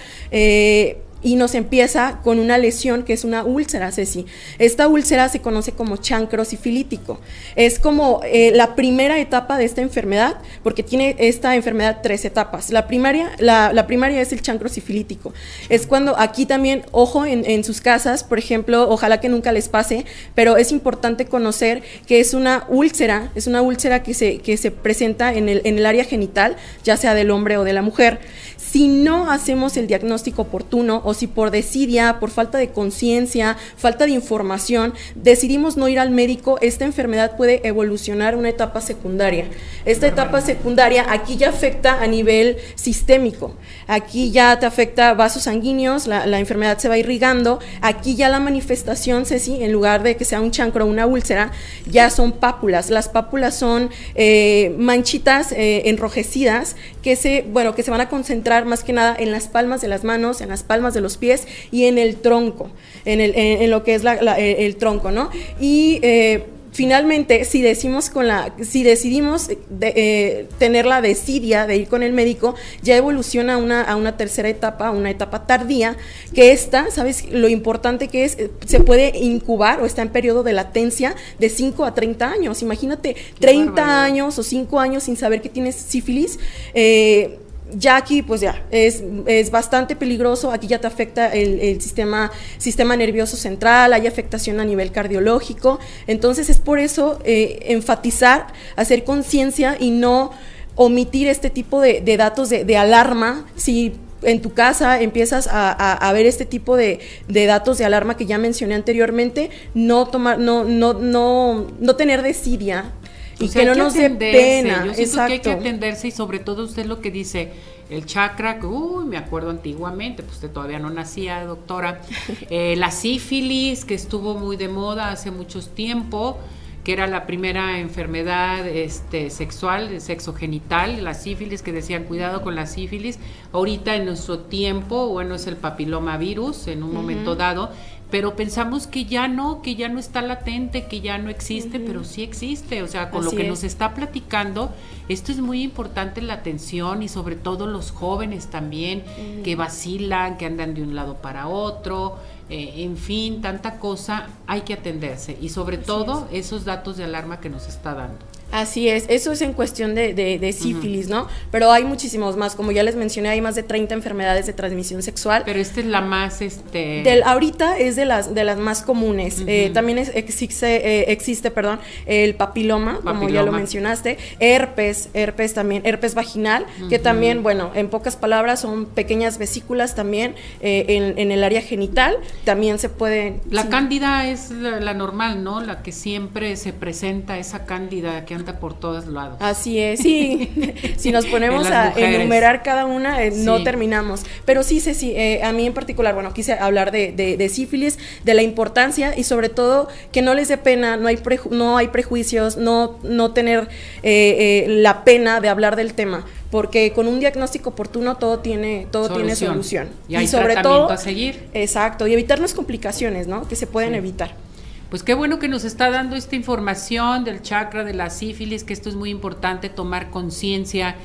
y 1.26 1.34
nos 1.34 1.56
empieza 1.56 2.20
con 2.22 2.38
una 2.38 2.56
lesión 2.56 3.02
que 3.02 3.12
es 3.12 3.24
una 3.24 3.42
úlcera, 3.42 3.90
Ceci. 3.90 4.26
Esta 4.60 4.86
úlcera 4.86 5.28
se 5.28 5.40
conoce 5.40 5.72
como 5.72 5.96
chancro 5.96 6.44
sifilítico. 6.44 7.18
Es 7.56 7.80
como 7.80 8.20
eh, 8.22 8.52
la 8.54 8.76
primera 8.76 9.18
etapa 9.18 9.58
de 9.58 9.64
esta 9.64 9.80
enfermedad, 9.80 10.36
porque 10.62 10.84
tiene 10.84 11.16
esta 11.18 11.56
enfermedad 11.56 11.98
tres 12.00 12.24
etapas. 12.24 12.70
La 12.70 12.86
primaria, 12.86 13.32
la, 13.40 13.86
primaria 13.88 14.20
es 14.20 14.32
el 14.32 14.40
chancro 14.40 14.68
sifilítico. 14.68 15.34
Es 15.68 15.88
cuando 15.88 16.16
aquí 16.16 16.46
también, 16.46 16.84
ojo 16.92 17.26
en, 17.26 17.64
sus 17.64 17.80
casas, 17.80 18.22
por 18.22 18.38
ejemplo, 18.38 18.88
ojalá 18.88 19.18
que 19.18 19.28
nunca 19.28 19.50
les 19.50 19.68
pase, 19.68 20.04
pero 20.36 20.56
es 20.56 20.70
importante 20.70 21.26
conocer 21.26 21.82
que 22.06 22.20
es 22.20 22.34
una 22.34 22.66
úlcera, 22.68 23.32
es 23.34 23.48
una 23.48 23.62
úlcera 23.62 24.04
que 24.04 24.14
se, 24.14 24.38
que 24.38 24.56
se 24.56 24.70
presenta 24.70 25.34
en 25.34 25.48
el, 25.48 25.60
en 25.64 25.76
el 25.78 25.86
área 25.86 26.04
genital, 26.04 26.54
ya 26.84 26.96
sea 26.96 27.14
del 27.14 27.32
hombre 27.32 27.56
o 27.56 27.64
de 27.64 27.72
la 27.72 27.82
mujer. 27.82 28.20
Si 28.70 28.88
no 28.88 29.30
hacemos 29.30 29.76
el 29.76 29.86
diagnóstico 29.86 30.42
oportuno 30.42 31.00
o 31.04 31.14
si 31.14 31.28
por 31.28 31.52
desidia, 31.52 32.18
por 32.18 32.30
falta 32.30 32.58
de 32.58 32.70
conciencia, 32.70 33.56
falta 33.76 34.06
de 34.06 34.12
información, 34.12 34.92
decidimos 35.14 35.76
no 35.76 35.86
ir 35.86 36.00
al 36.00 36.10
médico, 36.10 36.58
esta 36.60 36.84
enfermedad 36.84 37.36
puede 37.36 37.66
evolucionar 37.66 38.34
a 38.34 38.36
una 38.36 38.48
etapa 38.48 38.80
secundaria. 38.80 39.46
Esta 39.84 40.08
etapa 40.08 40.40
secundaria 40.40 41.06
aquí 41.08 41.36
ya 41.36 41.50
afecta 41.50 42.02
a 42.02 42.06
nivel 42.08 42.56
sistémico. 42.74 43.54
Aquí 43.86 44.32
ya 44.32 44.58
te 44.58 44.66
afecta 44.66 45.14
vasos 45.14 45.44
sanguíneos, 45.44 46.08
la, 46.08 46.38
enfermedad 46.40 46.78
se 46.78 46.88
va 46.88 46.98
irrigando. 46.98 47.60
Aquí 47.82 48.16
ya 48.16 48.28
la 48.28 48.40
manifestación, 48.40 49.26
Ceci, 49.26 49.62
en 49.62 49.70
lugar 49.72 50.02
de 50.02 50.16
que 50.16 50.24
sea 50.24 50.40
un 50.40 50.50
chancro 50.50 50.84
o 50.84 50.88
una 50.88 51.06
úlcera, 51.06 51.52
ya 51.88 52.10
son 52.10 52.32
pápulas. 52.32 52.90
Las 52.90 53.08
pápulas 53.08 53.56
son 53.56 53.90
eh, 54.16 54.74
manchitas 54.76 55.52
eh, 55.52 55.82
enrojecidas 55.88 56.74
que 57.02 57.14
se, 57.14 57.42
bueno, 57.48 57.76
que 57.76 57.84
se 57.84 57.92
van 57.92 58.00
a 58.00 58.08
concentrar 58.08 58.55
más 58.64 58.84
que 58.84 58.92
nada 58.92 59.14
en 59.18 59.30
las 59.30 59.48
palmas 59.48 59.80
de 59.80 59.88
las 59.88 60.04
manos, 60.04 60.40
en 60.40 60.48
las 60.48 60.62
palmas 60.62 60.94
de 60.94 61.00
los 61.00 61.16
pies 61.16 61.46
y 61.70 61.84
en 61.84 61.98
el 61.98 62.16
tronco, 62.16 62.70
en, 63.04 63.20
el, 63.20 63.32
en, 63.36 63.70
lo 63.70 63.84
que 63.84 63.94
es 63.94 64.02
el, 64.04 64.76
tronco, 64.76 65.10
¿no? 65.10 65.30
Y 65.60 65.98
eh, 66.02 66.44
finalmente, 66.76 67.46
si 67.46 67.62
decimos 67.62 68.10
con 68.10 68.28
la, 68.28 68.52
si 68.60 68.82
decidimos 68.82 69.48
eh, 69.80 70.46
tener 70.58 70.84
la 70.84 71.00
desidia 71.00 71.66
de 71.66 71.76
ir 71.76 71.88
con 71.88 72.02
el 72.02 72.12
médico, 72.12 72.54
ya 72.82 72.96
evoluciona 72.96 73.54
a 73.54 73.56
una, 73.56 73.82
a 73.82 73.96
una 73.96 74.18
tercera 74.18 74.50
etapa, 74.50 74.90
una 74.90 75.10
etapa 75.10 75.46
tardía, 75.46 75.96
que 76.34 76.52
esta, 76.52 76.90
¿sabes? 76.90 77.30
Lo 77.32 77.48
importante 77.48 78.08
que 78.08 78.24
es, 78.24 78.38
eh, 78.38 78.50
se 78.66 78.80
puede 78.80 79.16
incubar 79.16 79.80
o 79.80 79.86
está 79.86 80.02
en 80.02 80.10
periodo 80.10 80.42
de 80.42 80.52
latencia 80.52 81.16
de 81.38 81.48
5 81.48 81.82
a 81.86 81.94
30 81.94 82.30
años. 82.30 82.60
Imagínate, 82.60 83.16
30 83.40 84.04
años 84.04 84.38
o 84.38 84.42
5 84.42 84.78
años 84.78 85.04
sin 85.04 85.16
saber 85.16 85.40
que 85.40 85.48
tienes 85.48 85.76
sífilis. 85.76 86.38
Eh, 86.74 87.38
ya 87.72 87.96
aquí 87.96 88.22
pues 88.22 88.40
ya 88.40 88.64
es, 88.70 89.02
es, 89.26 89.50
bastante 89.50 89.96
peligroso, 89.96 90.52
aquí 90.52 90.66
ya 90.66 90.80
te 90.80 90.86
afecta 90.86 91.32
el, 91.32 91.80
sistema, 91.80 92.30
sistema 92.58 92.96
nervioso 92.96 93.36
central, 93.36 93.92
hay 93.92 94.06
afectación 94.06 94.60
a 94.60 94.64
nivel 94.64 94.92
cardiológico, 94.92 95.78
entonces 96.06 96.48
es 96.48 96.58
por 96.58 96.78
eso 96.78 97.18
eh, 97.24 97.58
enfatizar, 97.68 98.46
hacer 98.76 99.04
conciencia 99.04 99.76
y 99.78 99.90
no 99.90 100.32
omitir 100.76 101.28
este 101.28 101.50
tipo 101.50 101.80
de, 101.80 102.02
datos 102.16 102.50
de, 102.50 102.76
alarma, 102.76 103.46
si 103.56 103.94
en 104.22 104.42
tu 104.42 104.52
casa 104.52 105.00
empiezas 105.00 105.48
a, 105.50 106.12
ver 106.12 106.26
este 106.26 106.44
tipo 106.44 106.76
de, 106.76 107.00
datos 107.28 107.78
de 107.78 107.84
alarma 107.84 108.16
que 108.16 108.26
ya 108.26 108.38
mencioné 108.38 108.74
anteriormente, 108.74 109.50
no 109.74 110.06
tomar, 110.06 110.38
no, 110.38 110.64
no, 110.64 110.94
no, 110.94 111.66
no 111.80 111.96
tener 111.96 112.22
desidia 112.22 112.92
y 113.38 113.48
que 113.48 113.64
no 113.64 113.74
nos 113.74 113.94
dé 113.94 114.10
pena. 114.10 114.86
Yo 114.86 114.94
siento 114.94 115.16
que 115.26 115.32
hay 115.32 115.40
que 115.40 115.52
atenderse 115.52 116.08
y 116.08 116.10
sobre 116.10 116.38
todo 116.38 116.64
usted 116.64 116.86
lo 116.86 117.00
que 117.00 117.10
dice, 117.10 117.52
el 117.90 118.06
chakra, 118.06 118.58
que 118.58 118.66
uy, 118.66 119.04
me 119.04 119.16
acuerdo 119.16 119.50
antiguamente, 119.50 120.22
pues 120.22 120.36
usted 120.36 120.50
todavía 120.50 120.78
no 120.78 120.90
nacía, 120.90 121.44
doctora, 121.44 122.00
eh, 122.50 122.74
la 122.76 122.90
sífilis, 122.90 123.84
que 123.84 123.94
estuvo 123.94 124.34
muy 124.34 124.56
de 124.56 124.68
moda 124.68 125.10
hace 125.10 125.30
mucho 125.30 125.60
tiempo, 125.60 126.38
que 126.82 126.92
era 126.92 127.08
la 127.08 127.26
primera 127.26 127.80
enfermedad 127.80 128.64
este, 128.66 129.30
sexual, 129.30 130.00
sexo 130.00 130.34
genital, 130.34 131.02
la 131.02 131.14
sífilis, 131.14 131.62
que 131.62 131.72
decían 131.72 132.04
cuidado 132.04 132.42
con 132.42 132.54
la 132.54 132.66
sífilis. 132.66 133.18
Ahorita 133.52 133.96
en 133.96 134.04
nuestro 134.04 134.38
tiempo, 134.38 135.08
bueno, 135.08 135.34
es 135.34 135.48
el 135.48 135.56
papilomavirus 135.56 136.68
en 136.68 136.84
un 136.84 136.94
momento 136.94 137.34
dado, 137.34 137.72
pero 138.10 138.36
pensamos 138.36 138.86
que 138.86 139.04
ya 139.04 139.26
no, 139.26 139.62
que 139.62 139.74
ya 139.74 139.88
no 139.88 139.98
está 139.98 140.22
latente, 140.22 140.86
que 140.86 141.00
ya 141.00 141.18
no 141.18 141.28
existe, 141.28 141.80
pero 141.80 142.04
sí 142.04 142.22
existe. 142.22 142.82
O 142.82 142.88
sea, 142.88 143.10
con 143.10 143.24
lo 143.24 143.32
que 143.32 143.48
nos 143.48 143.64
está 143.64 143.94
platicando, 143.94 144.70
esto 145.08 145.32
es 145.32 145.38
muy 145.38 145.62
importante 145.62 146.22
la 146.22 146.34
atención 146.34 147.02
y 147.02 147.08
sobre 147.08 147.34
todo 147.34 147.66
los 147.66 147.90
jóvenes 147.90 148.46
también, 148.46 149.02
que 149.42 149.56
vacilan, 149.56 150.36
que 150.36 150.46
andan 150.46 150.74
de 150.74 150.82
un 150.82 150.94
lado 150.94 151.16
para 151.16 151.48
otro, 151.48 152.18
eh, 152.48 152.74
en 152.76 152.96
fin, 152.96 153.40
tanta 153.40 153.78
cosa, 153.80 154.28
hay 154.46 154.60
que 154.60 154.74
atenderse. 154.74 155.36
Y 155.40 155.48
sobre 155.48 155.76
todo 155.76 156.28
esos 156.30 156.64
datos 156.64 156.96
de 156.96 157.04
alarma 157.04 157.40
que 157.40 157.50
nos 157.50 157.66
está 157.66 157.94
dando. 157.94 158.18
Así 158.52 158.88
es, 158.88 159.04
eso 159.08 159.32
es 159.32 159.42
en 159.42 159.52
cuestión 159.52 159.94
de, 159.94 160.54
sífilis, 160.56 161.08
¿no? 161.08 161.28
Pero 161.50 161.70
hay 161.72 161.84
muchísimos 161.84 162.36
más, 162.36 162.54
como 162.54 162.72
ya 162.72 162.82
les 162.82 162.96
mencioné, 162.96 163.28
hay 163.28 163.40
más 163.40 163.54
de 163.54 163.62
30 163.62 163.94
enfermedades 163.94 164.46
de 164.46 164.52
transmisión 164.52 165.02
sexual. 165.02 165.42
Pero 165.44 165.58
esta 165.58 165.80
es 165.80 165.86
la 165.86 166.00
más, 166.00 166.40
este... 166.40 167.02
Del, 167.02 167.22
ahorita 167.24 167.78
es 167.78 167.96
de 167.96 168.04
las, 168.04 168.34
de 168.34 168.44
las 168.44 168.58
más 168.58 168.82
comunes. 168.82 169.42
Eh, 169.46 169.70
también 169.74 169.98
existe, 169.98 171.00
eh, 171.00 171.12
existe, 171.12 171.50
perdón, 171.50 171.80
el 172.06 172.34
papiloma, 172.34 173.00
como 173.02 173.28
ya 173.28 173.42
lo 173.42 173.52
mencionaste, 173.52 174.16
herpes, 174.38 175.10
herpes 175.12 175.54
también, 175.54 175.82
herpes 175.84 176.14
vaginal, 176.14 176.66
que 176.88 176.98
también, 176.98 177.42
bueno, 177.42 177.72
en 177.74 177.88
pocas 177.88 178.16
palabras 178.16 178.60
son 178.60 178.86
pequeñas 178.86 179.38
vesículas 179.38 179.94
también 179.94 180.34
eh, 180.60 181.14
en, 181.16 181.30
el 181.30 181.44
área 181.44 181.60
genital, 181.60 182.16
también 182.44 182.78
se 182.78 182.88
pueden... 182.88 183.40
La 183.50 183.68
cándida 183.68 184.28
es 184.28 184.50
la, 184.50 184.94
normal, 184.94 185.42
¿no? 185.42 185.60
La 185.60 185.82
que 185.82 185.92
siempre 185.92 186.56
se 186.56 186.72
presenta, 186.72 187.38
esa 187.38 187.66
cándida 187.66 188.24
que 188.24 188.35
por 188.44 188.78
todos 188.78 189.06
lados. 189.06 189.36
Así 189.40 189.78
es, 189.78 190.00
sí. 190.00 190.50
si 190.96 191.12
nos 191.12 191.26
ponemos 191.26 191.66
a 191.66 191.92
enumerar 191.96 192.62
cada 192.62 192.86
una, 192.86 193.22
eh, 193.22 193.32
no 193.34 193.62
terminamos. 193.62 194.22
Pero 194.44 194.62
sí, 194.62 194.80
sí, 194.80 194.94
sí, 194.94 195.12
eh, 195.16 195.42
a 195.42 195.52
mí 195.52 195.66
en 195.66 195.72
particular, 195.72 196.14
bueno, 196.14 196.32
quise 196.32 196.54
hablar 196.54 196.90
de, 196.90 197.12
de, 197.12 197.48
sífilis, 197.48 197.98
de 198.24 198.34
la 198.34 198.42
importancia 198.42 199.16
y 199.16 199.24
sobre 199.24 199.48
todo 199.48 199.88
que 200.12 200.22
no 200.22 200.34
les 200.34 200.48
dé 200.48 200.58
pena, 200.58 200.96
no 200.96 201.08
hay, 201.08 201.18
no 201.50 201.76
hay 201.76 201.88
prejuicios, 201.88 202.56
no, 202.56 202.98
no 203.02 203.32
tener 203.32 203.68
eh, 204.02 204.66
la 204.68 205.04
pena 205.04 205.40
de 205.40 205.48
hablar 205.48 205.76
del 205.76 205.94
tema 205.94 206.24
porque 206.50 206.92
con 206.92 207.08
un 207.08 207.18
diagnóstico 207.18 207.70
oportuno 207.70 208.16
todo 208.16 208.38
tiene 208.38 208.86
todo 208.90 209.12
tiene 209.12 209.34
solución. 209.34 209.88
y, 210.08 210.26
sobre 210.28 210.56
todo 210.56 210.90
a 210.90 210.96
seguir. 210.96 211.48
Exacto 211.52 212.06
y 212.06 212.12
evitar 212.12 212.38
las 212.38 212.54
complicaciones 212.54 213.26
no 213.26 213.48
que 213.48 213.56
se 213.56 213.66
pueden 213.66 213.94
evitar 213.94 214.45
pues 214.90 215.02
qué 215.02 215.14
bueno 215.14 215.38
que 215.38 215.48
nos 215.48 215.64
está 215.64 215.90
dando 215.90 216.16
esta 216.16 216.36
información 216.36 217.24
del 217.24 217.42
chakra, 217.42 217.84
de 217.84 217.94
la 217.94 218.10
sífilis, 218.10 218.64
que 218.64 218.72
esto 218.72 218.88
es 218.88 218.94
muy 218.94 219.10
importante, 219.10 219.68
tomar 219.68 220.10
conciencia, 220.10 220.96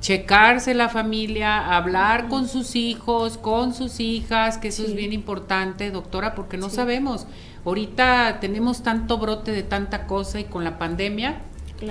checarse 0.00 0.74
la 0.74 0.88
familia, 0.88 1.76
hablar 1.76 2.28
con 2.28 2.48
sus 2.48 2.76
hijos, 2.76 3.38
con 3.38 3.74
sus 3.74 4.00
hijas, 4.00 4.58
que 4.58 4.68
eso 4.68 4.84
es 4.84 4.94
bien 4.94 5.12
importante, 5.12 5.90
doctora, 5.90 6.34
porque 6.34 6.56
no 6.56 6.70
sabemos. 6.70 7.26
Ahorita 7.64 8.38
tenemos 8.40 8.82
tanto 8.82 9.18
brote 9.18 9.52
de 9.52 9.62
tanta 9.62 10.06
cosa 10.06 10.40
y 10.40 10.44
con 10.44 10.64
la 10.64 10.78
pandemia, 10.78 11.42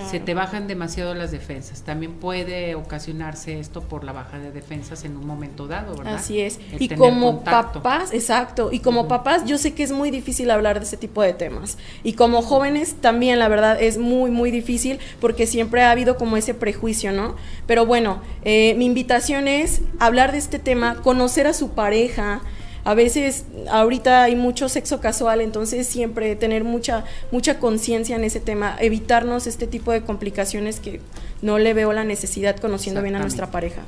se 0.09 0.19
te 0.19 0.33
bajan 0.33 0.67
demasiado 0.67 1.13
las 1.13 1.31
defensas. 1.31 1.81
También 1.81 2.13
puede 2.13 2.75
ocasionarse 2.75 3.59
esto 3.59 3.81
por 3.81 4.03
la 4.03 4.11
baja 4.11 4.39
de 4.39 4.51
defensas 4.51 5.05
en 5.05 5.17
un 5.17 5.25
momento 5.25 5.67
dado, 5.67 5.95
¿verdad? 5.95 6.15
Así 6.15 6.41
es. 6.41 6.59
y 6.77 6.89
como 6.89 7.43
papás, 7.43 8.13
exacto, 8.13 8.69
y 8.71 8.79
como 8.79 9.07
papás 9.07 9.45
yo 9.45 9.57
sé 9.57 9.73
que 9.73 9.83
es 9.83 9.91
muy 9.91 10.11
difícil 10.11 10.51
hablar 10.51 10.79
de 10.79 10.85
ese 10.85 10.97
tipo 10.97 11.21
de 11.21 11.33
temas. 11.33 11.77
Y 12.03 12.13
como 12.13 12.41
jóvenes 12.41 12.95
también, 13.01 13.39
la 13.39 13.47
verdad, 13.47 13.81
es 13.81 13.97
muy, 13.97 14.31
muy 14.31 14.51
difícil 14.51 14.99
porque 15.19 15.47
siempre 15.47 15.83
ha 15.83 15.91
habido 15.91 16.17
como 16.17 16.37
ese 16.37 16.53
prejuicio, 16.53 17.11
¿no? 17.11 17.35
Pero 17.65 17.85
bueno, 17.85 18.21
eh, 18.43 18.75
mi 18.77 18.85
invitación 18.85 19.47
es 19.47 19.81
hablar 19.99 20.31
de 20.31 20.37
este 20.37 20.59
tema, 20.59 20.95
conocer 21.01 21.47
a 21.47 21.53
su 21.53 21.71
pareja, 21.71 22.41
a 22.89 22.95
veces 22.95 23.45
ahorita 23.69 24.23
hay 24.23 24.35
mucho 24.35 24.67
sexo 24.67 24.99
casual, 24.99 25.41
entonces 25.41 25.85
siempre 25.85 26.35
tener 26.35 26.63
mucha 26.63 27.05
mucha 27.29 27.59
conciencia 27.59 28.15
en 28.15 28.23
ese 28.23 28.39
tema, 28.39 28.75
evitarnos 28.79 29.45
este 29.45 29.67
tipo 29.67 29.91
de 29.91 30.01
complicaciones 30.01 30.79
que 30.79 30.99
no 31.43 31.59
le 31.59 31.75
veo 31.75 31.93
la 31.93 32.03
necesidad 32.03 32.57
conociendo 32.57 33.03
bien 33.03 33.15
a 33.15 33.19
nuestra 33.19 33.51
pareja. 33.51 33.83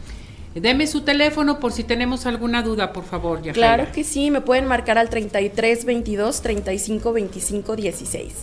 Deme 0.53 0.85
su 0.85 1.01
teléfono 1.01 1.59
por 1.59 1.71
si 1.71 1.83
tenemos 1.83 2.27
alguna 2.27 2.61
duda, 2.61 2.93
por 2.93 3.03
favor. 3.03 3.39
Yajaira. 3.41 3.53
Claro 3.53 3.91
que 3.91 4.03
sí, 4.03 4.29
me 4.29 4.41
pueden 4.41 4.67
marcar 4.67 4.99
al 4.99 5.09
33 5.09 5.83
22 5.83 6.41
35 6.43 7.11
25 7.11 7.75
16. 7.75 8.33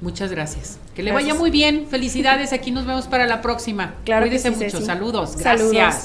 Muchas 0.00 0.30
gracias. 0.30 0.78
Que 0.94 1.02
le 1.02 1.12
vaya 1.12 1.34
muy 1.34 1.50
bien. 1.50 1.88
Felicidades. 1.90 2.54
Aquí 2.54 2.70
nos 2.70 2.86
vemos 2.86 3.06
para 3.06 3.26
la 3.26 3.42
próxima. 3.42 3.96
Claro 4.06 4.24
Cuídese 4.24 4.50
que 4.50 4.64
mucho. 4.64 4.80
Saludos. 4.80 5.36
Gracias. 5.36 6.04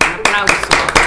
Un 0.00 0.26
aplauso. 0.26 0.99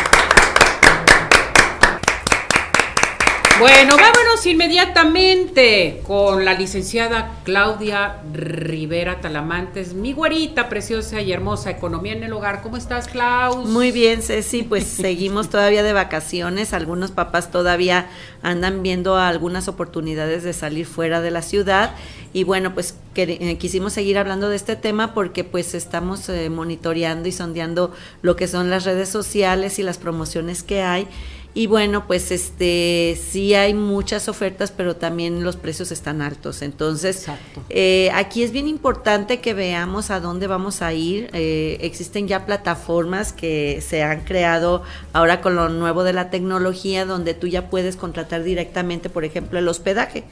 Bueno, 3.64 3.96
vámonos 3.96 4.46
inmediatamente 4.46 6.02
con 6.06 6.44
la 6.44 6.54
licenciada 6.54 7.40
Claudia 7.46 8.18
Rivera 8.34 9.22
Talamantes, 9.22 9.94
mi 9.94 10.12
güerita 10.12 10.68
preciosa 10.68 11.22
y 11.22 11.32
hermosa, 11.32 11.72
Economía 11.72 12.12
en 12.12 12.24
el 12.24 12.34
Hogar. 12.34 12.62
¿Cómo 12.62 12.76
estás, 12.76 13.08
Klaus? 13.08 13.70
Muy 13.70 13.94
bien, 13.94 14.22
Ceci, 14.22 14.64
pues 14.64 14.84
seguimos 14.84 15.50
todavía 15.50 15.82
de 15.82 15.94
vacaciones. 15.94 16.74
Algunos 16.74 17.12
papás 17.12 17.52
todavía 17.52 18.10
andan 18.42 18.84
viendo 18.84 19.16
algunas 19.16 19.70
oportunidades 19.70 20.44
de 20.44 20.52
salir 20.52 20.86
fuera 20.86 21.22
de 21.22 21.32
la 21.32 21.42
ciudad. 21.42 21.96
Y 22.34 22.44
bueno, 22.44 22.74
pues 22.74 22.98
eh, 23.16 23.58
quisimos 23.58 23.94
seguir 23.94 24.18
hablando 24.18 24.50
de 24.50 24.58
este 24.58 24.76
tema 24.76 25.14
porque 25.14 25.46
pues 25.46 25.74
estamos 25.74 26.28
eh, 26.28 26.50
monitoreando 26.50 27.30
y 27.30 27.32
sondeando 27.32 27.94
lo 28.24 28.36
que 28.36 28.50
son 28.50 28.70
las 28.70 28.84
redes 28.84 29.08
sociales 29.08 29.80
y 29.80 29.84
las 29.84 30.00
promociones 30.00 30.64
que 30.64 30.82
hay 30.82 31.08
Y 31.56 31.68
bueno, 31.68 32.08
pues 32.08 32.32
este 32.32 33.16
sí 33.30 33.54
hay 33.54 33.76
muchas 33.76 34.28
ofertas, 34.28 34.72
pero 34.72 34.96
también 34.96 35.44
los 35.44 35.56
precios 35.56 35.92
están 35.92 36.24
altos. 36.24 36.64
Entonces, 36.64 37.28
eh, 37.70 38.10
aquí 38.14 38.42
es 38.42 38.52
bien 38.52 38.68
importante 38.68 39.40
que 39.40 39.54
veamos 39.54 40.10
a 40.10 40.20
dónde 40.20 40.48
vamos 40.48 40.82
a 40.82 40.94
ir. 40.94 41.30
Eh, 41.34 41.78
existen 41.82 42.28
ya 42.28 42.48
plataformas 42.48 43.34
que 43.34 43.84
se 43.88 44.02
han 44.02 44.22
creado 44.22 44.82
ahora 45.14 45.42
con 45.42 45.56
lo 45.56 45.70
nuevo 45.70 46.04
de 46.04 46.14
la 46.14 46.32
tecnología, 46.32 47.06
donde 47.06 47.36
tú 47.36 47.46
ya 47.46 47.70
puedes 47.70 47.98
contratar 47.98 48.44
directamente, 48.44 49.10
por 49.10 49.24
ejemplo, 49.24 49.60
el 49.60 49.68
hospedaje. 49.68 50.24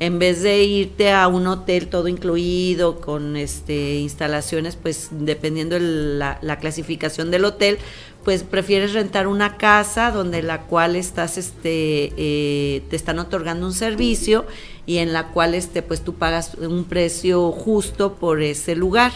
En 0.00 0.18
vez 0.18 0.42
de 0.42 0.64
irte 0.64 1.12
a 1.12 1.28
un 1.28 1.46
hotel 1.48 1.88
todo 1.88 2.08
incluido, 2.08 3.00
con 3.00 3.36
este 3.36 3.96
instalaciones, 3.96 4.76
pues 4.76 5.08
dependiendo 5.10 5.74
de 5.74 5.82
la, 5.82 6.38
la 6.40 6.58
clasificación 6.58 7.30
del 7.30 7.44
hotel, 7.44 7.78
pues 8.24 8.44
prefieres 8.44 8.92
rentar 8.92 9.26
una 9.26 9.56
casa 9.56 10.10
donde 10.10 10.42
la 10.42 10.62
cual 10.62 10.96
estás, 10.96 11.38
este, 11.38 12.12
eh, 12.16 12.82
te 12.88 12.96
están 12.96 13.18
otorgando 13.18 13.66
un 13.66 13.72
servicio 13.72 14.46
y 14.86 14.98
en 14.98 15.12
la 15.12 15.28
cual, 15.28 15.54
este, 15.54 15.82
pues 15.82 16.02
tú 16.02 16.14
pagas 16.14 16.54
un 16.54 16.84
precio 16.84 17.50
justo 17.52 18.14
por 18.14 18.42
ese 18.42 18.76
lugar. 18.76 19.12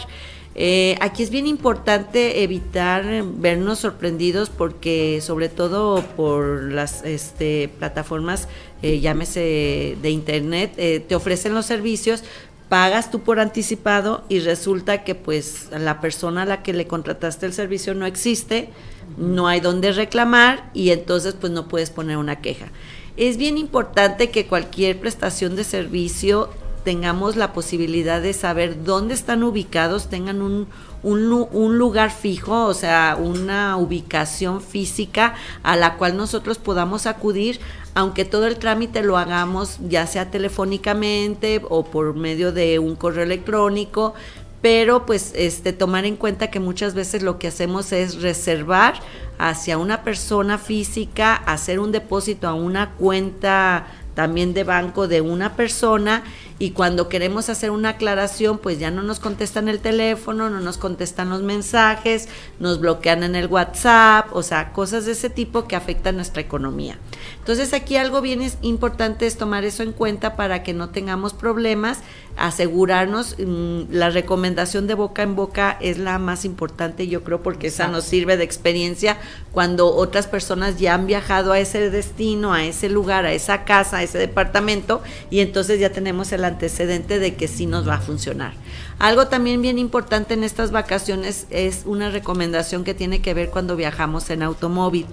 Eh, 0.55 0.97
aquí 1.01 1.21
es 1.21 1.29
bien 1.29 1.45
importante 1.45 2.41
evitar 2.41 3.23
vernos 3.35 3.79
sorprendidos 3.79 4.49
porque 4.49 5.21
sobre 5.21 5.49
todo 5.49 6.01
por 6.15 6.63
las 6.71 7.03
este, 7.05 7.69
plataformas, 7.77 8.47
eh, 8.81 8.99
llámese 8.99 9.97
de 10.01 10.09
internet, 10.09 10.73
te 11.07 11.15
ofrecen 11.15 11.53
los 11.53 11.67
servicios, 11.67 12.23
pagas 12.69 13.11
tú 13.11 13.21
por 13.21 13.39
anticipado 13.39 14.23
y 14.29 14.39
resulta 14.39 15.03
que 15.03 15.15
pues 15.15 15.67
la 15.71 16.01
persona 16.01 16.41
a 16.41 16.45
la 16.45 16.63
que 16.63 16.73
le 16.73 16.87
contrataste 16.87 17.45
el 17.45 17.53
servicio 17.53 17.93
no 17.93 18.05
existe, 18.05 18.69
no 19.17 19.47
hay 19.47 19.59
donde 19.59 19.91
reclamar 19.91 20.69
y 20.73 20.91
entonces 20.91 21.35
pues 21.39 21.51
no 21.51 21.67
puedes 21.67 21.89
poner 21.89 22.17
una 22.17 22.41
queja. 22.41 22.67
Es 23.15 23.37
bien 23.37 23.57
importante 23.57 24.29
que 24.29 24.47
cualquier 24.47 24.99
prestación 24.99 25.55
de 25.55 25.63
servicio 25.63 26.49
tengamos 26.83 27.35
la 27.35 27.51
posibilidad 27.51 28.21
de 28.21 28.33
saber 28.33 28.85
dónde 28.85 29.13
están 29.13 29.43
ubicados, 29.43 30.07
tengan 30.07 30.41
un, 30.41 30.67
un, 31.03 31.77
lugar 31.77 32.11
fijo, 32.11 32.65
o 32.65 32.73
sea, 32.73 33.17
una 33.19 33.75
ubicación 33.75 34.61
física 34.61 35.35
a 35.63 35.75
la 35.75 35.95
cual 35.95 36.15
nosotros 36.15 36.59
podamos 36.59 37.05
acudir, 37.05 37.59
aunque 37.93 38.23
todo 38.23 38.47
el 38.47 38.57
trámite 38.57 39.03
lo 39.03 39.17
hagamos 39.17 39.79
ya 39.89 40.07
sea 40.07 40.31
telefónicamente 40.31 41.61
o 41.67 41.83
por 41.83 42.15
medio 42.15 42.53
de 42.53 42.79
un 42.79 42.95
correo 42.95 43.23
electrónico, 43.23 44.13
pero 44.61 45.05
pues 45.05 45.33
este 45.35 45.73
tomar 45.73 46.05
en 46.05 46.15
cuenta 46.15 46.49
que 46.49 46.59
muchas 46.59 46.93
veces 46.93 47.21
lo 47.21 47.37
que 47.39 47.47
hacemos 47.47 47.91
es 47.91 48.21
reservar 48.21 48.95
hacia 49.37 49.77
una 49.77 50.03
persona 50.03 50.57
física, 50.57 51.35
hacer 51.35 51.79
un 51.79 51.91
depósito 51.91 52.47
a 52.47 52.53
una 52.53 52.91
cuenta 52.95 53.87
también 54.15 54.55
de 54.55 54.63
banco 54.63 55.07
de 55.07 55.21
una 55.21 55.55
persona 55.55 56.23
y 56.59 56.71
cuando 56.71 57.07
queremos 57.07 57.49
hacer 57.49 57.69
una 57.69 57.89
aclaración, 57.89 58.57
pues 58.57 58.79
ya 58.79 58.89
no 58.89 59.03
nos 59.03 59.19
contestan 59.19 59.69
el 59.69 59.79
teléfono, 59.79 60.49
no 60.49 60.59
nos 60.59 60.77
contestan 60.77 61.29
los 61.29 61.43
mensajes, 61.43 62.27
nos 62.59 62.79
bloquean 62.79 63.23
en 63.23 63.35
el 63.35 63.47
WhatsApp, 63.47 64.35
o 64.35 64.41
sea, 64.41 64.73
cosas 64.73 65.05
de 65.05 65.11
ese 65.11 65.29
tipo 65.29 65.67
que 65.67 65.75
afectan 65.75 66.15
nuestra 66.15 66.41
economía. 66.41 66.97
Entonces 67.39 67.73
aquí 67.73 67.95
algo 67.95 68.21
bien 68.21 68.41
es 68.41 68.57
importante 68.61 69.27
es 69.27 69.37
tomar 69.37 69.65
eso 69.65 69.83
en 69.83 69.91
cuenta 69.91 70.35
para 70.35 70.63
que 70.63 70.73
no 70.73 70.89
tengamos 70.89 71.33
problemas, 71.33 71.99
asegurarnos, 72.37 73.35
mm, 73.37 73.91
la 73.91 74.09
recomendación 74.09 74.87
de 74.87 74.93
boca 74.93 75.23
en 75.23 75.35
boca 75.35 75.77
es 75.81 75.97
la 75.97 76.19
más 76.19 76.45
importante, 76.45 77.07
yo 77.07 77.23
creo, 77.23 77.41
porque 77.41 77.67
esa 77.67 77.87
nos 77.87 78.03
sirve 78.03 78.37
de 78.37 78.43
experiencia 78.43 79.17
cuando 79.51 79.93
otras 79.95 80.27
personas 80.27 80.77
ya 80.79 80.93
han 80.93 81.07
viajado 81.07 81.51
a 81.51 81.59
ese 81.59 81.89
destino, 81.89 82.53
a 82.53 82.63
ese 82.63 82.89
lugar, 82.89 83.25
a 83.25 83.33
esa 83.33 83.63
casa, 83.63 83.97
a 83.97 84.03
ese 84.03 84.17
departamento, 84.19 85.01
y 85.29 85.39
entonces 85.39 85.79
ya 85.79 85.91
tenemos 85.91 86.31
el 86.31 86.45
antecedente 86.47 87.19
de 87.19 87.35
que 87.35 87.47
sí 87.47 87.65
nos 87.65 87.87
va 87.87 87.95
a 87.95 88.01
funcionar. 88.01 88.53
Algo 88.99 89.27
también 89.27 89.61
bien 89.61 89.77
importante 89.77 90.33
en 90.33 90.43
estas 90.43 90.71
vacaciones 90.71 91.45
es 91.49 91.83
una 91.85 92.09
recomendación 92.09 92.83
que 92.83 92.93
tiene 92.93 93.21
que 93.21 93.33
ver 93.33 93.49
cuando 93.49 93.75
viajamos 93.75 94.29
en 94.29 94.41
automóvil. 94.41 95.05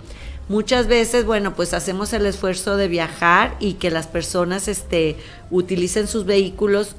Muchas 0.49 0.87
veces, 0.87 1.25
bueno, 1.25 1.55
pues 1.55 1.73
hacemos 1.73 2.13
el 2.13 2.27
esfuerzo 2.27 2.77
de 2.77 2.89
viajar 2.89 3.57
y 3.61 3.75
que 3.75 3.91
las 3.91 4.07
personas 4.07 4.69
este, 4.69 5.17
utilicen 5.51 6.07
sus 6.07 6.27
vehículos 6.27 6.97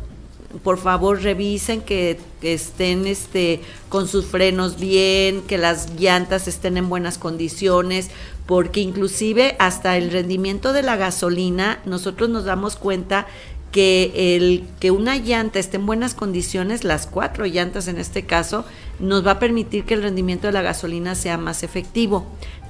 por 0.63 0.77
favor 0.77 1.21
revisen 1.21 1.81
que, 1.81 2.19
estén 2.41 3.07
este, 3.07 3.61
con 3.89 4.07
sus 4.07 4.25
frenos 4.27 4.79
bien, 4.79 5.41
que 5.41 5.57
las 5.57 5.99
llantas 5.99 6.47
estén 6.47 6.77
en 6.77 6.89
buenas 6.89 7.17
condiciones, 7.17 8.09
porque 8.45 8.81
inclusive 8.81 9.55
hasta 9.57 9.97
el 9.97 10.11
rendimiento 10.11 10.71
de 10.71 10.83
la 10.83 10.95
gasolina, 10.95 11.79
nosotros 11.86 12.29
nos 12.29 12.45
damos 12.45 12.75
cuenta 12.75 13.25
que 13.76 14.38
el 14.38 14.63
que 14.80 14.89
una 14.89 15.17
llanta 15.17 15.59
esté 15.59 15.76
en 15.76 15.86
buenas 15.86 16.15
condiciones, 16.15 16.86
las 16.86 17.07
cuatro 17.07 17.45
llantas 17.45 17.89
en 17.89 17.97
este 17.97 18.23
caso, 18.23 18.63
nos 19.01 19.28
va 19.28 19.32
a 19.32 19.39
permitir 19.39 19.84
que 19.84 19.95
el 19.95 20.01
rendimiento 20.01 20.47
de 20.47 20.53
la 20.53 20.61
gasolina 20.61 21.13
sea 21.13 21.38
más 21.38 21.61
efectivo. 21.61 22.26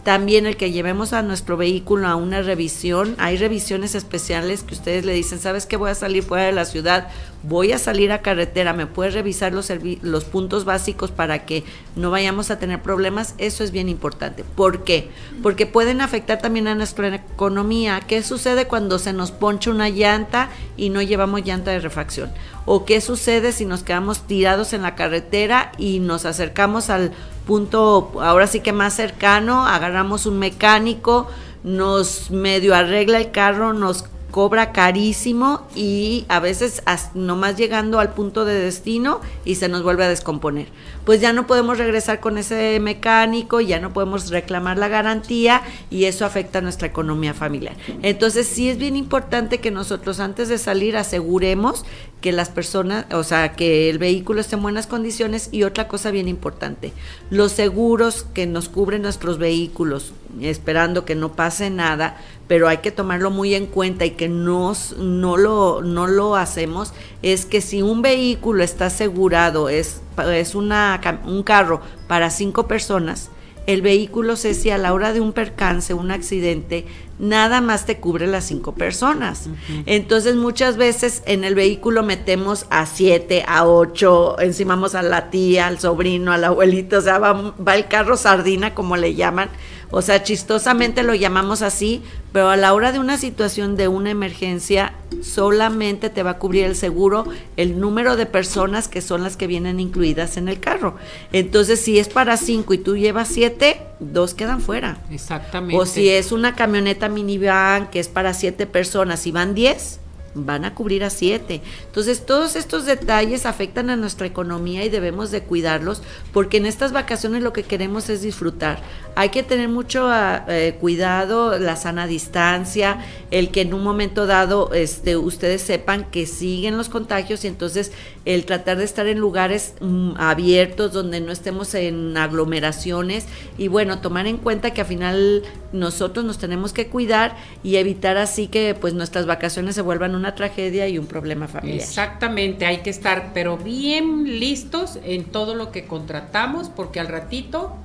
También 0.06 0.46
el 0.46 0.56
que 0.56 0.72
llevemos 0.72 1.14
a 1.14 1.24
nuestro 1.24 1.58
vehículo 1.58 2.08
a 2.08 2.16
una 2.16 2.44
revisión, 2.44 3.16
hay 3.18 3.38
revisiones 3.38 3.96
especiales 3.96 4.62
que 4.62 4.76
ustedes 4.76 5.04
le 5.04 5.14
dicen, 5.14 5.40
¿sabes 5.40 5.66
que 5.66 5.78
voy 5.78 5.90
a 5.90 5.96
salir 5.96 6.22
fuera 6.22 6.46
de 6.46 6.52
la 6.52 6.66
ciudad? 6.66 7.08
Voy 7.42 7.72
a 7.72 7.80
salir 7.80 8.12
a 8.12 8.22
carretera, 8.22 8.74
¿me 8.74 8.86
puedes 8.86 9.16
revisar 9.16 9.52
los, 9.52 9.74
los 10.04 10.26
puntos 10.26 10.64
básicos 10.64 11.10
para 11.10 11.48
que 11.48 11.64
no 11.96 12.12
vayamos 12.12 12.52
a 12.52 12.60
tener 12.60 12.84
problemas? 12.84 13.34
Eso 13.40 13.64
es 13.64 13.72
bien 13.72 13.90
importante. 13.90 14.44
¿Por 14.44 14.84
qué? 14.84 15.10
Porque 15.42 15.66
pueden 15.66 16.02
afectar 16.02 16.40
también 16.40 16.68
a 16.68 16.76
nuestra 16.76 17.16
economía. 17.16 18.00
¿Qué 18.08 18.22
sucede 18.22 18.68
cuando 18.68 19.00
se 19.00 19.12
nos 19.12 19.32
poncha 19.32 19.72
una 19.72 19.90
llanta 19.90 20.50
y 20.78 20.92
no 20.92 21.02
llevamos 21.02 21.44
llanta 21.44 21.72
de 21.72 21.80
refacción? 21.80 22.32
¿O 22.68 22.86
qué 22.86 23.02
sucede 23.02 23.52
si 23.52 23.66
nos 23.66 23.82
quedamos 23.82 24.28
tirados 24.28 24.74
en 24.74 24.84
la 24.84 24.94
carretera 24.94 25.72
y 25.80 25.98
nos 25.98 26.26
acercamos 26.26 26.92
al 26.92 27.12
punto 27.46 28.12
ahora 28.22 28.48
sí 28.48 28.60
que 28.60 28.74
más 28.74 28.94
cercano, 28.96 29.66
agarramos 29.66 30.26
un 30.26 30.40
mecánico, 30.40 31.28
nos 31.64 32.32
medio 32.32 32.76
arregla 32.76 33.18
el 33.20 33.32
carro, 33.32 33.74
nos 33.74 34.06
cobra 34.36 34.74
carísimo 34.74 35.66
y 35.76 36.26
a 36.28 36.42
veces 36.42 36.84
nomás 37.14 37.56
llegando 37.56 38.00
al 38.02 38.14
punto 38.14 38.44
de 38.44 38.54
destino 38.54 39.22
y 39.46 39.56
se 39.56 39.70
nos 39.70 39.82
vuelve 39.82 40.04
a 40.04 40.10
descomponer. 40.10 40.68
Pues 41.06 41.22
ya 41.22 41.32
no 41.32 41.48
podemos 41.48 41.78
regresar 41.78 42.20
con 42.20 42.38
ese 42.38 42.82
mecánico, 42.82 43.62
ya 43.62 43.80
no 43.80 43.94
podemos 43.94 44.32
reclamar 44.32 44.78
la 44.78 44.90
garantía 44.90 45.62
y 45.90 46.04
eso 46.04 46.26
afecta 46.26 46.60
a 46.60 46.62
nuestra 46.62 46.86
economía 46.86 47.34
familiar. 47.34 47.78
Entonces 48.02 48.46
sí 48.46 48.68
es 48.68 48.78
bien 48.78 48.98
importante 48.98 49.60
que 49.60 49.72
nosotros 49.72 50.20
antes 50.20 50.50
de 50.50 50.58
salir 50.58 50.98
aseguremos 50.98 51.86
que 52.20 52.34
las 52.34 52.50
personas, 52.50 53.06
o 53.14 53.24
sea, 53.24 53.54
que 53.54 53.90
el 53.90 54.00
vehículo 54.00 54.42
esté 54.42 54.56
en 54.56 54.64
buenas 54.64 54.88
condiciones 54.88 55.48
y 55.54 55.64
otra 55.64 55.88
cosa 55.88 56.12
bien 56.12 56.28
importante, 56.28 56.92
los 57.30 57.54
seguros 57.54 58.26
que 58.34 58.48
nos 58.48 58.68
cubren 58.68 59.04
nuestros 59.04 59.38
vehículos, 59.38 60.12
esperando 60.42 61.06
que 61.06 61.14
no 61.14 61.34
pase 61.34 61.70
nada, 61.70 62.18
pero 62.48 62.68
hay 62.68 62.78
que 62.78 62.92
tomarlo 62.92 63.32
muy 63.32 63.56
en 63.56 63.66
cuenta 63.66 64.06
y 64.06 64.12
que 64.12 64.30
no, 64.30 64.74
no, 64.98 65.38
lo, 65.38 65.82
no 65.82 66.08
lo 66.08 66.36
hacemos, 66.36 66.94
es 67.22 67.46
que 67.46 67.62
si 67.62 67.82
un 67.82 68.02
vehículo 68.02 68.64
está 68.64 68.88
asegurado, 68.88 69.70
es, 69.70 70.02
es 70.32 70.56
una, 70.56 71.00
un 71.26 71.44
carro 71.44 71.82
para 72.08 72.30
cinco 72.30 72.68
personas, 72.68 73.30
el 73.68 73.82
vehículo 73.82 74.36
sé 74.36 74.54
si 74.54 74.70
a 74.70 74.78
la 74.78 74.94
hora 74.94 75.12
de 75.12 75.22
un 75.22 75.34
percance, 75.34 75.96
un 75.96 76.12
accidente, 76.12 76.86
nada 77.18 77.62
más 77.62 77.88
te 77.88 77.98
cubre 77.98 78.28
las 78.28 78.44
cinco 78.44 78.76
personas. 78.76 79.50
Entonces 79.88 80.36
muchas 80.36 80.78
veces 80.78 81.24
en 81.26 81.44
el 81.44 81.56
vehículo 81.56 82.04
metemos 82.04 82.68
a 82.70 82.86
siete, 82.86 83.44
a 83.48 83.66
ocho, 83.66 84.40
encimamos 84.40 84.94
a 84.94 85.02
la 85.02 85.32
tía, 85.32 85.66
al 85.66 85.80
sobrino, 85.80 86.32
al 86.32 86.44
abuelito, 86.44 87.00
o 87.00 87.02
sea, 87.02 87.18
va, 87.18 87.56
va 87.56 87.76
el 87.76 87.88
carro 87.88 88.18
sardina 88.18 88.76
como 88.76 88.98
le 88.98 89.16
llaman 89.16 89.50
o 89.92 90.02
sea, 90.02 90.24
chistosamente 90.24 91.04
lo 91.04 91.14
llamamos 91.14 91.62
así, 91.62 92.02
pero 92.32 92.50
a 92.50 92.58
la 92.58 92.74
hora 92.74 92.92
de 92.92 93.00
una 93.00 93.18
situación 93.18 93.76
de 93.76 93.88
una 93.88 94.10
emergencia, 94.10 94.94
solamente 95.22 96.10
te 96.10 96.24
va 96.24 96.32
a 96.32 96.38
cubrir 96.38 96.66
el 96.66 96.76
seguro 96.76 97.26
el 97.58 97.80
número 97.80 98.16
de 98.16 98.26
personas 98.26 98.88
que 98.88 99.02
son 99.02 99.24
las 99.24 99.38
que 99.38 99.48
vienen 99.48 99.80
incluidas 99.80 100.38
en 100.38 100.48
el 100.48 100.60
carro. 100.60 100.96
Entonces, 101.32 101.80
si 101.82 102.00
es 102.00 102.10
para 102.10 102.38
cinco 102.38 102.74
y 102.74 102.78
tú 102.78 102.98
llevas 102.98 103.30
siete, 103.30 103.82
dos 104.00 104.34
quedan 104.34 104.62
fuera. 104.62 104.98
Exactamente. 105.12 105.78
O 105.78 105.86
si 105.86 106.10
es 106.10 106.32
una 106.32 106.56
camioneta 106.56 107.10
minivan 107.10 107.90
que 107.90 108.00
es 108.00 108.08
para 108.08 108.34
siete 108.34 108.68
personas 108.68 109.26
y 109.28 109.32
van 109.32 109.56
diez, 109.56 110.00
van 110.36 110.66
a 110.66 110.76
cubrir 110.76 111.04
a 111.04 111.10
siete. 111.10 111.62
Entonces, 111.86 112.26
todos 112.26 112.56
estos 112.56 112.86
detalles 112.86 113.46
afectan 113.46 113.90
a 113.90 113.96
nuestra 113.96 114.28
economía 114.28 114.84
y 114.84 114.90
debemos 114.90 115.32
de 115.32 115.42
cuidarlos 115.42 116.04
porque 116.34 116.58
en 116.58 116.66
estas 116.66 116.92
vacaciones 116.92 117.42
lo 117.42 117.54
que 117.54 117.64
queremos 117.64 118.10
es 118.10 118.22
disfrutar. 118.22 118.80
Hay 119.16 119.30
que 119.30 119.44
tener 119.44 119.70
mucho 119.70 120.08
ah, 120.10 120.46
eh, 120.50 120.78
cuidado, 120.80 121.58
la 121.58 121.78
sana 121.78 122.06
distancia, 122.06 123.00
el 123.32 123.50
que 123.50 123.62
en 123.62 123.74
un 123.74 123.82
momento 123.84 124.28
dado 124.28 124.74
este, 124.74 125.16
ustedes 125.16 125.62
sepan 125.62 126.12
que 126.12 126.26
siguen 126.26 126.78
los 126.78 126.90
contagios 126.90 127.46
y 127.46 127.48
entonces 127.48 127.94
el 128.26 128.46
tratar 128.46 128.78
de 128.78 128.84
estar 128.84 129.08
en 129.08 129.20
lugares 129.20 129.76
mm, 129.80 130.14
abiertos 130.18 130.92
donde 130.92 131.22
no 131.22 131.32
estemos 131.32 131.74
en 131.76 132.18
aglomeraciones 132.18 133.26
y 133.58 133.70
bueno, 133.70 134.00
tomar 134.00 134.28
en 134.28 134.38
cuenta 134.38 134.72
que 134.72 134.82
al 134.82 134.88
final 134.88 135.44
nosotros 135.72 136.26
nos 136.26 136.38
tenemos 136.38 136.74
que 136.74 136.88
cuidar 136.88 137.38
y 137.64 137.78
evitar 137.78 138.18
así 138.18 138.48
que 138.48 138.76
pues 138.80 138.94
nuestras 138.94 139.26
vacaciones 139.26 139.76
se 139.76 139.82
vuelvan 139.82 140.16
una 140.16 140.25
tragedia 140.34 140.88
y 140.88 140.98
un 140.98 141.06
problema 141.06 141.48
familiar. 141.48 141.80
Exactamente, 141.80 142.66
hay 142.66 142.78
que 142.78 142.90
estar 142.90 143.32
pero 143.34 143.58
bien 143.58 144.40
listos 144.40 144.98
en 145.04 145.26
todo 145.26 145.54
lo 145.54 145.72
que 145.72 145.86
contratamos 145.86 146.70
porque 146.70 147.00
al 147.00 147.08
ratito 147.08 147.78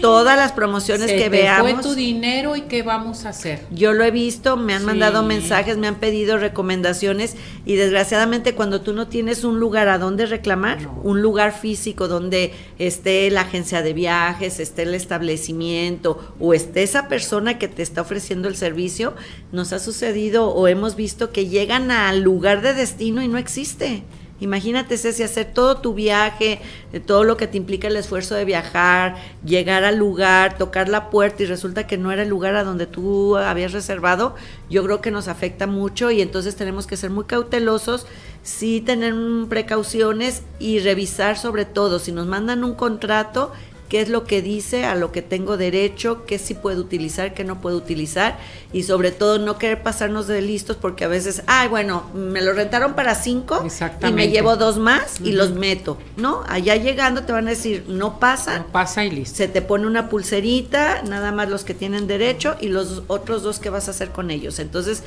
todas 0.00 0.36
las 0.36 0.52
promociones 0.52 1.12
que 1.12 1.28
veamos. 1.28 1.72
fue 1.72 1.82
tu 1.82 1.94
dinero 1.94 2.56
y 2.56 2.62
qué 2.62 2.82
vamos 2.82 3.24
a 3.24 3.30
hacer. 3.30 3.60
Yo 3.70 3.92
lo 3.92 4.04
he 4.04 4.10
visto, 4.10 4.56
me 4.56 4.74
han 4.74 4.84
mandado 4.84 5.22
mensajes, 5.22 5.76
me 5.76 5.86
han 5.86 5.96
pedido 5.96 6.38
recomendaciones 6.38 7.36
y 7.64 7.76
desgraciadamente 7.76 8.54
cuando 8.54 8.80
tú 8.80 8.92
no 8.92 9.08
tienes 9.08 9.44
un 9.44 9.60
lugar 9.60 9.88
a 9.88 9.98
donde 9.98 10.26
reclamar, 10.26 10.78
un 11.02 11.22
lugar 11.22 11.52
físico 11.52 12.08
donde 12.08 12.52
esté 12.78 13.30
la 13.30 13.42
agencia 13.42 13.82
de 13.82 13.92
viajes, 13.92 14.60
esté 14.60 14.82
el 14.82 14.94
establecimiento 14.94 16.34
o 16.40 16.54
esté 16.54 16.82
esa 16.82 17.08
persona 17.08 17.58
que 17.58 17.68
te 17.68 17.82
está 17.82 18.00
ofreciendo 18.00 18.48
el 18.48 18.56
servicio, 18.56 19.14
nos 19.52 19.72
ha 19.72 19.78
sucedido 19.78 20.48
o 20.48 20.68
hemos 20.68 20.96
visto 20.96 21.30
que 21.30 21.48
llegan 21.48 21.90
al 21.90 22.20
lugar 22.20 22.62
de 22.62 22.74
destino 22.74 23.22
y 23.22 23.28
no 23.28 23.38
existe. 23.38 24.02
Imagínate, 24.40 24.96
Ceci, 24.96 25.22
hacer 25.22 25.52
todo 25.52 25.76
tu 25.76 25.92
viaje, 25.92 26.60
eh, 26.92 27.00
todo 27.00 27.24
lo 27.24 27.36
que 27.36 27.46
te 27.46 27.58
implica 27.58 27.88
el 27.88 27.96
esfuerzo 27.96 28.34
de 28.34 28.46
viajar, 28.46 29.16
llegar 29.44 29.84
al 29.84 29.96
lugar, 29.96 30.56
tocar 30.56 30.88
la 30.88 31.10
puerta 31.10 31.42
y 31.42 31.46
resulta 31.46 31.86
que 31.86 31.98
no 31.98 32.10
era 32.10 32.22
el 32.22 32.28
lugar 32.30 32.56
a 32.56 32.64
donde 32.64 32.86
tú 32.86 33.36
habías 33.36 33.72
reservado, 33.72 34.34
yo 34.70 34.82
creo 34.82 35.00
que 35.02 35.10
nos 35.10 35.28
afecta 35.28 35.66
mucho 35.66 36.10
y 36.10 36.22
entonces 36.22 36.56
tenemos 36.56 36.86
que 36.86 36.96
ser 36.96 37.10
muy 37.10 37.24
cautelosos, 37.24 38.06
sí 38.42 38.80
tener 38.80 39.14
precauciones 39.48 40.42
y 40.58 40.78
revisar 40.78 41.36
sobre 41.36 41.66
todo, 41.66 41.98
si 41.98 42.10
nos 42.10 42.26
mandan 42.26 42.64
un 42.64 42.74
contrato, 42.74 43.52
qué 43.90 44.00
es 44.00 44.08
lo 44.08 44.24
que 44.24 44.40
dice, 44.40 44.84
a 44.84 44.94
lo 44.94 45.10
que 45.10 45.20
tengo 45.20 45.56
derecho, 45.56 46.24
qué 46.24 46.38
sí 46.38 46.54
puedo 46.54 46.80
utilizar, 46.80 47.34
qué 47.34 47.42
no 47.42 47.60
puedo 47.60 47.76
utilizar 47.76 48.38
y 48.72 48.84
sobre 48.84 49.10
todo 49.10 49.38
no 49.38 49.58
querer 49.58 49.82
pasarnos 49.82 50.28
de 50.28 50.40
listos 50.40 50.76
porque 50.76 51.04
a 51.04 51.08
veces, 51.08 51.42
ay, 51.48 51.68
bueno, 51.68 52.04
me 52.14 52.40
lo 52.40 52.52
rentaron 52.52 52.94
para 52.94 53.16
cinco 53.16 53.66
y 54.08 54.12
me 54.12 54.28
llevo 54.28 54.56
dos 54.56 54.78
más 54.78 55.20
y 55.20 55.32
los 55.32 55.50
meto, 55.50 55.98
¿no? 56.16 56.44
Allá 56.48 56.76
llegando 56.76 57.24
te 57.24 57.32
van 57.32 57.48
a 57.48 57.50
decir, 57.50 57.84
no 57.88 58.20
pasa. 58.20 58.60
No 58.60 58.66
pasa 58.68 59.04
y 59.04 59.10
listo. 59.10 59.36
Se 59.36 59.48
te 59.48 59.60
pone 59.60 59.88
una 59.88 60.08
pulserita, 60.08 61.02
nada 61.02 61.32
más 61.32 61.50
los 61.50 61.64
que 61.64 61.74
tienen 61.74 62.06
derecho 62.06 62.56
y 62.60 62.68
los 62.68 63.02
otros 63.08 63.42
dos 63.42 63.58
que 63.58 63.70
vas 63.70 63.88
a 63.88 63.90
hacer 63.90 64.10
con 64.10 64.30
ellos. 64.30 64.60
Entonces, 64.60 65.02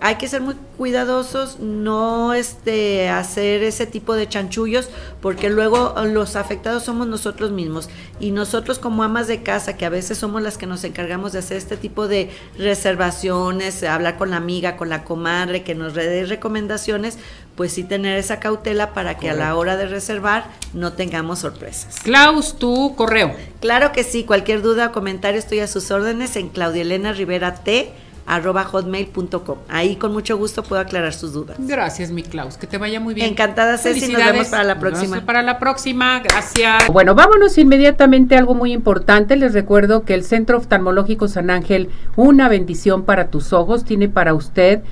hay 0.00 0.16
que 0.16 0.28
ser 0.28 0.40
muy 0.40 0.54
cuidadosos, 0.76 1.58
no 1.58 2.34
este, 2.34 3.08
hacer 3.08 3.62
ese 3.62 3.86
tipo 3.86 4.14
de 4.14 4.28
chanchullos, 4.28 4.88
porque 5.20 5.48
luego 5.48 5.94
los 6.04 6.36
afectados 6.36 6.84
somos 6.84 7.06
nosotros 7.06 7.50
mismos. 7.50 7.88
Y 8.20 8.30
nosotros 8.30 8.78
como 8.78 9.02
amas 9.02 9.26
de 9.26 9.42
casa, 9.42 9.76
que 9.76 9.86
a 9.86 9.90
veces 9.90 10.18
somos 10.18 10.42
las 10.42 10.58
que 10.58 10.66
nos 10.66 10.84
encargamos 10.84 11.32
de 11.32 11.38
hacer 11.38 11.56
este 11.56 11.76
tipo 11.76 12.08
de 12.08 12.30
reservaciones, 12.58 13.82
hablar 13.84 14.16
con 14.16 14.30
la 14.30 14.36
amiga, 14.36 14.76
con 14.76 14.88
la 14.88 15.04
comadre, 15.04 15.62
que 15.62 15.74
nos 15.74 15.94
dé 15.94 16.24
recomendaciones, 16.24 17.18
pues 17.56 17.72
sí 17.72 17.84
tener 17.84 18.18
esa 18.18 18.38
cautela 18.38 18.92
para 18.92 19.16
que 19.18 19.30
a 19.30 19.34
la 19.34 19.56
hora 19.56 19.76
de 19.76 19.86
reservar 19.86 20.44
no 20.74 20.92
tengamos 20.92 21.38
sorpresas. 21.38 21.96
Klaus, 22.02 22.58
tu 22.58 22.94
correo. 22.96 23.34
Claro 23.60 23.92
que 23.92 24.04
sí, 24.04 24.24
cualquier 24.24 24.60
duda 24.60 24.88
o 24.88 24.92
comentario 24.92 25.38
estoy 25.38 25.60
a 25.60 25.66
sus 25.66 25.90
órdenes 25.90 26.36
en 26.36 26.50
Claudia 26.50 26.82
Elena 26.82 27.12
Rivera 27.12 27.54
T 27.54 27.92
arroba 28.26 28.64
hotmail.com. 28.64 29.58
Ahí 29.68 29.96
con 29.96 30.12
mucho 30.12 30.36
gusto 30.36 30.62
puedo 30.62 30.82
aclarar 30.82 31.12
sus 31.12 31.32
dudas. 31.32 31.56
Gracias, 31.60 32.10
mi 32.10 32.22
Klaus. 32.22 32.56
Que 32.56 32.66
te 32.66 32.78
vaya 32.78 33.00
muy 33.00 33.14
bien. 33.14 33.30
Encantada, 33.30 33.78
Ceci. 33.78 34.12
Nos 34.12 34.24
vemos 34.24 34.48
para 34.48 34.64
la 34.64 34.78
próxima. 34.78 35.20
para 35.20 35.42
la 35.42 35.58
próxima. 35.58 36.20
Gracias. 36.20 36.88
Bueno, 36.92 37.14
vámonos 37.14 37.56
inmediatamente 37.58 38.34
a 38.34 38.38
algo 38.38 38.54
muy 38.54 38.72
importante. 38.72 39.36
Les 39.36 39.54
recuerdo 39.54 40.04
que 40.04 40.14
el 40.14 40.24
Centro 40.24 40.58
Oftalmológico 40.58 41.28
San 41.28 41.50
Ángel, 41.50 41.90
una 42.16 42.48
bendición 42.48 43.04
para 43.04 43.28
tus 43.28 43.52
ojos, 43.52 43.84
tiene 43.84 44.08
para 44.08 44.34
usted 44.34 44.82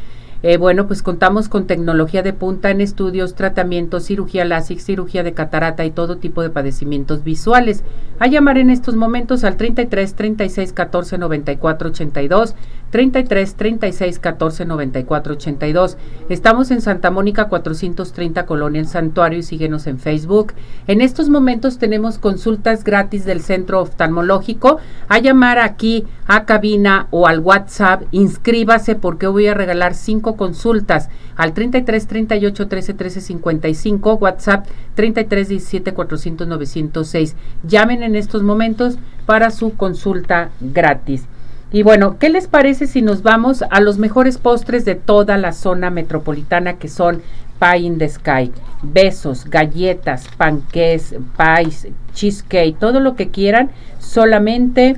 eh, 0.46 0.58
bueno, 0.58 0.86
pues 0.86 1.02
contamos 1.02 1.48
con 1.48 1.66
tecnología 1.66 2.22
de 2.22 2.34
punta 2.34 2.70
en 2.70 2.82
estudios, 2.82 3.34
tratamientos, 3.34 4.04
cirugía 4.04 4.44
láser, 4.44 4.78
cirugía 4.78 5.22
de 5.22 5.32
catarata 5.32 5.86
y 5.86 5.90
todo 5.90 6.18
tipo 6.18 6.42
de 6.42 6.50
padecimientos 6.50 7.24
visuales. 7.24 7.82
A 8.18 8.26
llamar 8.26 8.58
en 8.58 8.68
estos 8.68 8.94
momentos 8.94 9.42
al 9.42 9.56
33 9.56 10.14
36 10.14 10.74
14 10.74 11.16
94 11.16 11.88
82, 11.88 12.56
33 12.94 13.56
36 13.56 14.20
14 14.20 14.66
94 14.66 15.34
82. 15.34 15.96
Estamos 16.28 16.70
en 16.70 16.80
Santa 16.80 17.10
Mónica 17.10 17.48
430 17.48 18.46
Colonia 18.46 18.80
El 18.80 18.86
Santuario 18.86 19.40
y 19.40 19.42
síguenos 19.42 19.88
en 19.88 19.98
Facebook. 19.98 20.52
En 20.86 21.00
estos 21.00 21.28
momentos 21.28 21.78
tenemos 21.78 22.18
consultas 22.18 22.84
gratis 22.84 23.24
del 23.24 23.40
centro 23.40 23.80
oftalmológico. 23.80 24.78
A 25.08 25.18
llamar 25.18 25.58
aquí 25.58 26.04
a 26.28 26.44
cabina 26.44 27.08
o 27.10 27.26
al 27.26 27.40
WhatsApp, 27.40 28.04
inscríbase 28.12 28.94
porque 28.94 29.26
voy 29.26 29.48
a 29.48 29.54
regalar 29.54 29.94
cinco 29.94 30.36
consultas 30.36 31.08
al 31.34 31.52
33 31.52 32.06
38 32.06 32.68
13 32.68 32.94
13 32.94 33.20
55, 33.20 34.14
WhatsApp 34.14 34.66
33 34.94 35.48
17 35.48 35.94
400 35.94 36.46
906. 36.46 37.34
Llamen 37.66 38.04
en 38.04 38.14
estos 38.14 38.44
momentos 38.44 38.98
para 39.26 39.50
su 39.50 39.74
consulta 39.74 40.50
gratis. 40.60 41.26
Y 41.74 41.82
bueno, 41.82 42.20
¿qué 42.20 42.28
les 42.28 42.46
parece 42.46 42.86
si 42.86 43.02
nos 43.02 43.24
vamos 43.24 43.64
a 43.68 43.80
los 43.80 43.98
mejores 43.98 44.38
postres 44.38 44.84
de 44.84 44.94
toda 44.94 45.36
la 45.36 45.50
zona 45.50 45.90
metropolitana 45.90 46.74
que 46.74 46.86
son 46.86 47.20
Pie 47.58 47.78
in 47.78 47.98
the 47.98 48.08
Sky? 48.08 48.52
Besos, 48.84 49.46
galletas, 49.46 50.28
panqués, 50.36 51.16
pies, 51.36 51.88
cheesecake, 52.14 52.78
todo 52.78 53.00
lo 53.00 53.16
que 53.16 53.30
quieran, 53.30 53.72
solamente 53.98 54.94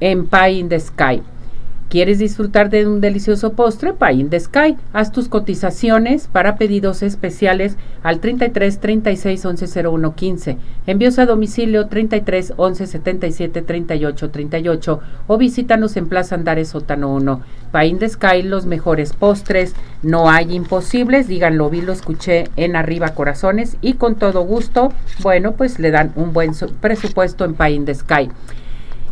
en 0.00 0.26
Pie 0.26 0.54
in 0.54 0.68
the 0.68 0.80
Sky. 0.80 1.22
¿Quieres 1.88 2.18
disfrutar 2.18 2.68
de 2.68 2.86
un 2.86 3.00
delicioso 3.00 3.54
postre? 3.54 3.94
Pie 3.94 4.12
in 4.12 4.28
the 4.28 4.38
Sky. 4.38 4.76
Haz 4.92 5.10
tus 5.10 5.30
cotizaciones 5.30 6.28
para 6.28 6.56
pedidos 6.56 7.02
especiales 7.02 7.78
al 8.02 8.20
33 8.20 8.78
36 8.78 9.46
11 9.46 9.88
01 9.88 10.14
15. 10.14 10.58
Envíos 10.86 11.18
a 11.18 11.24
domicilio 11.24 11.86
33 11.86 12.52
11 12.58 12.86
77 12.86 13.62
38 13.62 14.30
38 14.30 15.00
o 15.28 15.38
visítanos 15.38 15.96
en 15.96 16.10
Plaza 16.10 16.34
Andares 16.34 16.68
Sótano 16.68 17.14
1. 17.14 17.40
Pie 17.72 17.86
in 17.86 17.98
the 17.98 18.08
Sky, 18.10 18.42
los 18.42 18.66
mejores 18.66 19.14
postres. 19.14 19.74
No 20.02 20.28
hay 20.28 20.54
imposibles. 20.54 21.26
Díganlo, 21.26 21.70
vi, 21.70 21.80
lo 21.80 21.94
escuché 21.94 22.50
en 22.56 22.76
Arriba 22.76 23.14
Corazones 23.14 23.78
y 23.80 23.94
con 23.94 24.16
todo 24.16 24.42
gusto, 24.42 24.92
bueno, 25.22 25.52
pues 25.52 25.78
le 25.78 25.90
dan 25.90 26.12
un 26.16 26.34
buen 26.34 26.52
presupuesto 26.82 27.46
en 27.46 27.54
Pie 27.54 27.70
in 27.70 27.86
the 27.86 27.94
Sky. 27.94 28.28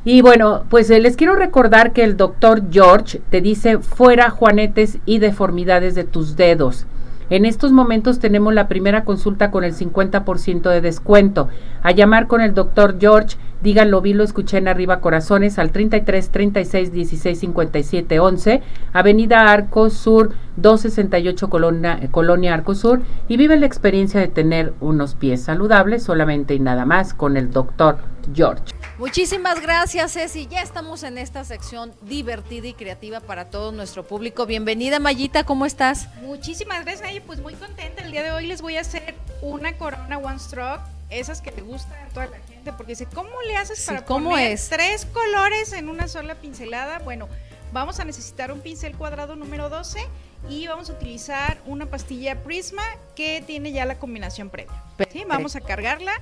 Y 0.09 0.23
bueno, 0.23 0.63
pues 0.71 0.89
eh, 0.91 1.01
les 1.01 1.17
quiero 1.17 1.35
recordar 1.35 1.93
que 1.93 2.05
el 2.05 2.17
doctor 2.17 2.63
George 2.71 3.21
te 3.29 3.41
dice 3.41 3.81
fuera 3.81 4.31
juanetes 4.31 4.99
y 5.05 5.19
deformidades 5.19 5.97
de 5.97 6.05
tus 6.05 6.37
dedos. 6.37 6.87
En 7.29 7.45
estos 7.45 7.73
momentos 7.73 8.21
tenemos 8.21 8.55
la 8.55 8.69
primera 8.69 9.03
consulta 9.03 9.51
con 9.51 9.65
el 9.65 9.75
50% 9.75 10.71
de 10.71 10.81
descuento. 10.81 11.49
A 11.83 11.91
llamar 11.91 12.29
con 12.29 12.41
el 12.41 12.55
doctor 12.55 12.99
George, 13.01 13.37
díganlo, 13.65 14.01
vi, 14.01 14.13
lo 14.13 14.23
escuché 14.23 14.59
en 14.59 14.69
Arriba 14.69 15.01
Corazones 15.01 15.59
al 15.59 15.73
33 15.73 16.31
36 16.31 16.93
16 16.93 17.41
57 17.41 18.21
11, 18.21 18.63
Avenida 18.93 19.51
Arco 19.51 19.91
Sur 19.91 20.31
268 20.55 21.51
Colonia, 21.51 21.99
Colonia 22.13 22.55
Arco 22.55 22.77
Sur 22.77 23.01
y 23.27 23.37
vive 23.37 23.57
la 23.57 23.67
experiencia 23.67 24.21
de 24.21 24.29
tener 24.29 24.73
unos 24.81 25.17
pies 25.17 25.43
saludables 25.43 26.05
solamente 26.05 26.55
y 26.55 26.61
nada 26.61 26.87
más 26.87 27.13
con 27.13 27.37
el 27.37 27.51
doctor 27.51 27.97
George. 28.33 28.76
Muchísimas 28.99 29.61
gracias, 29.61 30.15
Ceci. 30.15 30.47
Ya 30.47 30.63
estamos 30.63 31.03
en 31.03 31.19
esta 31.19 31.45
sección 31.45 31.95
divertida 32.01 32.69
y 32.69 32.73
creativa 32.73 33.21
para 33.21 33.51
todo 33.51 33.71
nuestro 33.71 34.07
público. 34.07 34.47
Bienvenida, 34.47 34.99
Mayita, 34.99 35.45
¿cómo 35.45 35.67
estás? 35.67 36.09
Muchísimas 36.23 36.83
gracias, 36.83 37.11
Pues 37.27 37.41
muy 37.41 37.53
contenta. 37.55 38.03
El 38.03 38.11
día 38.11 38.23
de 38.23 38.33
hoy 38.33 38.47
les 38.47 38.63
voy 38.63 38.79
a 38.79 38.81
hacer 38.81 39.15
una 39.43 39.77
corona 39.77 40.17
One 40.17 40.39
Stroke, 40.39 40.81
esas 41.11 41.43
que 41.43 41.51
le 41.51 41.61
gustan 41.61 42.07
a 42.07 42.09
toda 42.09 42.27
la 42.27 42.39
gente, 42.49 42.73
porque 42.73 42.93
dice, 42.93 43.07
¿cómo 43.13 43.31
le 43.47 43.57
haces 43.57 43.85
para 43.85 44.03
¿cómo 44.03 44.31
poner 44.31 44.53
es? 44.53 44.71
tres 44.71 45.05
colores 45.05 45.75
en 45.75 45.91
una 45.91 46.09
sola 46.09 46.35
pincelada? 46.37 46.99
Bueno, 47.01 47.29
vamos 47.75 48.01
a 48.01 48.05
necesitar 48.07 48.51
un 48.51 48.61
pincel 48.61 48.97
cuadrado 48.97 49.37
número 49.37 49.69
12 49.69 50.01
y 50.49 50.69
vamos 50.69 50.89
a 50.89 50.95
utilizar 50.95 51.61
una 51.67 51.85
pastilla 51.85 52.43
Prisma 52.43 52.83
que 53.15 53.45
tiene 53.47 53.73
ya 53.73 53.85
la 53.85 53.99
combinación 53.99 54.49
previa. 54.49 54.83
¿Sí? 55.13 55.25
Vamos 55.29 55.55
a 55.55 55.61
cargarla 55.61 56.13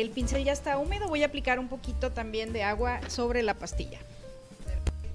el 0.00 0.10
pincel 0.10 0.44
ya 0.44 0.52
está 0.52 0.78
húmedo, 0.78 1.08
voy 1.08 1.22
a 1.22 1.26
aplicar 1.26 1.58
un 1.58 1.68
poquito 1.68 2.10
también 2.10 2.52
de 2.52 2.64
agua 2.64 3.00
sobre 3.08 3.42
la 3.42 3.54
pastilla. 3.54 3.98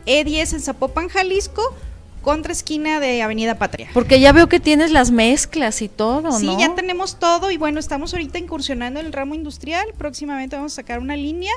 E10 0.05 0.53
en 0.53 0.61
Zapopan, 0.61 1.09
Jalisco 1.09 1.61
contra 2.25 2.51
esquina 2.51 2.99
de 2.99 3.21
Avenida 3.21 3.59
Patria. 3.59 3.87
Porque 3.93 4.19
ya 4.19 4.31
veo 4.31 4.49
que 4.49 4.59
tienes 4.59 4.91
las 4.91 5.11
mezclas 5.11 5.83
y 5.83 5.89
todo, 5.89 6.21
¿no? 6.21 6.39
Sí, 6.39 6.49
ya 6.57 6.73
tenemos 6.73 7.19
todo 7.19 7.51
y 7.51 7.57
bueno, 7.57 7.79
estamos 7.79 8.15
ahorita 8.15 8.39
incursionando 8.39 8.99
en 8.99 9.05
el 9.05 9.13
ramo 9.13 9.35
industrial, 9.35 9.85
próximamente 9.95 10.55
vamos 10.55 10.73
a 10.73 10.77
sacar 10.77 10.99
una 10.99 11.15
línea 11.15 11.53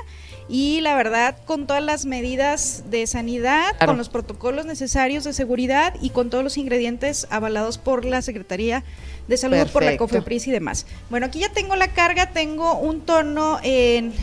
y 0.47 0.79
la 0.81 0.95
verdad 0.95 1.37
con 1.45 1.65
todas 1.65 1.83
las 1.83 2.05
medidas 2.05 2.83
de 2.91 3.07
sanidad, 3.07 3.75
con 3.83 3.97
los 3.97 4.09
protocolos 4.09 4.67
necesarios 4.67 5.23
de 5.23 5.33
seguridad 5.33 5.95
y 6.01 6.11
con 6.11 6.29
todos 6.29 6.43
los 6.43 6.55
ingredientes 6.55 7.25
avalados 7.31 7.79
por 7.79 8.05
la 8.05 8.21
Secretaría 8.21 8.83
de 9.27 9.37
Salud, 9.37 9.67
por 9.73 9.83
la 9.83 9.97
COFEPRIS 9.97 10.49
y 10.49 10.51
demás. 10.51 10.85
Bueno, 11.09 11.25
aquí 11.25 11.39
ya 11.39 11.49
tengo 11.49 11.75
la 11.75 11.87
carga, 11.93 12.27
tengo 12.27 12.77
un 12.77 13.01
tono 13.01 13.59
en 13.63 14.13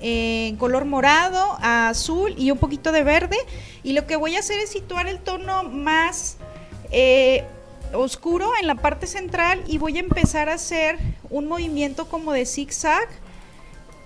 en 0.00 0.56
color 0.56 0.84
morado, 0.84 1.58
azul 1.60 2.34
y 2.36 2.50
un 2.50 2.58
poquito 2.58 2.92
de 2.92 3.02
verde. 3.02 3.36
Y 3.82 3.92
lo 3.92 4.06
que 4.06 4.16
voy 4.16 4.36
a 4.36 4.40
hacer 4.40 4.58
es 4.58 4.70
situar 4.70 5.06
el 5.06 5.18
tono 5.20 5.64
más 5.64 6.36
eh, 6.90 7.44
oscuro 7.92 8.50
en 8.60 8.66
la 8.66 8.76
parte 8.76 9.06
central 9.06 9.62
y 9.66 9.78
voy 9.78 9.96
a 9.96 10.00
empezar 10.00 10.48
a 10.48 10.54
hacer 10.54 10.98
un 11.30 11.46
movimiento 11.46 12.08
como 12.08 12.32
de 12.32 12.46
zigzag. 12.46 13.08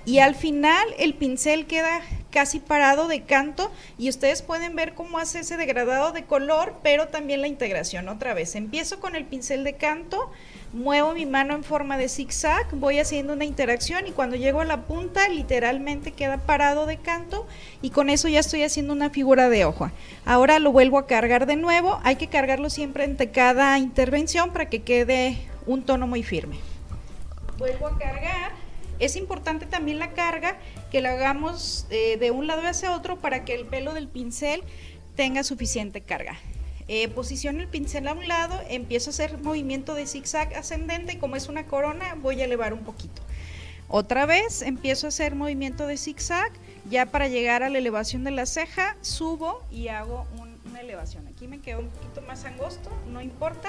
Y 0.05 0.19
al 0.19 0.35
final 0.35 0.87
el 0.99 1.15
pincel 1.15 1.67
queda 1.67 2.01
casi 2.31 2.61
parado 2.61 3.09
de 3.09 3.23
canto 3.23 3.71
y 3.99 4.09
ustedes 4.09 4.43
pueden 4.43 4.77
ver 4.77 4.95
cómo 4.95 5.19
hace 5.19 5.41
ese 5.41 5.57
degradado 5.57 6.13
de 6.13 6.25
color, 6.25 6.75
pero 6.83 7.09
también 7.09 7.41
la 7.41 7.49
integración. 7.49 8.09
Otra 8.09 8.35
vez, 8.35 8.55
empiezo 8.55 9.01
con 9.01 9.17
el 9.17 9.25
pincel 9.25 9.65
de 9.65 9.75
canto 9.75 10.31
muevo 10.73 11.15
mi 11.15 11.27
mano 11.27 11.55
en 11.55 11.65
forma 11.65 11.97
de 11.97 12.09
zigzag, 12.09 12.67
voy 12.73 13.01
haciendo 13.01 13.33
una 13.33 13.45
interacción 13.45 14.07
y 14.07 14.13
cuando 14.13 14.37
llego 14.37 14.61
a 14.61 14.65
la 14.65 14.83
punta 14.83 15.29
literalmente 15.29 16.13
queda 16.13 16.39
parado 16.39 16.87
de 16.87 16.97
canto 16.97 17.47
y 17.83 17.91
con 17.91 18.09
eso 18.09 18.29
ya 18.29 18.41
estoy 18.41 18.63
haciendo 18.63 18.93
una 18.93 19.11
figura 19.11 19.49
de 19.49 19.65
ojo. 19.65 19.91
Ahora 20.25 20.59
lo 20.59 20.73
vuelvo 20.73 20.99
a 20.99 21.07
cargar 21.07 21.47
de 21.47 21.57
nuevo, 21.57 22.01
hay 22.05 22.17
que 22.17 22.29
cargarlo 22.29 22.71
siempre 22.71 23.05
entre 23.05 23.31
cada 23.31 23.79
intervención 23.79 24.53
para 24.53 24.69
que 24.69 24.83
quede 24.83 25.39
un 25.67 25.83
tono 25.83 26.07
muy 26.07 26.23
firme. 26.23 26.59
Vuelvo 27.59 27.89
a 27.89 27.99
cargar. 27.99 28.70
Es 29.01 29.17
importante 29.17 29.67
también 29.67 29.99
la 29.99 30.13
carga, 30.13 30.59
que 30.91 31.01
lo 31.01 31.09
hagamos 31.09 31.87
eh, 31.91 32.17
de 32.19 32.31
un 32.31 32.47
lado 32.47 32.63
hacia 32.67 32.95
otro 32.95 33.19
para 33.19 33.45
que 33.45 33.55
el 33.55 33.67
pelo 33.67 33.95
del 33.95 34.09
pincel 34.09 34.63
tenga 35.17 35.43
suficiente 35.43 36.03
carga. 36.03 36.39
Eh, 36.87 37.09
posiciono 37.09 37.61
el 37.61 37.69
pincel 37.69 38.09
a 38.09 38.13
un 38.13 38.29
lado, 38.29 38.61
empiezo 38.69 39.11
a 39.11 39.13
hacer 39.13 39.39
movimiento 39.39 39.95
de 39.95 40.07
zigzag 40.07 40.55
ascendente 40.55 41.15
y 41.15 41.17
como 41.17 41.37
es 41.37 41.49
una 41.49 41.67
corona 41.67 42.17
voy 42.21 42.41
a 42.41 42.45
elevar 42.45 42.73
un 42.73 42.85
poquito. 42.85 43.23
Otra 43.89 44.27
vez 44.27 44.63
empiezo 44.63 45.07
a 45.07 45.09
hacer 45.09 45.35
movimiento 45.35 45.87
de 45.87 45.97
zigzag, 45.97 46.53
ya 46.89 47.07
para 47.07 47.29
llegar 47.29 47.63
a 47.63 47.71
la 47.71 47.79
elevación 47.79 48.23
de 48.23 48.31
la 48.31 48.47
ceja, 48.47 48.97
subo 49.01 49.65
y 49.71 49.89
hago 49.89 50.27
una 50.39 50.81
elevación. 50.81 51.27
Aquí 51.27 51.49
me 51.49 51.61
quedo 51.61 51.81
un 51.81 51.89
poquito 51.89 52.23
más 52.23 52.45
angosto, 52.45 52.91
no 53.09 53.21
importa. 53.21 53.69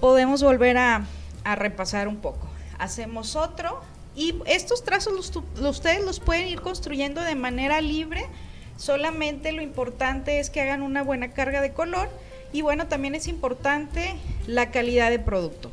Podemos 0.00 0.42
volver 0.42 0.78
a, 0.78 1.06
repasar 1.44 2.08
un 2.08 2.18
poco. 2.18 2.48
Hacemos 2.78 3.36
otro 3.36 3.80
y 4.14 4.34
estos 4.46 4.84
trazos 4.84 5.32
ustedes 5.60 6.04
los 6.04 6.20
pueden 6.20 6.48
ir 6.48 6.60
construyendo 6.60 7.20
de 7.20 7.34
manera 7.34 7.80
libre. 7.80 8.26
Solamente 8.76 9.52
lo 9.52 9.62
importante 9.62 10.40
es 10.40 10.50
que 10.50 10.60
hagan 10.62 10.82
una 10.82 11.02
buena 11.02 11.32
carga 11.32 11.60
de 11.60 11.72
color 11.72 12.08
y 12.52 12.62
bueno, 12.62 12.88
también 12.88 13.14
es 13.14 13.28
importante 13.28 14.16
la 14.46 14.70
calidad 14.70 15.10
de 15.10 15.18
producto. 15.18 15.70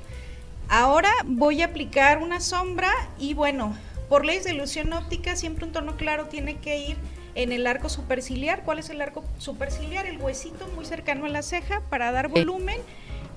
Ahora 0.69 1.11
voy 1.25 1.61
a 1.61 1.65
aplicar 1.65 2.19
una 2.19 2.41
sombra 2.41 2.91
y 3.17 3.33
bueno, 3.33 3.75
por 4.09 4.25
leyes 4.25 4.43
de 4.43 4.53
ilusión 4.53 4.91
óptica 4.93 5.35
siempre 5.35 5.65
un 5.65 5.71
tono 5.71 5.95
claro 5.95 6.25
tiene 6.25 6.57
que 6.57 6.77
ir 6.77 6.97
en 7.35 7.51
el 7.51 7.65
arco 7.67 7.89
superciliar. 7.89 8.63
¿Cuál 8.63 8.79
es 8.79 8.89
el 8.89 9.01
arco 9.01 9.23
superciliar? 9.37 10.05
El 10.05 10.21
huesito 10.21 10.67
muy 10.75 10.85
cercano 10.85 11.25
a 11.25 11.29
la 11.29 11.41
ceja 11.41 11.81
para 11.89 12.11
dar 12.11 12.27
volumen 12.27 12.77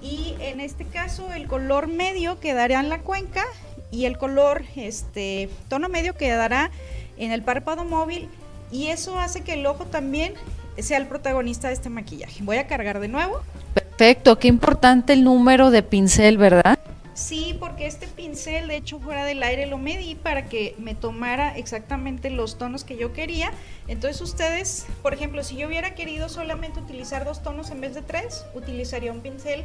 y 0.02 0.34
en 0.40 0.60
este 0.60 0.84
caso 0.84 1.32
el 1.32 1.46
color 1.46 1.86
medio 1.86 2.40
quedará 2.40 2.80
en 2.80 2.88
la 2.88 3.00
cuenca 3.00 3.44
y 3.90 4.04
el 4.04 4.18
color 4.18 4.64
este 4.76 5.48
tono 5.68 5.88
medio 5.88 6.14
quedará 6.14 6.70
en 7.16 7.32
el 7.32 7.42
párpado 7.42 7.84
móvil 7.84 8.28
y 8.70 8.88
eso 8.88 9.18
hace 9.18 9.42
que 9.42 9.54
el 9.54 9.66
ojo 9.66 9.86
también 9.86 10.34
sea 10.78 10.98
el 10.98 11.06
protagonista 11.06 11.68
de 11.68 11.74
este 11.74 11.90
maquillaje. 11.90 12.42
Voy 12.42 12.56
a 12.58 12.66
cargar 12.66 13.00
de 13.00 13.08
nuevo. 13.08 13.40
Perfecto, 13.74 14.38
qué 14.38 14.48
importante 14.48 15.12
el 15.12 15.24
número 15.24 15.70
de 15.70 15.82
pincel, 15.82 16.38
¿verdad? 16.38 16.78
Sí, 17.20 17.54
porque 17.60 17.86
este 17.86 18.06
pincel, 18.06 18.68
de 18.68 18.76
hecho, 18.76 18.98
fuera 18.98 19.26
del 19.26 19.42
aire 19.42 19.66
lo 19.66 19.76
medí 19.76 20.14
para 20.14 20.46
que 20.46 20.74
me 20.78 20.94
tomara 20.94 21.54
exactamente 21.56 22.30
los 22.30 22.56
tonos 22.56 22.82
que 22.84 22.96
yo 22.96 23.12
quería. 23.12 23.52
Entonces 23.88 24.22
ustedes, 24.22 24.86
por 25.02 25.12
ejemplo, 25.12 25.44
si 25.44 25.56
yo 25.56 25.68
hubiera 25.68 25.94
querido 25.94 26.30
solamente 26.30 26.80
utilizar 26.80 27.26
dos 27.26 27.42
tonos 27.42 27.70
en 27.70 27.82
vez 27.82 27.94
de 27.94 28.00
tres, 28.00 28.46
utilizaría 28.54 29.12
un 29.12 29.20
pincel 29.20 29.64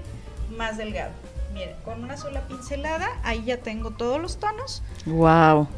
más 0.58 0.78
delgado. 0.78 1.14
Miren, 1.56 1.78
con 1.86 2.03
una 2.03 2.18
sola 2.18 2.41
pincelada, 2.49 3.08
ahí 3.24 3.45
ya 3.45 3.56
tengo 3.56 3.91
todos 3.91 4.22
los 4.22 4.41
tonos. 4.41 4.84
Wow. 5.06 5.70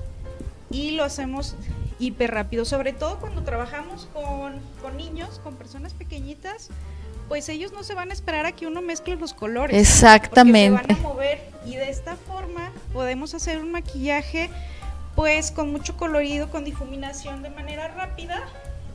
Y 0.72 0.92
lo 0.92 1.04
hacemos 1.04 1.56
hiper 2.00 2.32
rápido, 2.32 2.66
sobre 2.66 2.94
todo 2.94 3.20
cuando 3.20 3.44
trabajamos 3.44 4.08
con, 4.12 4.60
niños, 4.98 5.40
con 5.44 5.54
personas 5.54 5.94
pequeñitas, 5.94 6.70
pues 7.28 7.48
ellos 7.48 7.74
no 7.74 7.84
se 7.84 7.94
van 7.94 8.10
a 8.10 8.14
esperar 8.14 8.48
a 8.48 8.54
que 8.54 8.66
uno 8.66 8.82
mezcle 8.82 9.18
los 9.18 9.36
colores. 9.36 9.78
Exactamente. 9.78 10.82
se 10.88 10.94
van 10.94 11.06
a 11.06 11.08
mover 11.08 11.48
y 11.64 11.76
de 11.76 11.92
esta 11.92 12.16
forma 12.16 12.72
podemos 12.92 13.36
hacer 13.36 13.60
un 13.60 13.72
maquillaje 13.72 14.50
pues 15.16 15.52
con 15.52 15.72
mucho 15.72 15.96
colorido, 15.96 16.50
con 16.50 16.66
difuminación 16.66 17.44
de 17.44 17.52
manera 17.52 17.88
rápida 17.90 18.42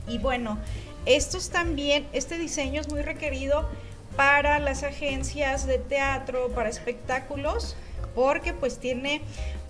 y 0.05 0.17
bueno, 0.17 0.57
estos 1.05 1.49
también, 1.49 2.07
este 2.11 2.37
diseño 2.37 2.81
es 2.81 2.89
muy 2.89 3.03
requerido 3.03 3.69
para 4.15 4.59
las 4.59 4.83
agencias 4.83 5.65
de 5.65 5.77
teatro, 5.77 6.49
para 6.49 6.69
espectáculos, 6.69 7.75
porque 8.15 8.53
pues 8.53 8.79
tiene 8.79 9.21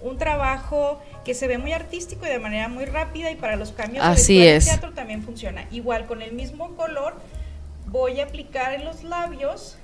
un 0.01 0.17
trabajo 0.17 1.01
que 1.23 1.33
se 1.33 1.47
ve 1.47 1.57
muy 1.57 1.71
artístico 1.71 2.25
y 2.25 2.29
de 2.29 2.39
manera 2.39 2.67
muy 2.67 2.85
rápida 2.85 3.31
y 3.31 3.35
para 3.35 3.55
los 3.55 3.71
cambios 3.71 4.27
de 4.27 4.59
teatro 4.59 4.93
también 4.93 5.23
funciona. 5.23 5.65
Igual 5.71 6.05
con 6.05 6.21
el 6.21 6.33
mismo 6.33 6.75
color 6.75 7.15
voy 7.87 8.19
a 8.19 8.25
aplicar 8.25 8.73
en 8.73 8.83
los 8.85 9.03
labios 9.03 9.77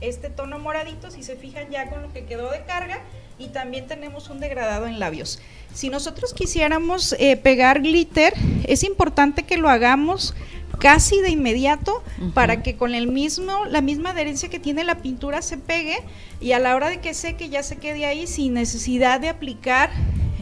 este 0.00 0.30
tono 0.30 0.58
moradito, 0.58 1.10
si 1.10 1.22
se 1.22 1.36
fijan 1.36 1.70
ya 1.70 1.88
con 1.90 2.02
lo 2.02 2.12
que 2.12 2.24
quedó 2.24 2.50
de 2.50 2.62
carga 2.64 3.00
y 3.38 3.48
también 3.48 3.86
tenemos 3.86 4.28
un 4.30 4.40
degradado 4.40 4.86
en 4.86 4.98
labios. 4.98 5.40
Si 5.72 5.88
nosotros 5.88 6.34
quisiéramos 6.34 7.14
eh, 7.18 7.36
pegar 7.36 7.80
glitter, 7.80 8.34
es 8.64 8.82
importante 8.82 9.44
que 9.44 9.56
lo 9.56 9.68
hagamos 9.68 10.34
casi 10.78 11.20
de 11.20 11.30
inmediato 11.30 12.02
para 12.34 12.62
que 12.62 12.76
con 12.76 12.94
el 12.94 13.08
mismo, 13.08 13.64
la 13.66 13.80
misma 13.80 14.10
adherencia 14.10 14.48
que 14.48 14.58
tiene 14.58 14.84
la 14.84 14.96
pintura 14.96 15.42
se 15.42 15.58
pegue 15.58 15.98
y 16.40 16.52
a 16.52 16.58
la 16.58 16.74
hora 16.74 16.88
de 16.88 17.00
que 17.00 17.14
seque 17.14 17.48
ya 17.48 17.62
se 17.62 17.76
quede 17.76 18.06
ahí 18.06 18.26
sin 18.26 18.54
necesidad 18.54 19.20
de 19.20 19.28
aplicar 19.28 19.90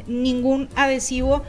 ningún 0.07 0.69
adhesivo 0.77 1.43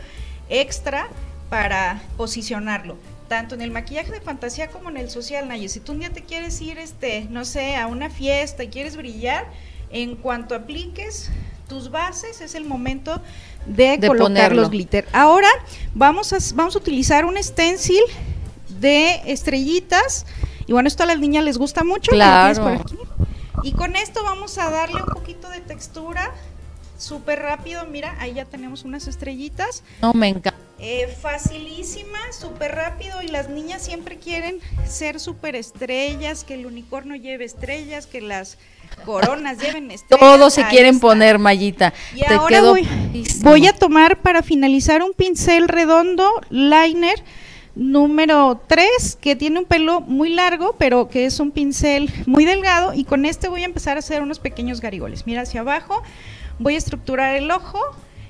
extra 0.50 1.08
para 1.50 2.02
posicionarlo 2.18 2.98
tanto 3.30 3.56
en 3.56 3.62
el 3.62 3.72
maquillaje 3.72 4.12
de 4.12 4.20
fantasía 4.20 4.68
como 4.68 4.90
en 4.90 4.98
el 4.98 5.10
social, 5.10 5.48
Naye. 5.48 5.70
Si 5.70 5.80
tú 5.80 5.94
un 5.94 6.00
día 6.00 6.10
te 6.10 6.24
quieres 6.24 6.60
ir, 6.62 6.80
este, 6.80 7.28
no 7.30 7.46
sé, 7.46 7.78
a 7.78 7.88
una 7.88 8.10
fiesta 8.10 8.64
y 8.64 8.68
quieres 8.68 8.98
brillar, 8.98 9.46
en 9.92 10.16
cuanto 10.16 10.56
apliques 10.56 11.32
tus 11.70 11.92
bases, 11.92 12.42
es 12.42 12.56
el 12.56 12.66
momento 12.66 13.22
de, 13.66 14.00
colocar 14.06 14.54
los 14.54 14.70
glitter. 14.70 15.08
Ahora 15.14 15.48
vamos 15.94 16.34
a, 16.34 16.38
vamos 16.56 16.76
a 16.76 16.80
utilizar 16.80 17.24
un 17.24 17.42
stencil 17.42 18.02
de 18.80 19.22
estrellitas. 19.26 20.26
Y 20.68 20.74
bueno, 20.74 20.88
esto 20.88 21.04
a 21.04 21.06
las 21.06 21.20
niñas 21.20 21.44
les 21.44 21.58
gusta 21.58 21.84
mucho. 21.84 22.12
Claro. 22.12 22.84
Y 23.64 23.74
con 23.74 23.96
esto 23.96 24.24
vamos 24.24 24.58
a 24.58 24.70
darle 24.70 25.02
un 25.02 25.10
poquito 25.10 25.50
de 25.50 25.60
textura. 25.62 26.32
Súper 26.98 27.40
rápido, 27.40 27.86
mira, 27.86 28.16
ahí 28.20 28.34
ya 28.34 28.46
tenemos 28.46 28.84
unas 28.84 29.08
estrellitas. 29.08 29.84
No, 30.02 30.14
me 30.14 30.28
encanta. 30.28 30.60
Eh, 30.82 31.14
facilísima, 31.22 32.20
súper 32.32 32.74
rápido 32.74 33.22
y 33.22 33.28
las 33.28 33.50
niñas 33.50 33.82
siempre 33.82 34.18
quieren 34.18 34.60
ser 34.88 35.20
súper 35.20 35.58
estrellas, 35.58 36.46
que 36.46 36.54
el 36.54 36.66
unicornio 36.66 37.16
lleve 37.16 37.44
estrellas, 37.44 38.06
que 38.06 38.22
las 38.22 38.58
coronas 39.06 39.58
lleven 39.62 39.92
estrellas. 39.92 40.20
Todos 40.20 40.54
se 40.54 40.64
quieren 40.68 41.02
poner 41.02 41.38
mallita. 41.38 41.94
Y 42.16 42.24
ahora 42.24 42.62
voy, 42.62 42.88
voy, 43.42 43.68
a 43.68 43.74
tomar 43.74 44.22
para 44.22 44.42
finalizar 44.42 45.04
un 45.04 45.12
pincel 45.14 45.68
redondo, 45.68 46.30
liner, 46.50 47.22
número 47.80 48.62
3, 48.68 49.18
que 49.22 49.36
tiene 49.36 49.60
un 49.60 49.66
pelo 49.66 50.02
muy 50.02 50.30
largo, 50.30 50.76
pero 50.78 51.08
que 51.08 51.26
es 51.26 51.40
un 51.40 51.52
pincel 51.52 52.12
muy 52.28 52.44
delgado. 52.46 52.94
Y 52.94 53.06
con 53.06 53.26
este 53.26 53.48
voy 53.48 53.62
a 53.62 53.66
empezar 53.66 53.96
a 53.96 54.00
hacer 54.00 54.22
unos 54.22 54.40
pequeños 54.40 54.82
garigoles. 54.82 55.26
Mira 55.26 55.42
hacia 55.42 55.62
abajo, 55.62 56.04
voy 56.60 56.76
a 56.76 56.78
estructurar 56.78 57.36
el 57.36 57.50
ojo. 57.50 57.80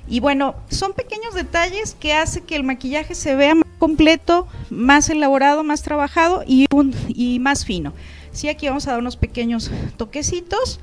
Y 0.08 0.20
bueno, 0.20 0.54
son 0.68 0.92
pequeños 0.92 1.34
detalles 1.34 1.96
que 1.98 2.14
hace 2.14 2.42
que 2.42 2.56
el 2.56 2.62
maquillaje 2.62 3.14
se 3.14 3.34
vea 3.34 3.54
más 3.54 3.68
completo, 3.78 4.46
más 4.70 5.10
elaborado, 5.10 5.64
más 5.64 5.82
trabajado 5.82 6.44
y, 6.46 6.66
un, 6.72 6.94
y 7.08 7.38
más 7.40 7.64
fino. 7.64 7.92
Sí, 8.32 8.48
aquí 8.48 8.68
vamos 8.68 8.86
a 8.86 8.92
dar 8.92 9.00
unos 9.00 9.16
pequeños 9.16 9.70
toquecitos. 9.96 10.80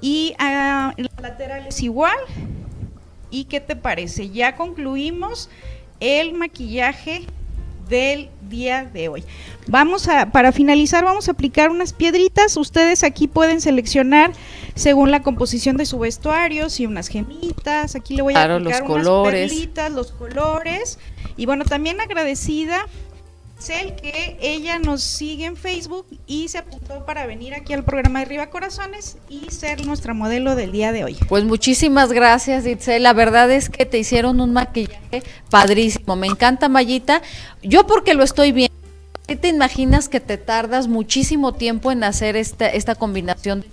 Y 0.00 0.34
a 0.38 0.94
uh, 0.96 1.02
la 1.02 1.28
lateral 1.28 1.66
es 1.66 1.82
igual. 1.82 2.16
¿Y 3.30 3.44
qué 3.44 3.60
te 3.60 3.76
parece? 3.76 4.30
Ya 4.30 4.56
concluimos 4.56 5.50
el 6.00 6.34
maquillaje 6.34 7.26
del 7.88 8.30
día 8.48 8.84
de 8.84 9.08
hoy. 9.08 9.24
Vamos 9.66 10.08
a, 10.08 10.30
para 10.30 10.52
finalizar, 10.52 11.04
vamos 11.04 11.28
a 11.28 11.32
aplicar 11.32 11.70
unas 11.70 11.92
piedritas. 11.92 12.56
Ustedes 12.56 13.02
aquí 13.02 13.28
pueden 13.28 13.60
seleccionar 13.60 14.32
según 14.74 15.10
la 15.10 15.22
composición 15.22 15.76
de 15.76 15.86
su 15.86 15.98
vestuario, 15.98 16.70
si 16.70 16.86
unas 16.86 17.08
gemitas, 17.08 17.94
aquí 17.94 18.14
le 18.14 18.22
voy 18.22 18.34
a 18.34 18.44
aplicar 18.44 18.60
los 18.60 18.66
unas 18.66 18.82
colores. 18.82 19.50
perlitas, 19.50 19.92
los 19.92 20.12
colores. 20.12 20.98
Y 21.36 21.46
bueno, 21.46 21.64
también 21.64 22.00
agradecida 22.00 22.86
Cel 23.58 23.94
que 23.96 24.36
ella 24.40 24.78
nos 24.78 25.02
sigue 25.02 25.46
en 25.46 25.56
Facebook 25.56 26.06
y 26.26 26.48
se 26.48 26.58
apuntó 26.58 27.06
para 27.06 27.26
venir 27.26 27.54
aquí 27.54 27.72
al 27.72 27.84
programa 27.84 28.20
de 28.20 28.26
Riva 28.26 28.50
Corazones 28.50 29.16
y 29.28 29.50
ser 29.50 29.86
nuestra 29.86 30.12
modelo 30.12 30.54
del 30.54 30.72
día 30.72 30.92
de 30.92 31.04
hoy. 31.04 31.16
Pues 31.28 31.44
muchísimas 31.44 32.12
gracias, 32.12 32.66
Itzel. 32.66 33.02
La 33.02 33.14
verdad 33.14 33.50
es 33.50 33.70
que 33.70 33.86
te 33.86 33.98
hicieron 33.98 34.40
un 34.40 34.52
maquillaje 34.52 35.22
padrísimo. 35.50 36.16
Me 36.16 36.26
encanta, 36.26 36.68
Mayita. 36.68 37.22
Yo 37.62 37.86
porque 37.86 38.14
lo 38.14 38.24
estoy 38.24 38.52
viendo. 38.52 38.74
¿Qué 39.26 39.36
te 39.36 39.48
imaginas 39.48 40.08
que 40.08 40.20
te 40.20 40.38
tardas 40.38 40.86
muchísimo 40.86 41.52
tiempo 41.52 41.90
en 41.90 42.04
hacer 42.04 42.36
esta, 42.36 42.68
esta 42.68 42.94
combinación? 42.94 43.64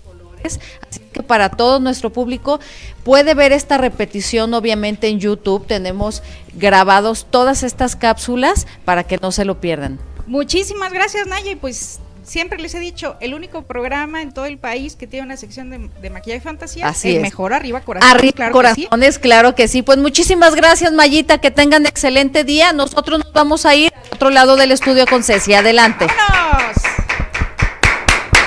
Así 0.45 0.99
que 1.11 1.23
para 1.23 1.49
todo 1.49 1.79
nuestro 1.79 2.11
público 2.11 2.59
puede 3.03 3.33
ver 3.33 3.51
esta 3.51 3.77
repetición 3.77 4.53
obviamente 4.53 5.07
en 5.07 5.19
YouTube. 5.19 5.65
Tenemos 5.67 6.23
grabados 6.53 7.25
todas 7.29 7.63
estas 7.63 7.95
cápsulas 7.95 8.67
para 8.85 9.03
que 9.03 9.17
no 9.17 9.31
se 9.31 9.45
lo 9.45 9.59
pierdan. 9.59 9.99
Muchísimas 10.27 10.91
gracias, 10.93 11.27
Naya. 11.27 11.51
Y 11.51 11.55
pues 11.55 11.99
siempre 12.23 12.57
les 12.57 12.73
he 12.73 12.79
dicho, 12.79 13.17
el 13.19 13.33
único 13.33 13.63
programa 13.63 14.21
en 14.21 14.33
todo 14.33 14.45
el 14.45 14.57
país 14.57 14.95
que 14.95 15.07
tiene 15.07 15.25
una 15.25 15.35
sección 15.35 15.69
de, 15.69 15.89
de 16.01 16.09
maquillaje 16.09 16.37
y 16.37 16.41
fantasía, 16.41 16.87
Así 16.87 17.09
el 17.09 17.15
es. 17.17 17.21
mejor 17.21 17.53
arriba 17.53 17.81
corazón. 17.81 18.09
Arriba 18.09 18.31
claro 18.33 18.53
que 18.61 18.67
sí. 18.75 18.85
corazones, 18.85 19.19
claro 19.19 19.55
que 19.55 19.67
sí. 19.67 19.81
Pues 19.81 19.97
muchísimas 19.97 20.55
gracias, 20.55 20.93
Mayita, 20.93 21.39
que 21.39 21.51
tengan 21.51 21.85
excelente 21.85 22.45
día. 22.45 22.71
Nosotros 22.71 23.19
nos 23.19 23.33
vamos 23.33 23.65
a 23.65 23.75
ir 23.75 23.91
al 23.93 24.15
otro 24.15 24.29
lado 24.29 24.55
del 24.55 24.71
estudio 24.71 25.05
con 25.05 25.21
Ceci. 25.23 25.53
Adelante. 25.53 26.05
¡Vámonos! 26.07 26.32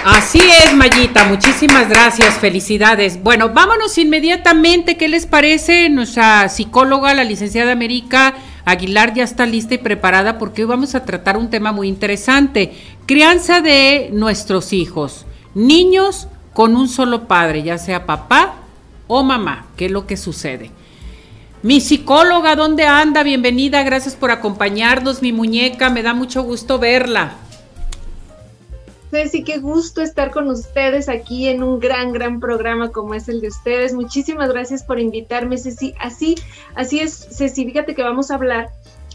Así 0.09 0.38
es, 0.38 0.72
Mayita, 0.72 1.24
muchísimas 1.24 1.88
gracias, 1.88 2.38
felicidades. 2.38 3.20
Bueno, 3.24 3.48
vámonos 3.48 3.98
inmediatamente, 3.98 4.96
¿qué 4.96 5.09
les 5.09 5.26
parece? 5.26 5.88
Nuestra 5.88 6.48
psicóloga, 6.48 7.12
la 7.12 7.24
licenciada 7.24 7.72
América 7.72 8.34
Aguilar, 8.64 9.14
ya 9.14 9.24
está 9.24 9.46
lista 9.46 9.74
y 9.74 9.78
preparada 9.78 10.38
porque 10.38 10.62
hoy 10.62 10.68
vamos 10.68 10.94
a 10.94 11.04
tratar 11.04 11.36
un 11.36 11.50
tema 11.50 11.72
muy 11.72 11.88
interesante, 11.88 12.72
crianza 13.07 13.61
de 13.61 14.11
nuestros 14.12 14.72
hijos, 14.72 15.26
niños 15.57 16.28
con 16.52 16.76
un 16.76 16.88
solo 16.88 17.26
padre, 17.26 17.64
ya 17.64 17.76
sea 17.76 18.07
papá 18.07 18.54
o 19.09 19.24
mamá, 19.24 19.66
¿qué 19.76 19.86
es 19.86 19.90
lo 19.90 20.07
que 20.07 20.16
sucede? 20.16 20.70
Mi 21.64 21.80
psicóloga, 21.80 22.54
¿dónde 22.54 22.86
anda? 22.86 23.24
Bienvenida, 23.24 23.82
gracias 23.82 24.14
por 24.14 24.30
acompañarnos, 24.30 25.20
mi 25.20 25.32
muñeca, 25.32 25.90
me 25.90 26.04
da 26.04 26.14
mucho 26.14 26.44
gusto 26.44 26.78
verla. 26.78 27.38
Ceci, 29.16 29.44
qué 29.44 29.60
gusto 29.60 30.02
estar 30.02 30.30
con 30.30 30.46
ustedes 30.48 31.08
aquí 31.08 31.48
en 31.48 31.62
un 31.62 31.80
gran, 31.80 32.12
gran 32.12 32.38
programa 32.38 32.92
como 32.92 33.14
es 33.14 33.30
el 33.30 33.40
de 33.40 33.48
ustedes. 33.48 33.94
Muchísimas 33.94 34.50
gracias 34.50 34.82
por 34.82 35.00
invitarme, 35.00 35.56
Ceci. 35.56 35.94
Así, 35.98 36.34
así 36.74 37.00
es, 37.00 37.28
Ceci, 37.30 37.64
fíjate 37.64 37.94
que 37.94 38.02
vamos 38.02 38.30
a 38.30 38.34
hablar 38.34 38.68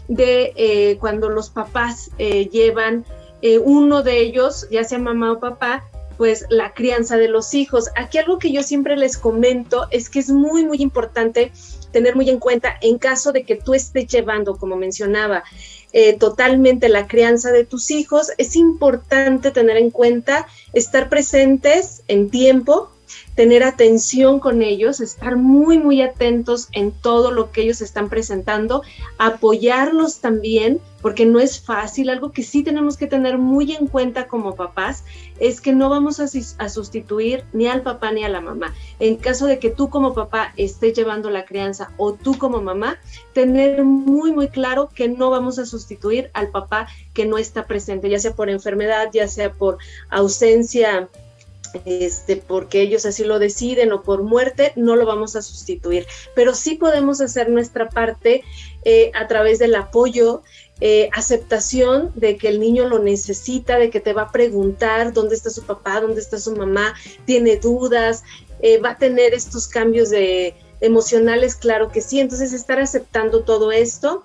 de 0.08 0.52
eh, 0.56 0.96
cuando 0.98 1.28
los 1.28 1.50
papás 1.50 2.10
eh, 2.18 2.48
llevan 2.48 3.04
eh, 3.42 3.60
uno 3.60 4.02
de 4.02 4.18
ellos, 4.18 4.66
ya 4.72 4.82
sea 4.82 4.98
mamá 4.98 5.34
o 5.34 5.38
papá, 5.38 5.84
pues 6.16 6.46
la 6.50 6.74
crianza 6.74 7.16
de 7.16 7.28
los 7.28 7.54
hijos. 7.54 7.88
Aquí 7.94 8.18
algo 8.18 8.40
que 8.40 8.50
yo 8.50 8.64
siempre 8.64 8.96
les 8.96 9.16
comento 9.16 9.86
es 9.92 10.10
que 10.10 10.18
es 10.18 10.30
muy, 10.30 10.66
muy 10.66 10.82
importante 10.82 11.52
tener 11.92 12.16
muy 12.16 12.28
en 12.28 12.40
cuenta 12.40 12.74
en 12.80 12.98
caso 12.98 13.30
de 13.30 13.44
que 13.44 13.54
tú 13.54 13.72
estés 13.72 14.08
llevando, 14.08 14.56
como 14.56 14.74
mencionaba, 14.74 15.44
eh, 15.92 16.16
totalmente 16.16 16.88
la 16.88 17.06
crianza 17.06 17.52
de 17.52 17.64
tus 17.64 17.90
hijos, 17.90 18.30
es 18.38 18.56
importante 18.56 19.50
tener 19.50 19.76
en 19.76 19.90
cuenta 19.90 20.46
estar 20.72 21.08
presentes 21.08 22.02
en 22.08 22.30
tiempo, 22.30 22.90
tener 23.34 23.62
atención 23.62 24.40
con 24.40 24.62
ellos, 24.62 25.00
estar 25.00 25.36
muy, 25.36 25.78
muy 25.78 26.02
atentos 26.02 26.68
en 26.72 26.92
todo 26.92 27.30
lo 27.30 27.50
que 27.50 27.62
ellos 27.62 27.80
están 27.80 28.08
presentando, 28.08 28.82
apoyarlos 29.18 30.20
también, 30.20 30.80
porque 31.02 31.26
no 31.26 31.40
es 31.40 31.60
fácil. 31.60 32.08
Algo 32.08 32.32
que 32.32 32.42
sí 32.42 32.62
tenemos 32.62 32.96
que 32.96 33.06
tener 33.06 33.36
muy 33.36 33.72
en 33.72 33.88
cuenta 33.88 34.28
como 34.28 34.54
papás 34.54 35.04
es 35.38 35.60
que 35.60 35.72
no 35.72 35.90
vamos 35.90 36.20
a, 36.20 36.26
a 36.58 36.68
sustituir 36.68 37.44
ni 37.52 37.66
al 37.66 37.82
papá 37.82 38.12
ni 38.12 38.24
a 38.24 38.28
la 38.28 38.40
mamá. 38.40 38.72
En 39.00 39.16
caso 39.16 39.46
de 39.46 39.58
que 39.58 39.70
tú 39.70 39.90
como 39.90 40.14
papá 40.14 40.54
estés 40.56 40.94
llevando 40.94 41.28
la 41.28 41.44
crianza 41.44 41.90
o 41.98 42.14
tú 42.14 42.38
como 42.38 42.62
mamá, 42.62 42.98
tener 43.34 43.84
muy, 43.84 44.32
muy 44.32 44.48
claro 44.48 44.88
que 44.94 45.08
no 45.08 45.30
vamos 45.30 45.58
a 45.58 45.66
sustituir 45.66 46.30
al 46.32 46.48
papá 46.48 46.86
que 47.12 47.26
no 47.26 47.36
está 47.36 47.66
presente, 47.66 48.08
ya 48.08 48.18
sea 48.18 48.34
por 48.34 48.48
enfermedad, 48.48 49.10
ya 49.12 49.28
sea 49.28 49.52
por 49.52 49.78
ausencia 50.08 51.08
este, 51.84 52.36
porque 52.36 52.82
ellos 52.82 53.06
así 53.06 53.24
lo 53.24 53.38
deciden 53.38 53.92
o 53.92 54.02
por 54.02 54.22
muerte, 54.22 54.72
no 54.76 54.96
lo 54.96 55.06
vamos 55.06 55.36
a 55.36 55.42
sustituir. 55.42 56.06
Pero 56.34 56.54
sí 56.54 56.74
podemos 56.74 57.20
hacer 57.20 57.50
nuestra 57.50 57.88
parte 57.88 58.42
eh, 58.84 59.10
a 59.14 59.26
través 59.26 59.58
del 59.58 59.74
apoyo, 59.74 60.42
eh, 60.84 61.08
aceptación 61.12 62.10
de 62.16 62.36
que 62.36 62.48
el 62.48 62.58
niño 62.58 62.88
lo 62.88 62.98
necesita, 62.98 63.78
de 63.78 63.88
que 63.88 64.00
te 64.00 64.12
va 64.12 64.22
a 64.22 64.32
preguntar 64.32 65.12
dónde 65.12 65.36
está 65.36 65.48
su 65.48 65.62
papá, 65.62 66.00
dónde 66.00 66.20
está 66.20 66.38
su 66.38 66.56
mamá, 66.56 66.94
tiene 67.24 67.56
dudas, 67.56 68.24
eh, 68.62 68.78
va 68.78 68.90
a 68.90 68.98
tener 68.98 69.32
estos 69.32 69.68
cambios 69.68 70.10
de 70.10 70.56
emocionales, 70.82 71.54
claro 71.54 71.90
que 71.90 72.02
sí. 72.02 72.20
Entonces, 72.20 72.52
estar 72.52 72.78
aceptando 72.78 73.44
todo 73.44 73.72
esto. 73.72 74.22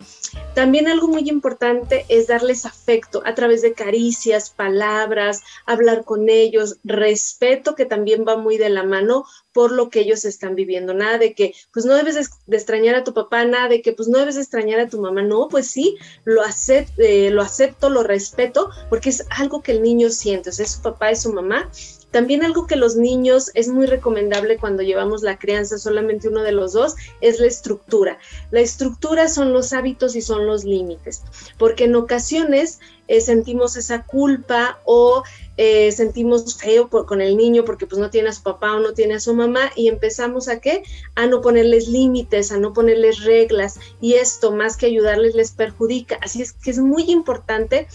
También 0.56 0.88
algo 0.88 1.08
muy 1.08 1.30
importante 1.30 2.06
es 2.10 2.28
darles 2.28 2.66
afecto 2.66 3.22
a 3.26 3.36
través 3.36 3.62
de 3.62 3.74
caricias, 3.74 4.50
palabras, 4.50 5.44
hablar 5.66 6.04
con 6.04 6.30
ellos, 6.30 6.78
respeto, 6.84 7.76
que 7.76 7.86
también 7.86 8.26
va 8.28 8.38
muy 8.38 8.58
de 8.58 8.70
la 8.70 8.84
mano 8.84 9.24
por 9.54 9.72
lo 9.72 9.90
que 9.90 10.02
ellos 10.02 10.26
están 10.26 10.56
viviendo. 10.56 10.94
Nada 10.94 11.20
de 11.20 11.34
que, 11.34 11.54
pues 11.72 11.86
no 11.86 11.96
debes 11.96 12.16
de 12.48 12.58
extrañar 12.58 12.96
a 12.96 13.04
tu 13.04 13.14
papá, 13.14 13.46
nada 13.46 13.70
de 13.70 13.82
que, 13.82 13.94
pues 13.94 14.08
no 14.08 14.18
debes 14.18 14.36
de 14.36 14.42
extrañar 14.42 14.80
a 14.80 14.90
tu 14.90 15.00
mamá. 15.00 15.22
No, 15.22 15.48
pues 15.48 15.68
sí, 15.68 15.96
lo, 16.26 16.42
acepto, 16.42 17.02
eh, 17.02 17.30
lo 17.30 17.44
acepto, 17.44 17.90
lo 17.90 18.04
respeto, 18.04 18.72
porque 18.90 19.10
es 19.10 19.26
algo 19.30 19.62
que 19.62 19.74
el 19.74 19.84
niño 19.84 20.10
siente. 20.10 20.50
O 20.50 20.54
sea, 20.54 20.66
es 20.66 20.72
su 20.72 20.82
papá, 20.82 21.12
es 21.12 21.22
su 21.22 21.34
mamá 21.34 21.70
también 22.12 22.44
algo 22.44 22.68
que 22.68 22.78
los 22.78 22.96
niños 22.96 23.52
es 23.54 23.68
muy 23.68 23.86
recomendable 23.86 24.58
cuando 24.58 24.82
llevamos 24.82 25.24
la 25.24 25.38
crianza 25.38 25.78
solamente 25.78 26.30
uno 26.30 26.42
de 26.42 26.54
los 26.54 26.74
dos 26.74 26.96
es 27.20 27.40
la 27.40 27.48
estructura. 27.48 28.18
La 28.50 28.62
estructura 28.62 29.28
son 29.28 29.52
los 29.52 29.74
hábitos 29.74 30.16
y 30.16 30.22
son 30.22 30.48
los 30.48 30.64
límites, 30.64 31.24
porque 31.58 31.84
en 31.84 31.96
ocasiones 31.96 32.80
eh, 33.08 33.22
sentimos 33.22 33.76
esa 33.76 34.04
culpa 34.04 34.80
o 34.86 35.24
eh, 35.58 35.92
sentimos 35.92 36.58
feo 36.58 36.90
con 36.90 37.22
el 37.22 37.36
niño 37.36 37.66
porque 37.66 37.88
pues 37.88 38.00
no 38.00 38.10
tiene 38.10 38.30
a 38.30 38.34
su 38.34 38.44
papá 38.44 38.76
o 38.76 38.80
no 38.80 38.94
tiene 38.94 39.16
a 39.16 39.20
su 39.20 39.34
mamá 39.34 39.72
y 39.76 39.88
empezamos 39.88 40.48
a 40.48 40.60
qué? 40.60 40.84
A 41.16 41.26
no 41.26 41.42
ponerles 41.42 41.88
límites, 41.88 42.52
a 42.52 42.58
no 42.58 42.74
ponerles 42.74 43.24
reglas 43.24 43.80
y 44.00 44.14
esto 44.14 44.52
más 44.52 44.78
que 44.78 44.86
ayudarles 44.86 45.36
les 45.36 45.52
perjudica. 45.52 46.18
Así 46.22 46.42
es 46.42 46.54
que 46.54 46.72
es 46.72 46.80
muy 46.80 47.04
importante 47.12 47.88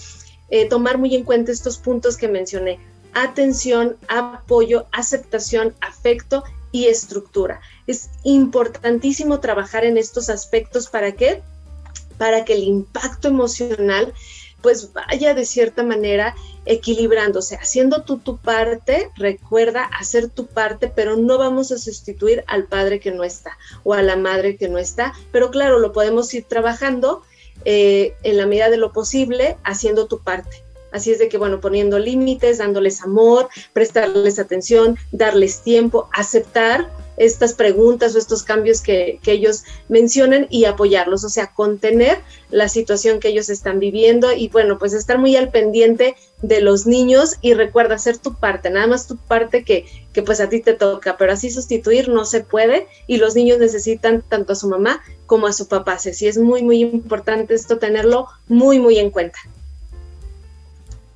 eh, 0.50 0.68
tomar 0.68 0.98
muy 0.98 1.14
en 1.14 1.24
cuenta 1.24 1.50
estos 1.50 1.78
puntos 1.78 2.16
que 2.16 2.28
mencioné 2.28 2.78
atención, 3.14 3.96
apoyo, 4.08 4.86
aceptación, 4.92 5.74
afecto 5.80 6.44
y 6.72 6.86
estructura. 6.86 7.60
Es 7.86 8.10
importantísimo 8.24 9.40
trabajar 9.40 9.84
en 9.84 9.98
estos 9.98 10.30
aspectos 10.30 10.88
para 10.88 11.12
qué? 11.12 11.42
Para 12.18 12.44
que 12.44 12.54
el 12.54 12.64
impacto 12.64 13.28
emocional 13.28 14.12
pues 14.62 14.92
vaya 14.92 15.34
de 15.34 15.44
cierta 15.44 15.82
manera 15.82 16.36
equilibrándose, 16.64 17.56
haciendo 17.56 18.04
tú 18.04 18.18
tu 18.18 18.38
parte, 18.38 19.10
recuerda 19.16 19.82
hacer 19.82 20.28
tu 20.30 20.46
parte, 20.46 20.86
pero 20.86 21.16
no 21.16 21.36
vamos 21.36 21.72
a 21.72 21.78
sustituir 21.78 22.44
al 22.46 22.66
padre 22.66 23.00
que 23.00 23.10
no 23.10 23.24
está 23.24 23.58
o 23.82 23.92
a 23.92 24.02
la 24.02 24.14
madre 24.14 24.56
que 24.56 24.68
no 24.68 24.78
está, 24.78 25.12
pero 25.32 25.50
claro, 25.50 25.80
lo 25.80 25.92
podemos 25.92 26.32
ir 26.32 26.44
trabajando 26.44 27.22
eh, 27.64 28.14
en 28.22 28.36
la 28.36 28.46
medida 28.46 28.70
de 28.70 28.76
lo 28.76 28.92
posible, 28.92 29.56
haciendo 29.64 30.06
tu 30.06 30.20
parte 30.20 30.62
Así 30.92 31.10
es 31.10 31.18
de 31.18 31.28
que, 31.28 31.38
bueno, 31.38 31.60
poniendo 31.60 31.98
límites, 31.98 32.58
dándoles 32.58 33.02
amor, 33.02 33.48
prestarles 33.72 34.38
atención, 34.38 34.96
darles 35.10 35.62
tiempo, 35.62 36.08
aceptar 36.12 36.88
estas 37.16 37.54
preguntas 37.54 38.14
o 38.14 38.18
estos 38.18 38.42
cambios 38.42 38.80
que, 38.80 39.20
ellos 39.26 39.64
mencionan 39.88 40.46
y 40.50 40.66
apoyarlos, 40.66 41.24
o 41.24 41.28
sea, 41.28 41.54
contener 41.54 42.18
la 42.50 42.68
situación 42.68 43.18
que 43.18 43.28
ellos 43.28 43.48
están 43.48 43.78
viviendo 43.78 44.32
y 44.32 44.48
bueno, 44.48 44.78
pues 44.78 44.92
estar 44.92 45.18
muy 45.18 45.36
al 45.36 45.50
pendiente 45.50 46.16
de 46.42 46.60
los 46.60 46.86
niños 46.86 47.36
y 47.40 47.54
recuerda 47.54 47.94
hacer 47.94 48.18
tu 48.18 48.34
parte, 48.34 48.68
nada 48.68 48.86
más 48.86 49.06
tu 49.06 49.16
parte 49.16 49.64
que, 49.64 49.86
que 50.12 50.22
pues 50.22 50.40
a 50.40 50.48
ti 50.48 50.60
te 50.60 50.74
toca, 50.74 51.16
pero 51.16 51.32
así 51.32 51.50
sustituir 51.50 52.08
no 52.08 52.26
se 52.26 52.40
puede 52.40 52.88
y 53.06 53.16
los 53.16 53.34
niños 53.34 53.58
necesitan 53.58 54.22
tanto 54.28 54.52
a 54.52 54.56
su 54.56 54.68
mamá 54.68 55.02
como 55.26 55.46
a 55.46 55.52
su 55.52 55.68
papá, 55.68 55.94
así 55.94 56.26
es 56.26 56.36
muy, 56.36 56.62
muy 56.62 56.80
importante 56.80 57.54
esto 57.54 57.78
tenerlo 57.78 58.26
muy, 58.48 58.80
muy 58.80 58.98
en 58.98 59.10
cuenta. 59.10 59.38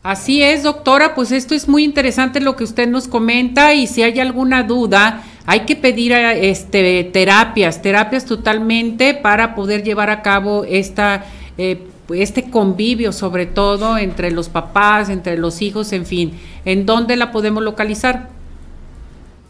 Así 0.07 0.41
es, 0.41 0.63
doctora, 0.63 1.17
pues 1.17 1.33
esto 1.33 1.53
es 1.53 1.67
muy 1.67 1.83
interesante 1.83 2.39
lo 2.39 2.55
que 2.55 2.63
usted 2.63 2.87
nos 2.87 3.09
comenta 3.09 3.75
y 3.75 3.89
si 3.89 4.05
hay 4.05 4.21
alguna 4.21 4.63
duda, 4.63 5.25
hay 5.47 5.67
que 5.67 5.75
pedir 5.75 6.13
este, 6.13 7.03
terapias, 7.03 7.83
terapias 7.83 8.25
totalmente 8.25 9.15
para 9.15 9.57
poder 9.57 9.83
llevar 9.83 10.11
a 10.11 10.23
cabo 10.23 10.63
esta, 10.63 11.27
eh, 11.59 11.89
este 12.15 12.53
convivio, 12.53 13.11
sobre 13.11 13.47
todo 13.47 13.99
entre 13.99 14.31
los 14.31 14.49
papás, 14.49 15.09
entre 15.09 15.39
los 15.39 15.61
hijos, 15.61 15.93
en 15.93 16.07
fin. 16.07 16.39
¿En 16.65 16.87
dónde 16.87 17.17
la 17.17 17.33
podemos 17.33 17.65
localizar? 17.65 18.29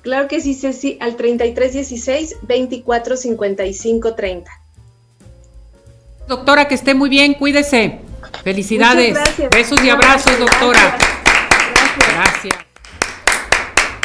Claro 0.00 0.26
que 0.26 0.40
sí, 0.40 0.54
Ceci, 0.54 0.96
al 1.02 1.16
3316 1.16 2.36
245530. 2.48 4.50
Doctora, 6.26 6.66
que 6.66 6.74
esté 6.74 6.94
muy 6.94 7.10
bien, 7.10 7.34
cuídese. 7.34 8.05
Felicidades. 8.42 9.18
Besos 9.50 9.82
y 9.82 9.90
abrazos, 9.90 10.38
doctora. 10.38 10.96
Gracias. 12.14 12.54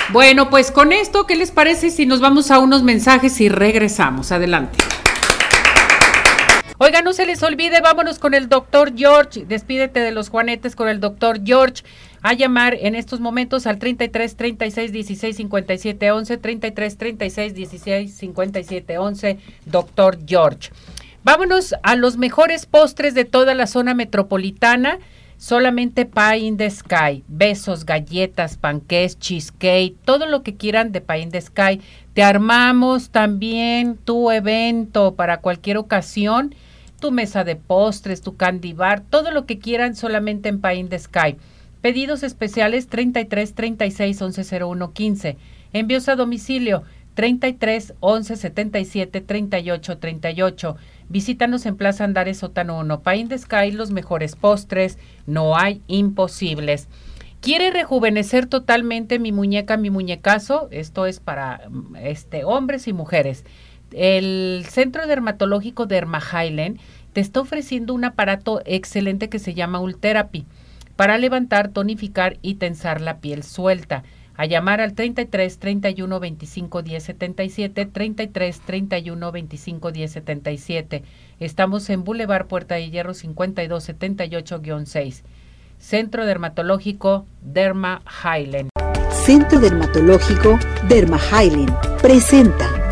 Bueno, 0.10 0.50
pues 0.50 0.72
con 0.72 0.92
esto, 0.92 1.26
¿qué 1.26 1.36
les 1.36 1.52
parece 1.52 1.90
si 1.90 2.06
nos 2.06 2.20
vamos 2.20 2.52
a 2.52 2.60
unos 2.60 2.84
mensajes 2.84 3.40
y 3.40 3.48
regresamos? 3.48 4.32
Adelante. 4.32 4.78
Oiga, 6.84 7.04
no 7.04 7.14
se 7.14 7.28
les 7.28 7.44
olvide, 7.44 7.80
vámonos 7.80 8.18
con 8.18 8.34
el 8.34 8.50
doctor 8.50 8.94
George. 8.98 9.46
Despídete 9.46 10.00
de 10.00 10.12
los 10.12 10.30
juanetes 10.30 10.76
con 10.76 10.90
el 10.90 11.00
doctor 11.00 11.40
George. 11.46 11.84
A 12.24 12.34
llamar 12.34 12.74
en 12.74 12.96
estos 12.96 13.20
momentos 13.20 13.68
al 13.68 13.78
33 13.78 14.36
36 14.36 14.92
16 14.92 15.38
57 15.38 16.12
11, 16.12 16.38
33 16.38 16.98
36 16.98 17.54
16 17.54 18.14
57 18.16 18.98
11, 18.98 19.38
doctor 19.66 20.18
George. 20.26 20.72
Vámonos 21.24 21.76
a 21.84 21.96
los 21.96 22.18
mejores 22.18 22.66
postres 22.66 23.14
de 23.14 23.26
toda 23.26 23.54
la 23.54 23.68
zona 23.68 23.94
metropolitana. 23.94 24.98
Solamente 25.38 26.06
Pie 26.06 26.40
in 26.40 26.58
the 26.58 26.70
Sky. 26.70 27.24
Besos, 27.28 27.86
galletas, 27.86 28.58
panqués, 28.58 29.20
cheesecake, 29.20 29.96
todo 30.04 30.26
lo 30.26 30.42
que 30.42 30.56
quieran 30.56 30.92
de 30.92 31.02
Pie 31.02 31.20
in 31.20 31.32
the 31.32 31.42
Sky. 31.42 31.80
Te 32.14 32.24
armamos 32.24 33.12
también 33.12 33.98
tu 33.98 34.32
evento 34.32 35.14
para 35.14 35.42
cualquier 35.42 35.78
ocasión. 35.78 36.56
Tu 37.00 37.12
mesa 37.12 37.44
de 37.44 37.56
postres, 37.56 38.22
tu 38.22 38.36
candy 38.36 38.74
bar, 38.74 39.02
todo 39.02 39.32
lo 39.32 39.46
que 39.46 39.60
quieran 39.60 39.96
solamente 39.96 40.50
en 40.50 40.60
Pie 40.60 40.76
in 40.76 40.90
the 40.90 40.98
Sky. 40.98 41.38
Pedidos 41.82 42.24
especiales 42.24 42.88
33 42.88 43.54
36 43.54 44.22
11 44.22 44.64
01 44.64 44.92
15. 44.92 45.38
Envíos 45.74 46.10
a 46.10 46.16
domicilio 46.16 46.84
33 47.14 47.94
11 48.00 48.36
77 48.36 49.22
38 49.22 49.98
38. 49.98 50.78
Visítanos 51.10 51.66
en 51.66 51.76
Plaza 51.76 52.04
Andares 52.04 52.38
Sótano 52.38 52.80
1, 52.80 53.02
Pain 53.02 53.28
de 53.28 53.38
Sky, 53.38 53.72
los 53.72 53.92
mejores 53.92 54.36
postres, 54.36 54.98
no 55.26 55.58
hay 55.58 55.82
imposibles. 55.88 56.88
¿Quiere 57.42 57.72
rejuvenecer 57.72 58.46
totalmente 58.46 59.18
mi 59.18 59.32
muñeca, 59.32 59.76
mi 59.76 59.90
muñecazo? 59.90 60.68
Esto 60.72 61.08
es 61.08 61.20
para 61.20 61.62
este, 62.02 62.46
hombres 62.46 62.88
y 62.88 62.94
mujeres. 62.94 63.46
El 63.92 64.64
Centro 64.70 65.06
Dermatológico 65.08 65.86
Derma 65.86 66.22
Highland 66.22 66.80
te 67.14 67.20
está 67.20 67.42
ofreciendo 67.42 67.94
un 67.94 68.06
aparato 68.06 68.62
excelente 68.66 69.28
que 69.28 69.40
se 69.40 69.54
llama 69.54 69.82
Ultherapy 69.82 70.46
para 70.96 71.18
levantar, 71.18 71.70
tonificar 71.70 72.38
y 72.42 72.56
tensar 72.56 73.02
la 73.02 73.18
piel 73.18 73.44
suelta 73.44 74.04
a 74.42 74.46
llamar 74.48 74.82
al 74.82 74.96
33 74.96 75.60
31 75.60 76.20
25 76.20 76.82
10 76.82 77.04
77, 77.04 77.86
33 77.86 78.60
31 78.62 79.32
25 79.32 79.92
10 79.92 80.12
77. 80.12 81.04
Estamos 81.40 81.88
en 81.92 82.04
Boulevard 82.04 82.48
Puerta 82.48 82.74
de 82.74 82.90
Hierro 82.90 83.14
52 83.14 83.90
78-6. 83.90 85.22
Centro 85.78 86.26
Dermatológico 86.26 87.28
Derma 87.44 88.02
Highland. 88.24 88.70
Centro 89.12 89.60
Dermatológico 89.60 90.58
Derma 90.88 91.20
Highland 91.20 91.72
presenta 92.02 92.91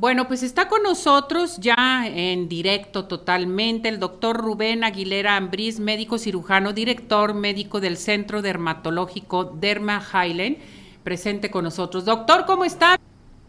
Bueno, 0.00 0.28
pues 0.28 0.42
está 0.42 0.66
con 0.66 0.82
nosotros 0.82 1.58
ya 1.58 2.06
en 2.06 2.48
directo 2.48 3.04
totalmente 3.04 3.90
el 3.90 3.98
doctor 3.98 4.38
Rubén 4.38 4.82
Aguilera 4.82 5.36
Ambriz, 5.36 5.78
médico 5.78 6.16
cirujano, 6.16 6.72
director 6.72 7.34
médico 7.34 7.80
del 7.80 7.98
Centro 7.98 8.40
Dermatológico 8.40 9.44
Derma 9.44 10.02
Highland, 10.02 10.56
presente 11.04 11.50
con 11.50 11.64
nosotros. 11.64 12.06
Doctor, 12.06 12.46
¿cómo 12.46 12.64
está? 12.64 12.98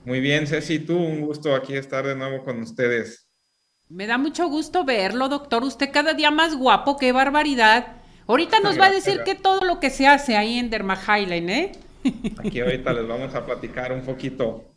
Muy 0.03 0.19
bien, 0.19 0.45
Ceci, 0.45 0.79
tú, 0.79 0.97
un 0.97 1.21
gusto 1.21 1.55
aquí 1.55 1.73
estar 1.73 2.05
de 2.05 2.17
nuevo 2.17 2.43
con 2.43 2.59
ustedes. 2.59 3.29
Me 3.87 4.05
da 4.05 4.17
mucho 4.17 4.49
gusto 4.49 4.83
verlo, 4.83 5.29
doctor. 5.29 5.63
Usted 5.63 5.89
cada 5.93 6.13
día 6.13 6.31
más 6.31 6.57
guapo, 6.57 6.97
qué 6.97 7.13
barbaridad. 7.13 7.95
Ahorita 8.27 8.59
nos 8.59 8.77
va 8.77 8.87
a 8.87 8.91
decir 8.91 9.21
que 9.23 9.35
todo 9.35 9.65
lo 9.65 9.79
que 9.79 9.89
se 9.89 10.05
hace 10.05 10.35
ahí 10.35 10.59
en 10.59 10.69
Derma 10.69 10.99
Highland, 11.01 11.49
¿eh? 11.49 11.71
Aquí 12.39 12.59
ahorita 12.59 12.91
les 12.91 13.07
vamos 13.07 13.33
a 13.35 13.45
platicar 13.45 13.93
un 13.93 14.01
poquito 14.01 14.70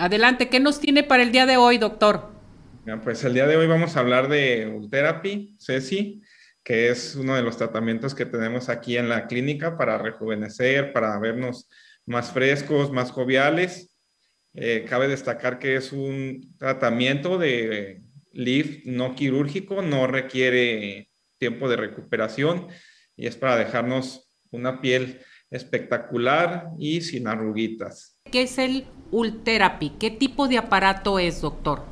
Adelante, 0.00 0.48
¿qué 0.48 0.60
nos 0.60 0.80
tiene 0.80 1.02
para 1.02 1.22
el 1.22 1.30
día 1.30 1.44
de 1.44 1.58
hoy, 1.58 1.76
doctor? 1.76 2.32
Pues 3.04 3.22
el 3.22 3.34
día 3.34 3.46
de 3.46 3.58
hoy 3.58 3.66
vamos 3.66 3.94
a 3.94 4.00
hablar 4.00 4.30
de 4.30 4.66
Ultherapy, 4.66 5.58
Ceci, 5.60 6.22
que 6.64 6.88
es 6.88 7.16
uno 7.16 7.36
de 7.36 7.42
los 7.42 7.58
tratamientos 7.58 8.14
que 8.14 8.24
tenemos 8.24 8.70
aquí 8.70 8.96
en 8.96 9.10
la 9.10 9.26
clínica 9.26 9.76
para 9.76 9.98
rejuvenecer, 9.98 10.94
para 10.94 11.18
vernos 11.18 11.68
más 12.06 12.32
frescos, 12.32 12.90
más 12.90 13.10
joviales. 13.10 13.94
Eh, 14.54 14.86
cabe 14.88 15.06
destacar 15.06 15.58
que 15.58 15.76
es 15.76 15.92
un 15.92 16.56
tratamiento 16.56 17.36
de 17.36 18.00
lift 18.32 18.86
no 18.86 19.14
quirúrgico, 19.14 19.82
no 19.82 20.06
requiere 20.06 21.10
tiempo 21.36 21.68
de 21.68 21.76
recuperación 21.76 22.68
y 23.16 23.26
es 23.26 23.36
para 23.36 23.58
dejarnos 23.58 24.34
una 24.50 24.80
piel 24.80 25.20
espectacular 25.50 26.68
y 26.78 27.02
sin 27.02 27.28
arruguitas. 27.28 28.19
¿Qué 28.30 28.42
es 28.42 28.58
el 28.58 28.86
Ultherapy? 29.10 29.90
¿Qué 29.98 30.10
tipo 30.10 30.46
de 30.46 30.58
aparato 30.58 31.18
es, 31.18 31.40
doctor? 31.40 31.82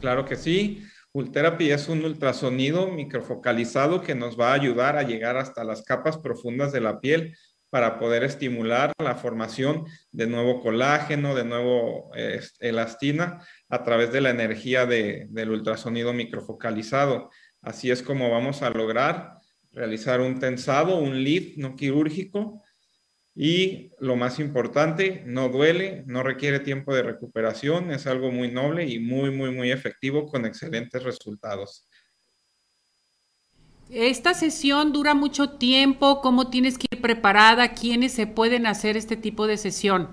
Claro 0.00 0.24
que 0.24 0.36
sí. 0.36 0.82
Ultherapy 1.12 1.70
es 1.70 1.88
un 1.88 2.04
ultrasonido 2.04 2.88
microfocalizado 2.88 4.00
que 4.00 4.14
nos 4.14 4.40
va 4.40 4.52
a 4.52 4.54
ayudar 4.54 4.96
a 4.96 5.02
llegar 5.02 5.36
hasta 5.36 5.62
las 5.62 5.82
capas 5.82 6.16
profundas 6.16 6.72
de 6.72 6.80
la 6.80 7.00
piel 7.00 7.36
para 7.68 7.98
poder 7.98 8.24
estimular 8.24 8.92
la 8.98 9.14
formación 9.14 9.84
de 10.10 10.26
nuevo 10.26 10.62
colágeno, 10.62 11.34
de 11.34 11.44
nuevo 11.44 12.10
elastina 12.60 13.40
a 13.68 13.84
través 13.84 14.10
de 14.12 14.22
la 14.22 14.30
energía 14.30 14.86
del 14.86 15.50
ultrasonido 15.50 16.14
microfocalizado. 16.14 17.30
Así 17.60 17.90
es 17.90 18.02
como 18.02 18.30
vamos 18.30 18.62
a 18.62 18.70
lograr 18.70 19.36
realizar 19.72 20.20
un 20.20 20.38
tensado, 20.38 20.96
un 20.96 21.22
lift 21.22 21.58
no 21.58 21.76
quirúrgico 21.76 22.62
y 23.34 23.92
lo 23.98 24.16
más 24.16 24.38
importante, 24.38 25.22
no 25.26 25.48
duele, 25.48 26.04
no 26.06 26.22
requiere 26.22 26.60
tiempo 26.60 26.94
de 26.94 27.02
recuperación, 27.02 27.90
es 27.90 28.06
algo 28.06 28.30
muy 28.30 28.50
noble 28.50 28.86
y 28.86 28.98
muy, 28.98 29.30
muy, 29.30 29.50
muy 29.50 29.70
efectivo 29.70 30.26
con 30.26 30.44
excelentes 30.44 31.02
resultados. 31.02 31.88
Esta 33.90 34.34
sesión 34.34 34.92
dura 34.92 35.14
mucho 35.14 35.50
tiempo, 35.50 36.20
¿cómo 36.20 36.50
tienes 36.50 36.78
que 36.78 36.86
ir 36.90 37.00
preparada? 37.00 37.74
¿Quiénes 37.74 38.12
se 38.12 38.26
pueden 38.26 38.66
hacer 38.66 38.96
este 38.96 39.16
tipo 39.16 39.46
de 39.46 39.56
sesión? 39.56 40.10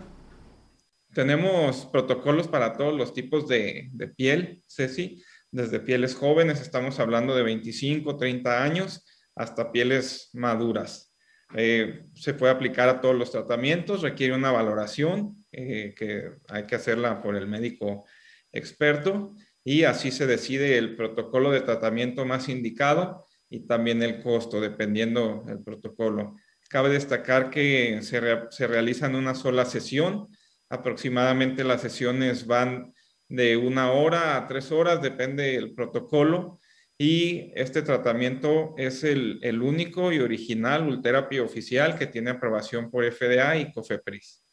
Tenemos 1.14 1.86
protocolos 1.86 2.48
para 2.48 2.78
todos 2.78 2.94
los 2.94 3.14
tipos 3.14 3.48
de, 3.48 3.90
de 3.94 4.08
piel, 4.08 4.64
Ceci, 4.68 5.24
desde 5.52 5.80
pieles 5.80 6.16
jóvenes, 6.16 6.62
estamos 6.62 7.00
hablando 7.00 7.36
de 7.36 7.44
25, 7.44 8.18
30 8.18 8.64
años, 8.64 9.06
hasta 9.36 9.72
pieles 9.72 10.30
maduras. 10.34 11.09
Eh, 11.56 12.06
se 12.14 12.34
puede 12.36 12.54
aplicar 12.54 12.90
a 12.90 13.02
todos 13.02 13.16
los 13.16 13.32
tratamientos, 13.32 14.02
requiere 14.02 14.36
una 14.36 14.52
valoración 14.52 15.46
eh, 15.52 15.96
que 15.98 16.32
hay 16.48 16.66
que 16.66 16.76
hacerla 16.76 17.24
por 17.24 17.36
el 17.36 17.48
médico 17.48 18.06
experto 18.52 19.34
y 19.64 19.84
así 19.84 20.12
se 20.12 20.28
decide 20.28 20.78
el 20.78 20.96
protocolo 20.96 21.52
de 21.52 21.62
tratamiento 21.62 22.24
más 22.26 22.50
indicado 22.50 23.26
y 23.50 23.62
también 23.62 24.04
el 24.04 24.22
costo, 24.22 24.62
dependiendo 24.62 25.44
del 25.48 25.64
protocolo. 25.64 26.36
Cabe 26.70 26.90
destacar 26.90 27.50
que 27.50 28.00
se, 28.04 28.22
se 28.52 28.68
realiza 28.68 29.08
una 29.10 29.34
sola 29.34 29.66
sesión, 29.66 30.28
aproximadamente 30.70 31.64
las 31.64 31.82
sesiones 31.82 32.46
van 32.46 32.94
de 33.28 33.58
una 33.58 33.92
hora 33.92 34.38
a 34.38 34.48
tres 34.48 34.72
horas, 34.72 35.02
depende 35.02 35.54
del 35.54 35.74
protocolo 35.74 36.59
y 37.02 37.54
este 37.56 37.82
tratamiento 37.82 38.76
es 38.78 39.06
el, 39.06 39.40
el 39.42 39.62
único 39.62 40.12
y 40.12 40.20
original 40.20 40.86
Ultherapy 40.86 41.40
oficial 41.40 41.98
que 41.98 42.08
tiene 42.08 42.32
aprobación 42.32 42.92
por 42.92 43.10
FDA 43.10 43.56
y 43.56 43.72
COFEPRIS. 43.72 44.44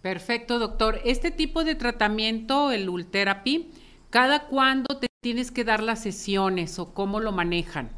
Perfecto, 0.00 0.58
doctor. 0.58 1.00
Este 1.04 1.30
tipo 1.30 1.64
de 1.64 1.74
tratamiento, 1.74 2.72
el 2.72 2.88
Ultherapy, 2.88 3.72
¿cada 4.08 4.46
cuándo 4.46 4.98
te 4.98 5.08
tienes 5.20 5.50
que 5.50 5.64
dar 5.64 5.82
las 5.82 6.02
sesiones 6.02 6.78
o 6.78 6.94
cómo 6.94 7.20
lo 7.20 7.30
manejan? 7.30 7.90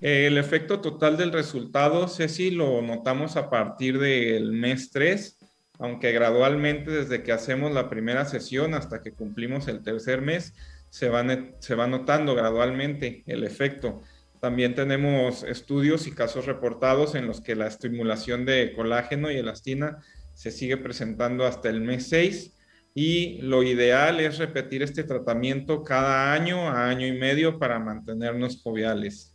El 0.00 0.38
efecto 0.38 0.80
total 0.80 1.16
del 1.16 1.32
resultado, 1.32 2.06
Ceci, 2.06 2.52
lo 2.52 2.82
notamos 2.82 3.36
a 3.36 3.50
partir 3.50 3.98
del 3.98 4.52
mes 4.52 4.90
3, 4.90 5.38
aunque 5.80 6.12
gradualmente 6.12 6.92
desde 6.92 7.24
que 7.24 7.32
hacemos 7.32 7.72
la 7.72 7.88
primera 7.90 8.26
sesión 8.26 8.74
hasta 8.74 9.02
que 9.02 9.12
cumplimos 9.12 9.66
el 9.66 9.82
tercer 9.82 10.20
mes, 10.20 10.54
se 10.94 11.08
va, 11.08 11.26
se 11.58 11.74
va 11.74 11.88
notando 11.88 12.36
gradualmente 12.36 13.24
el 13.26 13.42
efecto. 13.42 14.02
También 14.38 14.76
tenemos 14.76 15.42
estudios 15.42 16.06
y 16.06 16.12
casos 16.12 16.46
reportados 16.46 17.16
en 17.16 17.26
los 17.26 17.40
que 17.40 17.56
la 17.56 17.66
estimulación 17.66 18.44
de 18.44 18.72
colágeno 18.76 19.28
y 19.28 19.36
elastina 19.36 19.98
se 20.34 20.52
sigue 20.52 20.76
presentando 20.76 21.46
hasta 21.46 21.68
el 21.68 21.80
mes 21.80 22.06
6 22.10 22.52
y 22.94 23.38
lo 23.42 23.64
ideal 23.64 24.20
es 24.20 24.38
repetir 24.38 24.84
este 24.84 25.02
tratamiento 25.02 25.82
cada 25.82 26.32
año 26.32 26.68
a 26.68 26.88
año 26.88 27.08
y 27.08 27.18
medio 27.18 27.58
para 27.58 27.80
mantenernos 27.80 28.62
joviales. 28.62 29.34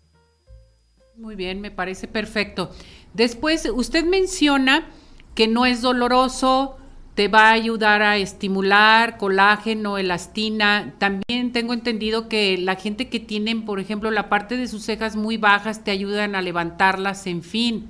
Muy 1.17 1.35
bien, 1.35 1.59
me 1.59 1.71
parece 1.71 2.07
perfecto. 2.07 2.71
Después, 3.13 3.69
usted 3.69 4.05
menciona 4.05 4.89
que 5.35 5.49
no 5.49 5.65
es 5.65 5.81
doloroso, 5.81 6.78
te 7.19 7.27
va 7.27 7.49
a 7.49 7.51
ayudar 7.51 8.01
a 8.01 8.15
estimular 8.15 9.17
colágeno, 9.17 9.97
elastina. 9.97 10.95
También 10.99 11.51
tengo 11.51 11.73
entendido 11.73 12.29
que 12.29 12.57
la 12.57 12.75
gente 12.75 13.09
que 13.09 13.19
tienen, 13.19 13.65
por 13.65 13.81
ejemplo, 13.81 14.09
la 14.09 14.29
parte 14.29 14.55
de 14.55 14.69
sus 14.69 14.85
cejas 14.85 15.17
muy 15.17 15.35
bajas, 15.35 15.83
te 15.83 15.91
ayudan 15.91 16.33
a 16.33 16.41
levantarlas, 16.41 17.27
en 17.27 17.43
fin. 17.43 17.89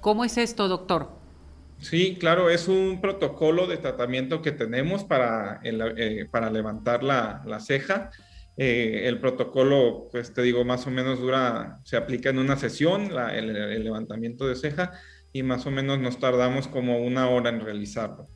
¿Cómo 0.00 0.24
es 0.24 0.38
esto, 0.38 0.66
doctor? 0.66 1.10
Sí, 1.78 2.16
claro, 2.18 2.50
es 2.50 2.66
un 2.66 3.00
protocolo 3.00 3.68
de 3.68 3.76
tratamiento 3.76 4.42
que 4.42 4.50
tenemos 4.50 5.04
para, 5.04 5.60
eh, 5.62 6.26
para 6.28 6.50
levantar 6.50 7.04
la, 7.04 7.42
la 7.46 7.60
ceja. 7.60 8.10
Eh, 8.56 9.02
el 9.04 9.20
protocolo, 9.20 10.08
pues 10.10 10.34
te 10.34 10.42
digo, 10.42 10.64
más 10.64 10.84
o 10.88 10.90
menos 10.90 11.20
dura, 11.20 11.78
se 11.84 11.96
aplica 11.96 12.30
en 12.30 12.38
una 12.38 12.56
sesión, 12.56 13.12
el, 13.32 13.84
levantamiento 13.84 14.48
de 14.48 14.56
ceja, 14.56 14.94
y 15.32 15.42
más 15.42 15.66
o 15.66 15.70
menos 15.70 15.98
nos 15.98 16.18
tardamos 16.18 16.68
como 16.68 16.98
una 16.98 17.28
hora 17.28 17.50
en 17.50 17.60
realizarlo. 17.60 18.26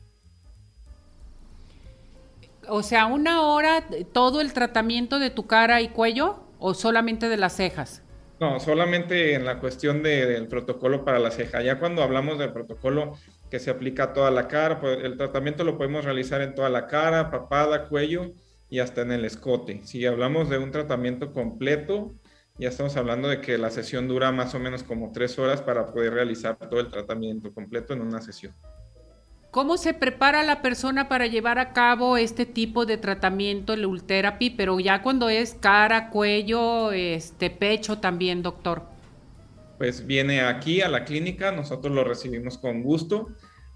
O 2.69 2.83
sea, 2.83 3.05
una 3.05 3.43
hora 3.43 3.85
todo 4.13 4.41
el 4.41 4.53
tratamiento 4.53 5.19
de 5.19 5.29
tu 5.29 5.47
cara 5.47 5.81
y 5.81 5.89
cuello 5.89 6.43
o 6.59 6.73
solamente 6.73 7.29
de 7.29 7.37
las 7.37 7.55
cejas? 7.55 8.03
No, 8.39 8.59
solamente 8.59 9.33
en 9.33 9.45
la 9.45 9.59
cuestión 9.59 10.03
del 10.03 10.47
protocolo 10.47 11.03
para 11.03 11.17
la 11.17 11.31
ceja. 11.31 11.61
Ya 11.61 11.79
cuando 11.79 12.03
hablamos 12.03 12.37
del 12.37 12.53
protocolo 12.53 13.17
que 13.49 13.59
se 13.59 13.71
aplica 13.71 14.03
a 14.03 14.13
toda 14.13 14.29
la 14.29 14.47
cara, 14.47 14.79
pues 14.79 14.99
el 15.03 15.17
tratamiento 15.17 15.63
lo 15.63 15.77
podemos 15.77 16.05
realizar 16.05 16.41
en 16.41 16.53
toda 16.53 16.69
la 16.69 16.85
cara, 16.87 17.31
papada, 17.31 17.87
cuello 17.87 18.31
y 18.69 18.79
hasta 18.79 19.01
en 19.01 19.11
el 19.11 19.25
escote. 19.25 19.81
Si 19.85 20.05
hablamos 20.05 20.49
de 20.49 20.57
un 20.59 20.71
tratamiento 20.71 21.33
completo, 21.33 22.11
ya 22.59 22.69
estamos 22.69 22.95
hablando 22.97 23.27
de 23.27 23.39
que 23.41 23.57
la 23.57 23.69
sesión 23.69 24.07
dura 24.07 24.31
más 24.31 24.55
o 24.55 24.59
menos 24.59 24.83
como 24.83 25.11
tres 25.11 25.37
horas 25.37 25.61
para 25.61 25.85
poder 25.87 26.13
realizar 26.13 26.57
todo 26.57 26.79
el 26.79 26.89
tratamiento 26.89 27.53
completo 27.53 27.93
en 27.93 28.01
una 28.01 28.21
sesión. 28.21 28.53
¿Cómo 29.51 29.77
se 29.77 29.93
prepara 29.93 30.43
la 30.43 30.61
persona 30.61 31.07
para 31.07 31.27
llevar 31.27 31.57
a 31.57 31.71
cabo 31.73 32.17
este 32.17 32.45
tipo 32.45 32.85
de 32.85 32.97
tratamiento, 32.97 33.73
el 33.73 33.85
Ultherapy, 33.85 34.51
pero 34.51 34.79
ya 34.79 35.01
cuando 35.01 35.29
es 35.29 35.53
cara, 35.53 36.09
cuello, 36.09 36.91
este 36.91 37.49
pecho 37.49 37.99
también, 37.99 38.43
doctor? 38.43 38.83
Pues 39.77 40.05
viene 40.05 40.41
aquí 40.41 40.81
a 40.81 40.89
la 40.89 41.05
clínica, 41.05 41.51
nosotros 41.51 41.93
lo 41.93 42.03
recibimos 42.03 42.57
con 42.57 42.83
gusto. 42.83 43.29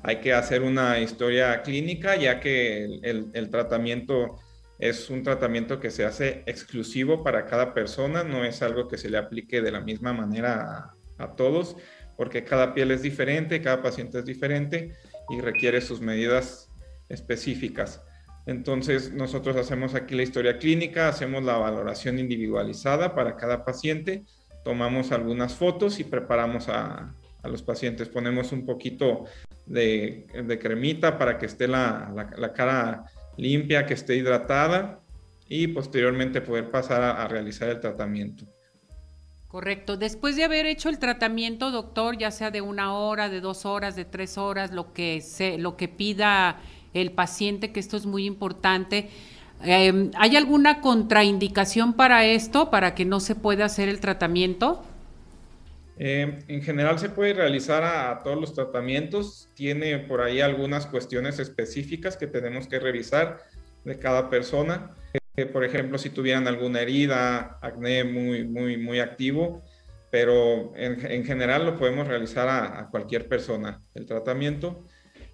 Hay 0.03 0.17
que 0.17 0.33
hacer 0.33 0.63
una 0.63 0.99
historia 0.99 1.61
clínica, 1.61 2.15
ya 2.15 2.39
que 2.39 2.85
el, 2.85 3.29
el 3.33 3.49
tratamiento 3.49 4.39
es 4.81 5.11
un 5.11 5.21
tratamiento 5.21 5.79
que 5.79 5.91
se 5.91 6.05
hace 6.05 6.41
exclusivo 6.47 7.23
para 7.23 7.45
cada 7.45 7.71
persona, 7.73 8.23
no 8.23 8.43
es 8.43 8.63
algo 8.63 8.87
que 8.87 8.97
se 8.97 9.11
le 9.11 9.19
aplique 9.19 9.61
de 9.61 9.71
la 9.71 9.79
misma 9.79 10.11
manera 10.11 10.95
a, 11.19 11.35
todos, 11.35 11.77
porque 12.17 12.43
cada 12.43 12.73
piel 12.73 12.89
es 12.89 13.03
diferente, 13.03 13.61
cada 13.61 13.83
paciente 13.83 14.17
es 14.17 14.25
diferente 14.25 14.95
y 15.29 15.39
requiere 15.39 15.81
sus 15.81 16.01
medidas 16.01 16.67
específicas. 17.09 18.01
Entonces, 18.47 19.13
nosotros 19.13 19.55
hacemos 19.55 19.93
aquí 19.93 20.15
la 20.15 20.23
historia 20.23 20.57
clínica, 20.57 21.09
hacemos 21.09 21.43
la 21.43 21.57
valoración 21.57 22.17
individualizada 22.17 23.13
para 23.13 23.37
cada 23.37 23.63
paciente, 23.63 24.23
tomamos 24.65 25.11
algunas 25.11 25.53
fotos 25.53 25.99
y 25.99 26.05
preparamos 26.05 26.69
a, 26.69 27.13
los 27.43 27.63
pacientes. 27.63 28.07
Ponemos 28.07 28.51
un 28.51 28.65
poquito 28.65 29.25
de, 29.65 30.27
cremita 30.59 31.17
para 31.19 31.37
que 31.39 31.47
esté 31.47 31.67
la, 31.67 32.11
la 32.35 32.53
cara 32.53 33.05
limpia, 33.37 33.85
que 33.85 33.93
esté 33.93 34.15
hidratada 34.15 34.99
y 35.47 35.67
posteriormente 35.67 36.41
poder 36.41 36.71
pasar 36.71 37.01
a, 37.03 37.27
realizar 37.27 37.69
el 37.69 37.79
tratamiento. 37.79 38.45
Correcto. 39.47 39.97
Después 39.97 40.37
de 40.37 40.45
haber 40.45 40.65
hecho 40.65 40.87
el 40.87 40.97
tratamiento, 40.97 41.71
doctor, 41.71 42.17
ya 42.17 42.31
sea 42.31 42.51
de 42.51 42.61
una 42.61 42.93
hora, 42.93 43.27
de 43.27 43.41
dos 43.41 43.65
horas, 43.65 43.97
de 43.97 44.05
tres 44.05 44.37
horas, 44.37 44.71
lo 44.71 44.93
que, 44.93 45.19
se, 45.19 45.57
lo 45.57 45.75
que 45.75 45.89
pida 45.89 46.61
el 46.93 47.11
paciente, 47.11 47.73
que 47.73 47.81
esto 47.81 47.97
es 47.97 48.05
muy 48.05 48.25
importante, 48.25 49.09
em, 49.61 50.11
¿hay 50.15 50.37
alguna 50.37 50.79
contraindicación 50.79 51.93
para 51.93 52.25
esto, 52.25 52.69
para 52.69 52.95
que 52.95 53.03
no 53.03 53.19
se 53.19 53.35
pueda 53.35 53.65
hacer 53.65 53.89
el 53.89 53.99
tratamiento? 53.99 54.83
Em, 56.03 56.39
en 56.47 56.63
general 56.63 56.97
se 56.97 57.09
puede 57.09 57.35
realizar 57.35 57.83
a, 57.83 58.23
todos 58.23 58.35
los 58.35 58.55
tratamientos. 58.55 59.49
Tiene 59.53 59.99
por 59.99 60.21
ahí 60.21 60.41
algunas 60.41 60.87
cuestiones 60.87 61.37
específicas 61.37 62.17
que 62.17 62.25
tenemos 62.25 62.67
que 62.67 62.79
revisar 62.79 63.37
de 63.85 63.99
cada 63.99 64.27
persona. 64.27 64.89
Eh, 65.37 65.45
por 65.45 65.63
ejemplo, 65.63 65.99
si 65.99 66.09
tuvieran 66.09 66.47
alguna 66.47 66.81
herida, 66.81 67.59
acné 67.61 68.03
muy, 68.03 68.43
muy, 68.45 68.77
muy 68.77 68.99
activo, 68.99 69.61
pero 70.09 70.73
en, 70.75 71.23
general 71.23 71.65
lo 71.65 71.77
podemos 71.77 72.07
realizar 72.07 72.49
a, 72.49 72.89
cualquier 72.89 73.27
persona 73.27 73.79
el 73.93 74.07
tratamiento. 74.07 74.83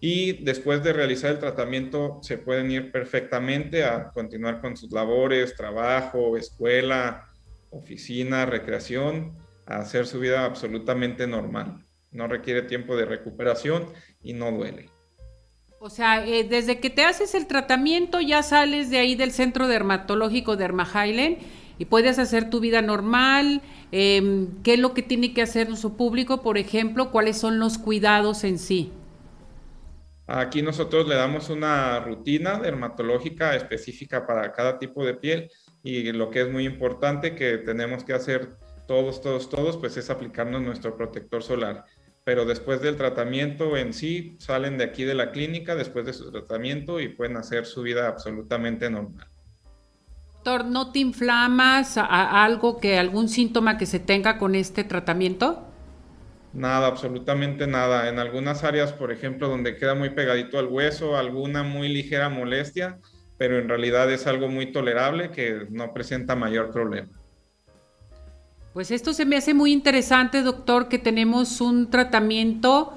Y 0.02 0.44
después 0.44 0.84
de 0.84 0.92
realizar 0.92 1.32
el 1.32 1.40
tratamiento 1.40 2.20
se 2.22 2.38
pueden 2.38 2.70
ir 2.72 2.92
perfectamente 2.92 3.86
a 3.86 4.10
continuar 4.10 4.60
con 4.60 4.76
sus 4.76 4.92
labores, 4.92 5.56
trabajo, 5.56 6.36
escuela, 6.36 7.26
oficina, 7.70 8.46
recreación 8.46 9.47
a 9.68 9.78
hacer 9.78 10.08
su 10.08 10.20
vida 10.20 10.46
absolutamente 10.46 11.28
normal. 11.28 11.84
No 12.12 12.28
requiere 12.28 12.62
tiempo 12.64 12.96
de 12.96 13.06
recuperación 13.06 13.86
y 14.24 14.34
no 14.34 14.52
duele. 14.52 14.90
O 15.80 15.90
sea, 15.90 16.26
eh, 16.26 16.44
desde 16.44 16.80
que 16.80 16.90
te 16.90 17.04
haces 17.04 17.36
el 17.36 17.46
tratamiento 17.46 18.20
ya 18.20 18.42
sales 18.42 18.90
de 18.90 18.98
ahí 18.98 19.16
del 19.16 19.32
centro 19.32 19.68
dermatológico 19.68 20.56
de 20.56 20.66
Highland 20.66 21.38
y 21.78 21.86
puedes 21.86 22.18
hacer 22.18 22.50
tu 22.50 22.60
vida 22.60 22.82
normal. 22.82 23.62
Em, 23.92 24.64
¿Qué 24.64 24.74
es 24.74 24.80
lo 24.80 24.94
que 24.94 25.04
tiene 25.04 25.34
que 25.34 25.44
hacer 25.44 25.70
nuestro 25.70 25.92
público? 25.92 26.42
Por 26.42 26.58
ejemplo, 26.58 27.12
¿cuáles 27.12 27.38
son 27.38 27.60
los 27.60 27.78
cuidados 27.78 28.44
en 28.44 28.58
sí? 28.58 28.92
Aquí 30.26 30.62
nosotros 30.62 31.08
le 31.08 31.16
damos 31.16 31.50
una 31.50 32.00
rutina 32.00 32.60
dermatológica 32.60 33.56
específica 33.56 34.26
para 34.26 34.52
cada 34.52 34.80
tipo 34.80 35.06
de 35.06 35.14
piel 35.14 35.50
y 35.84 36.12
lo 36.12 36.32
que 36.32 36.42
es 36.42 36.52
muy 36.52 36.66
importante 36.66 37.36
que 37.36 37.60
tenemos 37.60 38.04
que 38.04 38.14
hacer 38.14 38.50
todos, 38.88 39.22
todos, 39.22 39.50
todos, 39.50 39.78
pues 39.78 39.98
es 39.98 40.10
aplicarnos 40.10 40.62
nuestro 40.62 40.96
protector 40.96 41.44
solar. 41.44 41.86
Pero 42.24 42.46
después 42.46 42.82
del 42.82 42.98
tratamiento 42.98 43.78
en 43.78 43.94
sí, 43.94 44.36
salen 44.40 44.78
de 44.78 44.86
aquí 44.86 45.04
de 45.04 45.14
la 45.14 45.32
clínica 45.32 45.76
después 45.76 46.06
de 46.06 46.14
su 46.14 46.32
tratamiento 46.32 47.00
y 47.00 47.10
pueden 47.10 47.38
hacer 47.38 47.66
su 47.66 47.82
vida 47.84 48.08
absolutamente 48.08 48.90
normal. 48.90 49.28
Doctor, 50.36 50.66
¿no 50.66 50.92
te 50.92 51.00
inflamas 51.00 51.98
a 51.98 52.44
algo 52.44 52.80
que 52.80 52.98
algún 52.98 53.28
síntoma 53.30 53.78
que 53.78 53.86
se 53.86 54.00
tenga 54.00 54.38
con 54.38 54.56
este 54.56 54.84
tratamiento? 54.84 55.68
Nada, 56.54 56.88
absolutamente 56.88 57.68
nada. 57.68 58.10
En 58.10 58.18
algunas 58.18 58.64
áreas, 58.64 58.92
por 58.92 59.12
ejemplo, 59.12 59.48
donde 59.48 59.76
queda 59.76 59.94
muy 59.94 60.10
pegadito 60.10 60.58
al 60.58 60.68
hueso, 60.68 61.16
alguna 61.16 61.64
muy 61.64 61.88
ligera 61.90 62.30
molestia, 62.30 62.98
pero 63.38 63.60
en 63.60 63.70
realidad 63.70 64.12
es 64.12 64.26
algo 64.26 64.48
muy 64.48 64.72
tolerable 64.72 65.30
que 65.30 65.68
no 65.70 65.94
presenta 65.94 66.36
mayor 66.36 66.72
problema. 66.72 67.10
Pues 68.78 68.92
esto 68.92 69.12
se 69.12 69.26
me 69.26 69.38
hace 69.38 69.56
muy 69.56 69.74
interesante, 69.74 70.44
doctor, 70.44 70.88
que 70.88 71.00
tenemos 71.00 71.62
un 71.62 71.90
tratamiento 71.90 72.94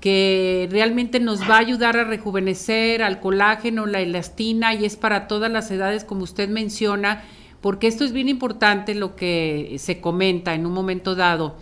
que 0.00 0.68
realmente 0.70 1.18
nos 1.18 1.40
va 1.40 1.56
a 1.56 1.58
ayudar 1.58 1.96
a 1.96 2.04
rejuvenecer 2.04 3.02
al 3.02 3.18
colágeno, 3.18 3.84
la 3.84 4.00
elastina 4.00 4.74
y 4.74 4.84
es 4.84 4.94
para 4.94 5.26
todas 5.26 5.50
las 5.50 5.68
edades, 5.72 6.04
como 6.04 6.22
usted 6.22 6.48
menciona, 6.48 7.24
porque 7.60 7.88
esto 7.88 8.04
es 8.04 8.12
bien 8.12 8.28
importante 8.28 8.94
lo 8.94 9.16
que 9.16 9.74
se 9.80 10.00
comenta 10.00 10.54
en 10.54 10.66
un 10.66 10.72
momento 10.72 11.16
dado. 11.16 11.56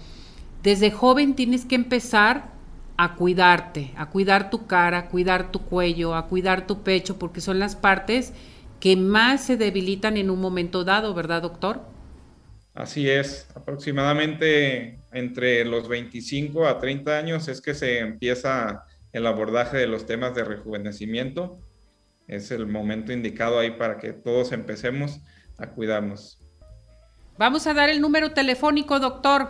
Desde 0.62 0.90
joven 0.90 1.34
tienes 1.34 1.64
que 1.64 1.76
empezar 1.76 2.50
a 2.98 3.14
cuidarte, 3.14 3.94
a 3.96 4.10
cuidar 4.10 4.50
tu 4.50 4.66
cara, 4.66 4.98
a 4.98 5.08
cuidar 5.08 5.50
tu 5.50 5.60
cuello, 5.60 6.14
a 6.14 6.26
cuidar 6.26 6.66
tu 6.66 6.82
pecho, 6.82 7.18
porque 7.18 7.40
son 7.40 7.58
las 7.58 7.74
partes 7.74 8.34
que 8.80 8.96
más 8.96 9.42
se 9.42 9.56
debilitan 9.56 10.18
en 10.18 10.28
un 10.28 10.42
momento 10.42 10.84
dado, 10.84 11.14
¿verdad, 11.14 11.40
doctor? 11.40 11.80
Así 12.74 13.08
es, 13.08 13.48
aproximadamente 13.54 14.98
entre 15.12 15.64
los 15.64 15.88
25 15.88 16.66
a 16.66 16.78
30 16.78 17.18
años 17.18 17.48
es 17.48 17.60
que 17.60 17.74
se 17.74 17.98
empieza 17.98 18.84
el 19.12 19.26
abordaje 19.26 19.76
de 19.76 19.86
los 19.86 20.06
temas 20.06 20.34
de 20.34 20.44
rejuvenecimiento. 20.44 21.58
Es 22.26 22.50
el 22.50 22.66
momento 22.66 23.12
indicado 23.12 23.58
ahí 23.58 23.72
para 23.72 23.98
que 23.98 24.14
todos 24.14 24.52
empecemos 24.52 25.20
a 25.58 25.66
cuidarnos. 25.66 26.38
Vamos 27.36 27.66
a 27.66 27.74
dar 27.74 27.90
el 27.90 28.00
número 28.00 28.32
telefónico, 28.32 28.98
doctor. 28.98 29.48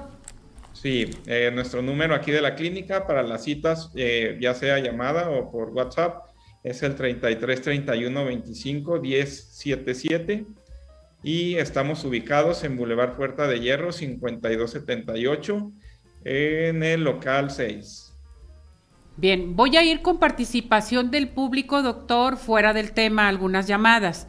Sí, 0.73 1.09
eh, 1.27 1.51
nuestro 1.55 1.81
número 1.81 2.15
aquí 2.15 2.33
de 2.33 2.41
la 2.41 2.57
clínica 2.57 3.07
para 3.07 3.23
las 3.23 3.45
citas, 3.45 3.91
eh, 3.95 4.37
ya 4.41 4.55
sea 4.55 4.81
llamada 4.81 5.31
o 5.31 5.51
por 5.51 5.71
WhatsApp, 5.71 6.25
es 6.65 6.83
el 6.83 6.97
33 6.97 7.63
31 7.63 8.25
25 8.25 8.99
10 8.99 9.45
77 9.53 10.47
y 11.23 11.55
estamos 11.57 12.05
ubicados 12.05 12.65
en 12.65 12.77
Boulevard 12.77 13.17
Puerta 13.17 13.47
de 13.47 13.61
Hierro 13.61 13.93
5278 13.93 15.71
en 16.25 16.83
el 16.83 17.05
local 17.05 17.51
6. 17.51 18.13
Bien, 19.17 19.55
voy 19.55 19.77
a 19.77 19.85
ir 19.85 20.03
con 20.03 20.19
participación 20.19 21.11
del 21.11 21.29
público, 21.29 21.83
doctor, 21.83 22.37
fuera 22.37 22.73
del 22.73 22.93
tema, 22.93 23.29
algunas 23.29 23.67
llamadas. 23.67 24.27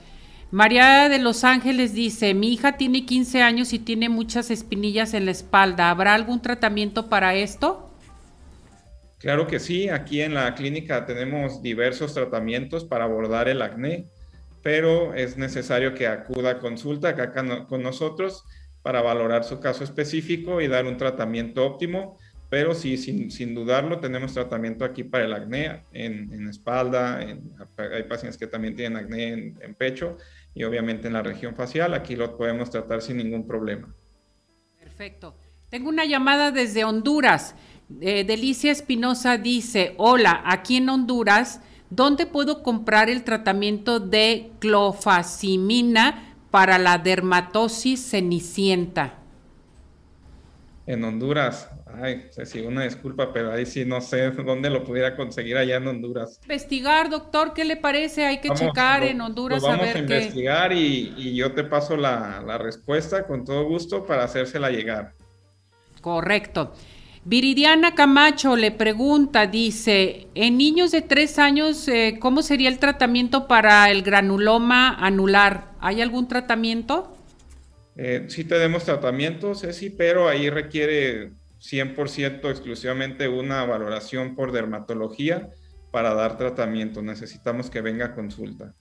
María 0.52 1.10
de 1.10 1.18
Los 1.18 1.44
Ángeles 1.44 1.94
dice, 1.94 2.36
mi 2.36 2.54
hija 2.54 2.78
tiene 2.78 3.06
15 3.06 3.42
años 3.42 3.74
y 3.74 3.80
tiene 3.80 4.10
muchas 4.10 4.52
espinillas 4.52 5.16
en 5.16 5.26
la 5.26 5.32
espalda. 5.32 5.90
¿Habrá 5.90 6.14
algún 6.14 6.42
tratamiento 6.42 7.10
para 7.10 7.34
esto? 7.34 7.90
Claro 9.18 9.48
que 9.48 9.60
sí, 9.60 9.90
aquí 9.90 10.22
en 10.22 10.34
la 10.34 10.54
clínica 10.54 11.06
tenemos 11.06 11.64
diversos 11.64 12.14
tratamientos 12.14 12.84
para 12.84 13.06
abordar 13.06 13.48
el 13.48 13.62
acné 13.62 14.06
pero 14.64 15.14
es 15.14 15.38
necesario 15.38 15.94
que 15.94 16.08
acuda 16.08 16.52
a 16.52 16.60
consulta 16.60 17.10
acá 17.10 17.34
con 17.68 17.84
nosotros 17.84 18.46
para 18.82 19.02
valorar 19.02 19.44
su 19.44 19.60
caso 19.60 19.84
específico 19.84 20.62
y 20.62 20.68
dar 20.68 20.86
un 20.86 20.98
tratamiento 20.98 21.66
óptimo. 21.66 22.18
Pero 22.50 22.76
sí, 22.76 22.98
sin, 22.98 23.56
dudarlo, 23.56 24.00
tenemos 24.00 24.34
tratamiento 24.34 24.86
aquí 24.86 25.04
para 25.04 25.26
el 25.26 25.34
acné 25.34 25.82
en, 25.92 26.48
espalda, 26.48 27.18
hay 27.18 28.04
pacientes 28.04 28.38
que 28.38 28.46
también 28.46 28.76
tienen 28.76 28.96
acné 28.96 29.30
en, 29.30 29.74
pecho 29.76 30.18
y 30.54 30.64
obviamente 30.64 31.08
en 31.08 31.14
la 31.14 31.24
región 31.24 31.56
facial. 31.56 31.96
Aquí 31.96 32.16
lo 32.16 32.38
podemos 32.38 32.70
tratar 32.70 33.02
sin 33.02 33.18
ningún 33.18 33.48
problema. 33.48 33.92
Perfecto. 34.80 35.36
Tengo 35.72 35.90
una 35.90 36.06
llamada 36.06 36.52
desde 36.52 36.84
Honduras. 36.84 37.56
Eh, 38.02 38.24
Delicia 38.24 38.72
Espinosa 38.72 39.40
dice, 39.40 39.96
hola, 39.98 40.44
aquí 40.46 40.78
en 40.78 40.90
Honduras 40.90 41.60
¿Dónde 41.96 42.26
puedo 42.26 42.64
comprar 42.64 43.08
el 43.08 43.24
tratamiento 43.24 44.00
de 44.00 44.50
clofazimina 44.58 46.36
para 46.50 46.80
la 46.80 46.98
dermatosis 46.98 48.10
cenicienta? 48.10 49.20
En 50.88 51.04
Honduras. 51.04 51.70
Ay, 52.02 52.26
sí, 52.46 52.62
una 52.62 52.84
disculpa, 52.84 53.32
pero 53.32 53.52
ahí 53.52 53.68
sí 53.68 53.86
no 53.86 54.02
sé 54.02 54.32
dónde 54.44 54.72
lo 54.72 54.84
pudiera 54.84 55.16
conseguir 55.16 55.56
allá 55.56 55.76
en 55.76 55.86
Honduras. 55.88 56.40
Investigar, 56.42 57.12
doctor, 57.12 57.54
¿qué 57.54 57.64
le 57.64 57.78
parece? 57.78 58.26
Hay 58.26 58.42
que 58.42 58.50
checar 58.50 59.04
en 59.04 59.22
Honduras 59.22 59.62
lo 59.62 59.68
vamos 59.68 59.94
a, 59.94 60.00
investigar 60.00 60.74
y, 60.74 61.14
y, 61.16 61.36
yo 61.36 61.54
te 61.54 61.64
paso 61.64 61.96
la, 61.96 62.42
la 62.44 62.58
respuesta 62.58 63.28
con 63.28 63.46
todo 63.46 63.66
gusto 63.66 64.04
para 64.04 64.24
hacérsela 64.24 64.72
llegar. 64.72 65.14
Correcto. 66.02 66.74
Viridiana 67.26 67.96
Camacho 67.96 68.58
le 68.58 68.72
pregunta, 68.72 69.48
dice, 69.48 70.28
en 70.36 70.58
niños 70.58 70.92
de 70.92 71.02
tres 71.02 71.40
años, 71.40 71.88
eh, 71.88 72.18
¿cómo 72.20 72.42
sería 72.42 72.68
el 72.68 72.80
tratamiento 72.80 73.48
para 73.48 73.90
el 73.90 74.04
granuloma 74.04 74.90
anular? 74.90 75.72
¿Hay 75.80 76.02
algún 76.02 76.28
tratamiento? 76.28 77.16
Eh, 77.96 78.26
sí 78.28 78.44
tenemos 78.44 78.84
tratamientos, 78.84 79.66
sí, 79.72 79.90
pero 79.90 80.28
ahí 80.28 80.50
requiere 80.50 81.32
100% 81.62 82.50
exclusivamente 82.50 83.30
una 83.30 83.64
valoración 83.64 84.36
por 84.36 84.52
dermatología 84.52 85.48
para 85.92 86.14
dar 86.14 86.38
tratamiento. 86.38 87.02
Necesitamos 87.02 87.70
que 87.70 87.80
venga 87.80 88.16
consulta. 88.16 88.74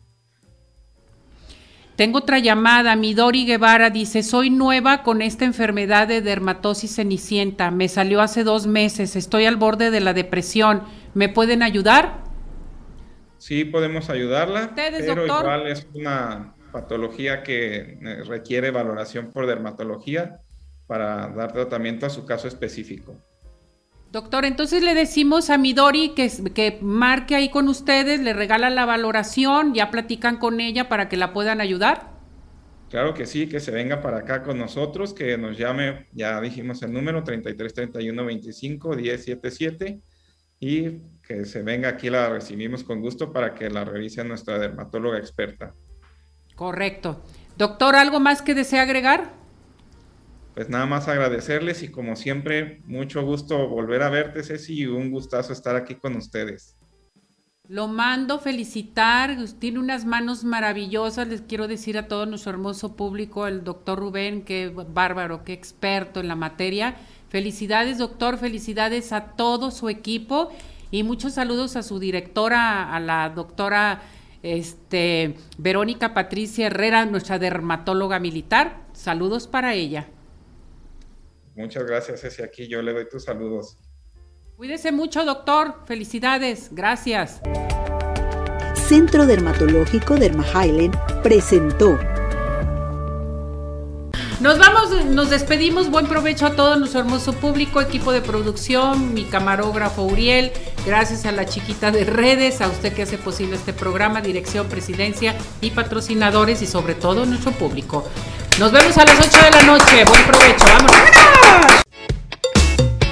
Tengo 1.97 2.19
otra 2.19 2.39
llamada. 2.39 2.97
Midori 2.97 3.45
Guevara 3.47 3.91
dice: 3.91 4.23
Soy 4.23 4.51
nueva 4.51 5.03
con 5.03 5.23
esta 5.23 5.45
enfermedad 5.45 6.09
de 6.09 6.21
dermatosis 6.21 6.97
cenicienta. 6.97 7.71
Me 7.71 7.89
salió 7.89 8.21
hace 8.21 8.45
dos 8.45 8.67
meses. 8.67 9.17
Estoy 9.17 9.45
al 9.45 9.57
borde 9.57 9.91
de 9.91 10.01
la 10.01 10.15
depresión. 10.15 10.83
¿Me 11.15 11.29
pueden 11.29 11.63
ayudar? 11.63 12.23
Sí, 13.39 13.65
podemos 13.65 14.09
ayudarla. 14.09 14.67
¿Ustedes, 14.67 15.05
pero 15.07 15.27
igual 15.27 15.67
es 15.67 15.87
una 15.95 16.55
patología 16.73 17.43
que 17.43 17.99
eh, 18.03 18.25
requiere 18.27 18.71
valoración 18.71 19.31
por 19.31 19.47
dermatología 19.47 20.41
para 20.87 21.29
dar 21.29 21.53
tratamiento 21.53 22.07
a 22.07 22.11
su 22.11 22.27
caso 22.27 22.49
específico. 22.49 23.17
Doctor, 24.13 24.45
entonces 24.45 24.83
le 24.83 24.93
decimos 24.95 25.49
a 25.49 25.57
Midori 25.57 26.11
que, 26.11 26.31
que 26.55 26.79
marque 26.83 27.35
ahí 27.35 27.49
con 27.49 27.67
ustedes, 27.69 28.21
le 28.21 28.35
regala 28.35 28.69
la 28.69 28.85
valoración, 28.85 29.73
ya 29.73 29.91
platican 29.91 30.37
con 30.37 30.61
ella 30.61 30.91
para 30.91 31.09
que 31.09 31.17
la 31.17 31.33
puedan 31.33 31.63
ayudar. 31.63 32.13
Claro 32.91 33.15
que 33.15 33.25
sí, 33.25 33.49
que 33.49 33.59
se 33.59 33.71
venga 33.71 34.03
para 34.03 34.19
acá 34.19 34.43
con 34.43 34.59
nosotros, 34.59 35.15
que 35.15 35.39
nos 35.39 35.57
llame, 35.57 36.09
ya 36.13 36.39
dijimos 36.43 36.83
el 36.83 36.93
número 36.93 37.25
33 37.25 37.73
31 37.73 38.27
25 38.27 38.97
1077 38.97 40.03
y 40.61 40.91
que 41.27 41.47
se 41.47 41.63
venga 41.63 41.89
aquí, 41.89 42.11
la 42.11 42.29
recibimos 42.29 42.85
con 42.85 43.01
gusto 43.01 43.33
para 43.33 43.55
que 43.55 43.71
la 43.71 43.87
revise 43.87 44.23
nuestra 44.25 44.59
dermatóloga 44.59 45.17
experta. 45.17 45.73
Correcto. 46.55 47.25
Doctor, 47.57 47.97
¿algo 47.97 48.21
más 48.21 48.43
que 48.43 48.55
desea 48.55 48.83
agregar? 48.83 49.42
Pues 50.55 50.69
nada 50.69 50.87
más 50.87 51.09
agradecerles 51.09 51.83
y 51.83 51.89
como 51.89 52.17
siempre, 52.17 52.81
mucho 52.85 53.23
gusto 53.23 53.69
volver 53.69 54.03
a 54.03 54.11
verte, 54.11 54.43
Ceci, 54.43 54.81
y 54.81 54.87
un 54.87 55.11
gustazo 55.11 55.53
estar 55.53 55.77
aquí 55.77 55.95
con 55.95 56.17
ustedes. 56.17 56.77
Lo 57.69 57.89
mando 57.89 58.39
felicitar, 58.39 59.37
tiene 59.59 59.79
unas 59.79 60.05
manos 60.05 60.45
maravillosas, 60.45 61.29
les 61.29 61.41
quiero 61.41 61.69
decir 61.69 61.97
a 61.97 62.07
todo 62.07 62.27
nuestro 62.27 62.51
hermoso 62.51 62.97
público, 62.97 63.47
el 63.47 63.65
doctor 63.65 63.99
Rubén, 63.99 64.43
qué 64.43 64.69
bárbaro, 64.69 65.45
qué 65.45 65.53
experto 65.55 66.21
en 66.21 66.29
la 66.29 66.35
materia. 66.35 66.97
Felicidades, 67.31 67.97
doctor, 67.97 68.37
felicidades 68.37 69.13
a 69.13 69.37
todo 69.37 69.71
su 69.71 69.89
equipo 69.89 70.51
y 70.91 71.03
muchos 71.03 71.35
saludos 71.35 71.77
a 71.77 71.83
su 71.83 71.99
directora, 71.99 72.95
a 72.95 73.01
la 73.01 73.31
doctora 73.31 74.03
este, 74.43 75.37
Verónica 75.57 76.13
Patricia 76.13 76.67
Herrera, 76.67 77.07
nuestra 77.07 77.39
dermatóloga 77.39 78.19
militar. 78.19 78.83
Saludos 78.93 79.47
para 79.47 79.73
ella. 79.73 80.09
Muchas 81.55 81.85
gracias, 81.85 82.21
Ceci. 82.21 82.43
Aquí 82.43 82.69
yo 82.69 82.83
le 82.83 82.93
doy 82.93 83.09
tus 83.09 83.25
saludos. 83.25 83.79
Cuídese 84.57 84.93
mucho, 84.93 85.25
doctor. 85.25 85.75
Felicidades. 85.87 86.69
Gracias. 86.73 87.41
Centro 88.75 89.27
Dermatológico 89.27 90.15
Derma 90.17 90.45
presentó. 91.23 91.99
Nos 94.43 94.59
vamos, 94.59 95.05
nos 95.05 95.31
despedimos. 95.31 95.89
Buen 95.89 96.09
provecho 96.09 96.47
a 96.47 96.57
todo 96.57 96.77
nuestro 96.77 96.99
hermoso 97.01 97.33
público, 97.33 97.81
equipo 97.81 98.11
de 98.11 98.21
producción, 98.21 99.15
mi 99.15 99.25
camarógrafo 99.25 100.03
Uriel. 100.03 100.51
Gracias 100.85 101.27
a 101.27 101.33
la 101.33 101.47
chiquita 101.47 101.93
de 101.93 102.05
redes, 102.05 102.61
a 102.61 102.69
usted 102.69 102.93
que 102.93 103.03
hace 103.03 103.19
posible 103.19 103.55
este 103.55 103.73
programa, 103.73 104.21
dirección, 104.21 104.69
presidencia 104.69 105.37
y 105.61 105.71
patrocinadores 105.71 106.61
y 106.61 106.67
sobre 106.67 106.97
todo 106.97 107.25
nuestro 107.25 107.53
público. 107.53 108.05
Nos 108.63 108.71
vemos 108.71 108.97
a 108.97 109.05
las 109.05 109.19
8 109.19 109.39
de 109.45 109.51
la 109.51 109.63
noche. 109.65 110.05
Buen 110.05 110.25
provecho. 110.25 110.65
Vámonos. 110.67 111.83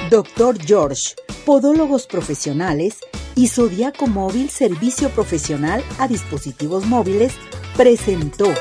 Doctor 0.09 0.57
George, 0.65 1.13
Podólogos 1.45 2.07
Profesionales 2.07 2.99
y 3.35 3.49
Zodiaco 3.49 4.07
Móvil 4.07 4.49
Servicio 4.49 5.09
Profesional 5.09 5.83
a 5.99 6.07
Dispositivos 6.07 6.85
Móviles 6.85 7.33
presentó. 7.75 8.53